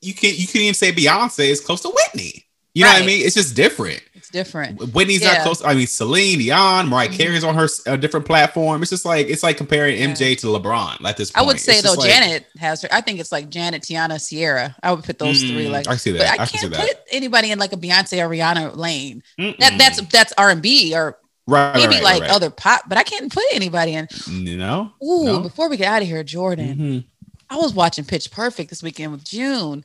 you 0.02 0.14
can't 0.14 0.38
you 0.38 0.46
can't 0.46 0.58
even 0.64 0.74
say 0.74 0.92
Beyonce 0.92 1.48
is 1.50 1.62
close 1.62 1.82
to 1.82 1.90
Whitney. 1.90 2.44
You 2.74 2.84
know 2.84 2.92
what 2.92 3.04
I 3.04 3.06
mean? 3.06 3.26
It's 3.26 3.36
just 3.36 3.56
different. 3.56 4.04
it's 4.16 4.28
different. 4.30 4.94
Whitney's 4.94 5.22
Yeah. 5.22 5.36
not 5.36 5.44
close. 5.44 5.64
I 5.64 5.74
mean, 5.76 5.88
Celine 5.88 6.40
Dion, 6.40 6.90
Mariah 6.90 7.08
Mhm. 7.08 7.18
Carey's 7.18 7.44
on 7.46 7.56
her 7.56 7.70
a 7.86 7.98
different 7.98 8.26
platform. 8.26 8.82
It's 8.82 8.90
just 8.92 9.06
like 9.06 9.28
it's 9.30 9.44
like 9.44 9.56
comparing 9.56 9.98
Yeah. 9.98 10.08
MJ 10.08 10.36
to 10.40 10.48
LeBron 10.48 11.06
at 11.06 11.16
this 11.16 11.32
I 11.36 11.42
would 11.42 11.58
say 11.58 11.76
It's 11.76 11.84
though, 11.84 11.94
like- 11.94 12.10
Janet 12.10 12.46
has 12.58 12.82
her. 12.82 12.90
I 12.92 13.00
think 13.00 13.22
it's 13.22 13.32
like 13.32 13.50
Janet, 13.50 13.84
Teyana, 13.84 14.20
Ciara. 14.30 14.76
I 14.84 14.92
would 14.92 15.06
put 15.06 15.20
those 15.20 15.40
three 15.40 15.68
Mm, 15.68 15.72
like. 15.72 15.88
I 15.88 15.96
see 15.96 16.12
that. 16.12 16.28
I, 16.38 16.44
I, 16.44 16.46
can 16.48 16.60
can't 16.60 16.74
that. 16.74 16.82
put 16.86 16.98
anybody 17.12 17.52
in 17.52 17.60
like 17.60 17.72
a 17.72 17.78
Beyonce 17.78 18.22
or 18.22 18.28
Rihanna 18.30 18.76
lane. 18.76 19.24
Mm-mm. 19.40 19.58
That 19.60 19.78
that's 19.78 20.02
that's 20.12 20.34
R 20.38 20.50
and 20.50 20.62
B 20.62 20.94
or 20.94 21.18
right, 21.48 21.74
right, 21.74 21.76
maybe 21.76 21.96
right, 21.96 22.04
like 22.04 22.22
right. 22.24 22.32
other 22.32 22.50
pop. 22.50 22.84
But 22.88 22.98
I 22.98 23.04
can't 23.04 23.32
put 23.32 23.44
anybody 23.54 23.94
in. 23.94 24.08
You 24.28 24.58
know. 24.58 24.92
Ooh, 25.04 25.26
No. 25.26 25.40
before 25.42 25.70
we 25.70 25.78
get 25.78 25.88
out 25.88 26.02
of 26.02 26.08
here, 26.08 26.24
Jordan, 26.24 26.76
Mhm. 26.78 27.06
I 27.50 27.58
was 27.58 27.74
watching 27.74 28.06
Pitch 28.06 28.32
Perfect 28.32 28.70
this 28.70 28.82
weekend 28.84 29.12
with 29.12 29.24
June. 29.24 29.84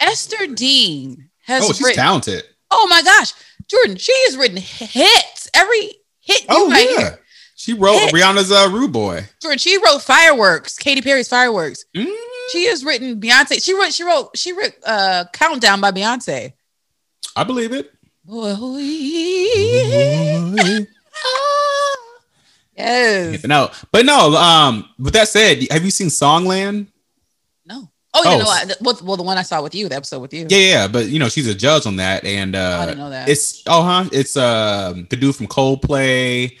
Ester 0.00 0.46
Dean 0.48 1.30
has 1.44 1.64
Oh, 1.64 1.68
she's 1.72 1.80
written. 1.82 1.96
talented. 2.02 2.44
oh 2.70 2.86
my 2.88 3.00
gosh, 3.02 3.32
Jordan, 3.68 3.96
she 3.96 4.12
has 4.26 4.36
written 4.36 4.56
hits. 4.58 5.48
Every 5.54 5.94
hit 6.20 6.40
you 6.42 6.46
Oh 6.50 6.68
might 6.68 6.90
yeah. 6.90 6.98
hear. 6.98 7.20
She 7.56 7.72
wrote 7.72 7.98
Hit. 7.98 8.12
Rihanna's 8.14 8.50
uh, 8.52 8.68
Rude 8.70 8.92
Boy. 8.92 9.26
Jordan, 9.40 9.58
she 9.58 9.78
wrote 9.78 10.02
Fireworks, 10.02 10.76
Katy 10.76 11.00
Perry's 11.00 11.28
Fireworks. 11.28 11.84
Mm. 11.96 12.12
She 12.52 12.66
has 12.66 12.84
written 12.84 13.18
Beyonce. 13.20 13.64
She 13.64 13.72
wrote. 13.72 13.92
She 13.94 14.02
wrote. 14.04 14.36
She 14.36 14.52
wrote 14.52 14.72
uh, 14.84 15.24
Countdown 15.32 15.80
by 15.80 15.92
Beyonce. 15.92 16.52
I 17.36 17.44
believe 17.44 17.72
it. 17.72 17.90
Boy, 18.26 18.54
yes. 22.76 23.44
no, 23.44 23.70
but 23.92 24.06
no. 24.06 24.34
Um, 24.34 24.88
with 24.98 25.12
that 25.14 25.28
said, 25.28 25.62
have 25.70 25.84
you 25.84 25.90
seen 25.90 26.08
Songland? 26.08 26.86
No. 27.66 27.90
Oh, 28.14 28.22
you 28.22 28.30
Oh, 28.30 28.38
know 28.38 28.44
what? 28.44 28.76
Well, 28.80 28.98
well, 29.04 29.16
the 29.16 29.22
one 29.22 29.36
I 29.38 29.42
saw 29.42 29.62
with 29.62 29.74
you, 29.74 29.88
the 29.88 29.96
episode 29.96 30.20
with 30.20 30.32
you. 30.32 30.46
Yeah, 30.48 30.58
yeah, 30.58 30.88
but 30.88 31.06
you 31.06 31.18
know 31.18 31.28
she's 31.28 31.48
a 31.48 31.54
judge 31.54 31.86
on 31.86 31.96
that, 31.96 32.24
and 32.24 32.54
uh, 32.56 32.78
I 32.80 32.86
didn't 32.86 32.98
know 32.98 33.10
that. 33.10 33.28
It's 33.28 33.62
oh 33.66 33.82
huh, 33.82 34.08
it's 34.12 34.36
um 34.36 35.06
the 35.10 35.16
dude 35.16 35.36
from 35.36 35.46
Coldplay, 35.48 36.56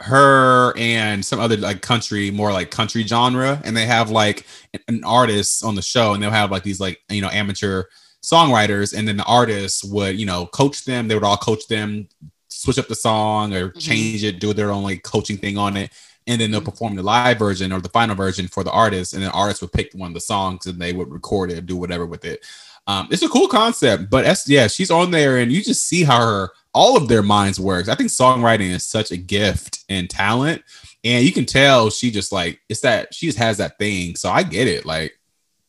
her 0.00 0.76
and 0.76 1.24
some 1.24 1.40
other 1.40 1.56
like 1.56 1.80
country, 1.80 2.30
more 2.30 2.52
like 2.52 2.70
country 2.70 3.04
genre, 3.06 3.60
and 3.64 3.76
they 3.76 3.86
have 3.86 4.10
like 4.10 4.46
an, 4.74 4.80
an 4.88 5.04
artist 5.04 5.64
on 5.64 5.76
the 5.76 5.82
show, 5.82 6.12
and 6.12 6.22
they'll 6.22 6.30
have 6.30 6.50
like 6.50 6.64
these 6.64 6.80
like 6.80 6.98
you 7.08 7.22
know 7.22 7.30
amateur 7.30 7.84
songwriters, 8.22 8.96
and 8.96 9.06
then 9.08 9.16
the 9.16 9.24
artists 9.24 9.84
would 9.84 10.18
you 10.18 10.26
know 10.26 10.46
coach 10.46 10.84
them. 10.84 11.08
They 11.08 11.14
would 11.14 11.24
all 11.24 11.36
coach 11.36 11.66
them, 11.68 12.08
switch 12.48 12.78
up 12.78 12.88
the 12.88 12.94
song 12.94 13.54
or 13.54 13.70
Mhm. 13.70 13.80
change 13.80 14.24
it, 14.24 14.40
do 14.40 14.52
their 14.52 14.70
own 14.70 14.82
like 14.82 15.02
coaching 15.02 15.38
thing 15.38 15.56
on 15.58 15.76
it. 15.76 15.90
And 16.26 16.40
then 16.40 16.50
they'll 16.50 16.60
perform 16.60 16.94
the 16.96 17.02
live 17.02 17.38
version 17.38 17.72
or 17.72 17.80
the 17.80 17.88
final 17.88 18.14
version 18.14 18.46
for 18.46 18.62
the 18.62 18.70
artist, 18.70 19.14
and 19.14 19.22
then 19.22 19.30
artists 19.30 19.62
would 19.62 19.72
pick 19.72 19.92
one 19.94 20.08
of 20.08 20.14
the 20.14 20.20
songs 20.20 20.66
and 20.66 20.78
they 20.80 20.92
would 20.92 21.10
record 21.10 21.50
it, 21.50 21.66
do 21.66 21.76
whatever 21.76 22.06
with 22.06 22.24
it. 22.24 22.44
Um, 22.86 23.08
it's 23.10 23.22
a 23.22 23.28
cool 23.28 23.48
concept, 23.48 24.10
but 24.10 24.24
that's 24.24 24.48
yeah, 24.48 24.66
she's 24.66 24.90
on 24.90 25.10
there, 25.10 25.38
and 25.38 25.50
you 25.50 25.62
just 25.62 25.86
see 25.86 26.04
how 26.04 26.20
her 26.20 26.50
all 26.74 26.96
of 26.96 27.08
their 27.08 27.22
minds 27.22 27.58
works. 27.58 27.88
I 27.88 27.94
think 27.94 28.10
songwriting 28.10 28.70
is 28.70 28.84
such 28.84 29.10
a 29.10 29.16
gift 29.16 29.80
and 29.88 30.08
talent, 30.10 30.62
and 31.04 31.24
you 31.24 31.32
can 31.32 31.46
tell 31.46 31.90
she 31.90 32.10
just 32.10 32.32
like 32.32 32.60
it's 32.68 32.80
that 32.82 33.14
she 33.14 33.26
just 33.26 33.38
has 33.38 33.56
that 33.56 33.78
thing. 33.78 34.14
So 34.16 34.30
I 34.30 34.42
get 34.42 34.68
it, 34.68 34.84
like 34.86 35.18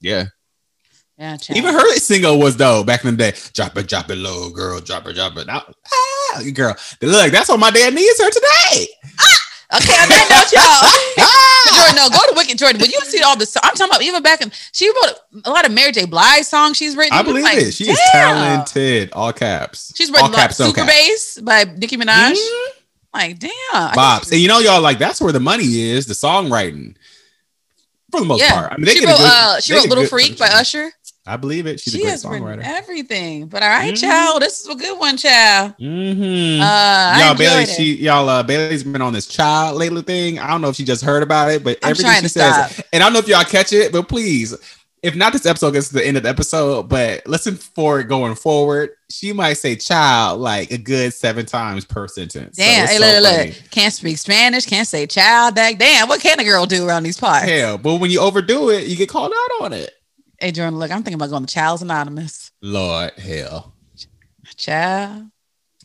yeah, 0.01 0.25
Yeah, 1.21 1.37
child. 1.37 1.55
Even 1.55 1.75
her 1.75 1.95
single 1.97 2.39
was 2.39 2.57
though 2.57 2.83
back 2.83 3.05
in 3.05 3.15
the 3.15 3.31
day. 3.31 3.37
Drop 3.53 3.77
it, 3.77 3.87
drop 3.87 4.09
it 4.09 4.15
low, 4.15 4.49
girl. 4.49 4.81
Drop 4.81 5.05
it, 5.05 5.13
drop 5.13 5.37
it. 5.37 5.45
Now, 5.45 5.63
ah, 5.93 6.41
girl. 6.51 6.75
Look, 6.99 7.31
that's 7.31 7.47
what 7.47 7.59
my 7.59 7.69
dad 7.69 7.93
needs 7.93 8.19
her 8.19 8.31
today. 8.31 8.87
Okay, 9.71 9.93
on 10.01 10.09
that 10.09 10.27
note, 10.33 10.51
y'all. 10.51 11.23
Ah! 11.23 11.77
Jordan, 11.77 11.95
no, 11.95 12.09
go 12.09 12.27
to 12.27 12.33
Wicked 12.35 12.57
Jordan. 12.57 12.79
But 12.79 12.91
you 12.91 12.99
see 13.01 13.21
all 13.21 13.37
the. 13.37 13.45
I'm 13.61 13.75
talking 13.75 13.91
about 13.91 14.01
even 14.01 14.23
back 14.23 14.41
in. 14.41 14.51
She 14.71 14.89
wrote 14.89 15.43
a 15.45 15.51
lot 15.51 15.63
of 15.63 15.71
Mary 15.71 15.91
J. 15.91 16.05
Blige 16.05 16.43
songs. 16.43 16.75
She's 16.75 16.97
written. 16.97 17.13
I 17.13 17.21
believe 17.21 17.43
like, 17.43 17.57
it. 17.57 17.73
She 17.75 17.83
is 17.91 17.99
talented. 18.11 19.11
All 19.13 19.31
caps. 19.31 19.93
She's 19.95 20.09
written 20.09 20.31
like 20.31 20.41
caps, 20.41 20.59
no 20.59 20.67
Super 20.67 20.85
caps. 20.85 20.91
Bass 20.91 21.39
by 21.41 21.65
Nicki 21.77 21.97
Minaj. 21.97 22.33
Mhm. 22.33 22.67
Like, 23.13 23.37
damn. 23.37 23.51
Bops. 23.93 24.31
And 24.31 24.41
you 24.41 24.47
know, 24.47 24.57
y'all 24.57 24.81
like 24.81 24.97
that's 24.97 25.21
where 25.21 25.31
the 25.31 25.39
money 25.39 25.91
is, 25.91 26.07
the 26.07 26.15
songwriting. 26.15 26.95
For 28.11 28.19
the 28.19 28.25
most 28.25 28.41
Yeah. 28.41 28.51
part. 28.53 28.73
I 28.73 28.77
mean, 28.77 28.85
they 28.85 28.95
she 28.95 29.05
wrote. 29.05 29.17
good- 29.17 29.31
uh, 29.31 29.61
she 29.61 29.73
wrote 29.73 29.87
Little 29.87 30.07
Freak 30.07 30.37
by. 30.37 30.47
Usher. 30.47 30.91
I 31.25 31.37
believe 31.37 31.67
it. 31.67 31.79
She's 31.79 31.93
she 31.93 31.99
a 31.99 32.01
great 32.03 32.11
has 32.11 32.23
songwriter. 32.25 32.61
everything. 32.63 33.45
But 33.47 33.61
all 33.61 33.69
right, 33.69 33.93
Mhm. 33.93 34.01
child, 34.01 34.41
this 34.41 34.61
is 34.61 34.67
a 34.67 34.75
good 34.75 34.97
one, 34.97 35.17
child. 35.17 35.73
Mm-hmm. 35.79 36.61
Uh, 36.61 37.19
y'all, 37.25 37.35
Bailey, 37.37 37.63
it. 37.63 37.69
she, 37.69 37.95
y'all, 37.97 38.27
uh, 38.27 38.41
Bailey's 38.43 38.83
been 38.83 39.01
on 39.01 39.13
this 39.13 39.27
child 39.27 39.77
lately 39.77 40.01
thing. 40.01 40.39
I 40.39 40.47
don't 40.47 40.61
know 40.61 40.69
if 40.69 40.75
she 40.75 40.83
just 40.83 41.03
heard 41.03 41.21
about 41.21 41.51
it, 41.51 41.63
but 41.63 41.77
I'm 41.83 41.91
everything 41.91 42.21
she 42.23 42.27
says, 42.27 42.71
stop. 42.71 42.85
and 42.91 43.03
I 43.03 43.05
don't 43.05 43.13
know 43.13 43.19
if 43.19 43.27
y'all 43.27 43.43
catch 43.43 43.71
it, 43.71 43.91
but 43.91 44.07
please, 44.09 44.55
if 45.03 45.15
not 45.15 45.31
this 45.33 45.45
episode 45.45 45.71
gets 45.71 45.87
to 45.89 45.93
the 45.95 46.05
end 46.05 46.17
of 46.17 46.23
the 46.23 46.29
episode, 46.29 46.89
but 46.89 47.25
listen 47.27 47.55
for 47.55 47.99
it 47.99 48.07
going 48.07 48.33
forward. 48.35 48.89
She 49.11 49.31
might 49.33 49.53
say 49.53 49.75
child 49.75 50.39
like 50.41 50.71
a 50.71 50.77
good 50.77 51.13
seven 51.13 51.45
times 51.45 51.85
per 51.85 52.07
sentence. 52.07 52.57
Damn, 52.57 52.83
it's 52.83 52.93
hey, 52.93 52.97
so 52.97 53.05
look, 53.05 53.23
look, 53.23 53.31
funny. 53.37 53.49
look. 53.51 53.69
Can't 53.71 53.93
speak 53.93 54.17
Spanish, 54.17 54.65
can't 54.65 54.87
say 54.87 55.05
child. 55.05 55.55
That 55.55 55.77
damn, 55.77 56.07
what 56.07 56.19
can 56.21 56.39
a 56.39 56.43
girl 56.43 56.65
do 56.65 56.87
around 56.87 57.03
these 57.03 57.17
parts? 57.19 57.45
Hell, 57.45 57.77
but 57.77 57.95
when 57.97 58.09
you 58.09 58.19
overdo 58.21 58.69
it, 58.69 58.87
you 58.87 58.95
get 58.95 59.09
called 59.09 59.31
out 59.31 59.65
on 59.65 59.73
it. 59.73 59.91
Hey, 60.41 60.51
Jordan, 60.51 60.79
look, 60.79 60.89
I'm 60.89 61.03
thinking 61.03 61.21
about 61.21 61.29
going 61.29 61.45
to 61.45 61.53
Child's 61.53 61.83
Anonymous. 61.83 62.49
Lord, 62.63 63.11
hell, 63.11 63.75
Child. 64.57 65.27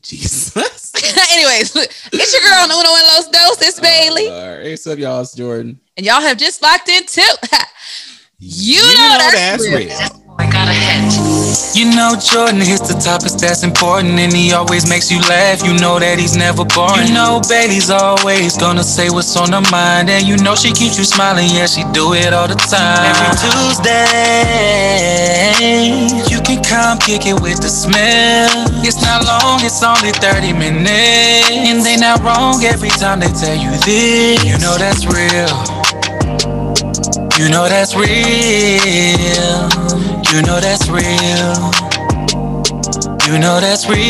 Jesus. 0.01 0.57
Anyways, 1.33 1.75
look, 1.75 1.91
it's 2.11 2.33
your 2.33 2.41
girl 2.41 2.61
on 2.61 2.71
Uno 2.71 2.97
and 2.97 3.07
Los 3.07 3.29
Dos, 3.29 3.61
it's 3.61 3.79
Bailey. 3.79 4.29
Oh, 4.29 4.31
Lord. 4.31 4.65
What's 4.65 4.87
up, 4.87 4.99
y'all? 4.99 5.21
It's 5.21 5.35
Jordan. 5.35 5.79
And 5.99 6.07
y'all 6.07 6.23
have 6.23 6.39
just 6.39 6.63
locked 6.63 6.89
in 6.89 7.05
too. 7.05 7.23
You 8.39 8.83
know 8.83 9.17
that's 9.33 9.67
real. 9.67 9.91
I 10.39 10.51
got 10.51 10.69
a 10.69 10.73
hit. 10.73 11.26
You 11.77 11.85
know 11.93 12.17
Jordan 12.17 12.61
hits 12.61 12.89
the 12.89 12.95
topics 12.97 13.35
that's 13.37 13.63
important 13.63 14.19
and 14.19 14.33
he 14.33 14.53
always 14.53 14.89
makes 14.89 15.11
you 15.13 15.21
laugh. 15.29 15.63
You 15.65 15.75
know 15.77 15.99
that 15.99 16.19
he's 16.19 16.35
never 16.37 16.65
boring. 16.65 17.09
You 17.09 17.15
know 17.15 17.41
Bailey's 17.49 17.91
always 17.91 18.57
gonna 18.57 18.85
say 18.85 19.11
what's 19.11 19.37
on 19.37 19.53
her 19.53 19.61
mind 19.71 20.09
and 20.09 20.25
you 20.25 20.39
know 20.39 20.55
she 20.55 20.73
keeps 20.73 20.97
you 20.97 21.05
smiling. 21.05 21.49
Yeah, 21.53 21.67
she 21.67 21.85
do 21.93 22.15
it 22.15 22.33
all 22.33 22.49
the 22.49 22.55
time. 22.57 23.05
Every 23.09 23.29
Tuesday, 23.45 24.07
you 26.33 26.41
can 26.41 26.63
come 26.65 26.97
kick 26.99 27.27
it 27.29 27.39
with 27.41 27.61
the 27.61 27.69
smell. 27.69 28.49
It's 28.81 29.03
not 29.05 29.27
long, 29.29 29.61
it's 29.61 29.83
only 29.85 30.13
30 30.13 30.53
minutes. 30.53 31.51
And 31.53 31.85
they 31.85 31.97
not 31.97 32.21
wrong 32.25 32.65
every 32.65 32.91
time 32.97 33.21
they 33.21 33.29
tell 33.37 33.57
you 33.57 33.71
this. 33.85 34.41
You 34.45 34.57
know 34.65 34.77
that's 34.81 35.05
real. 35.05 35.53
You 37.37 37.51
know 37.53 37.69
that's 37.69 37.93
real. 37.95 40.16
You 40.37 40.43
know 40.43 40.61
that's 40.61 40.87
real. 40.91 41.73
You 43.27 43.39
know 43.39 43.59
that's 43.59 43.89
real. 43.89 44.07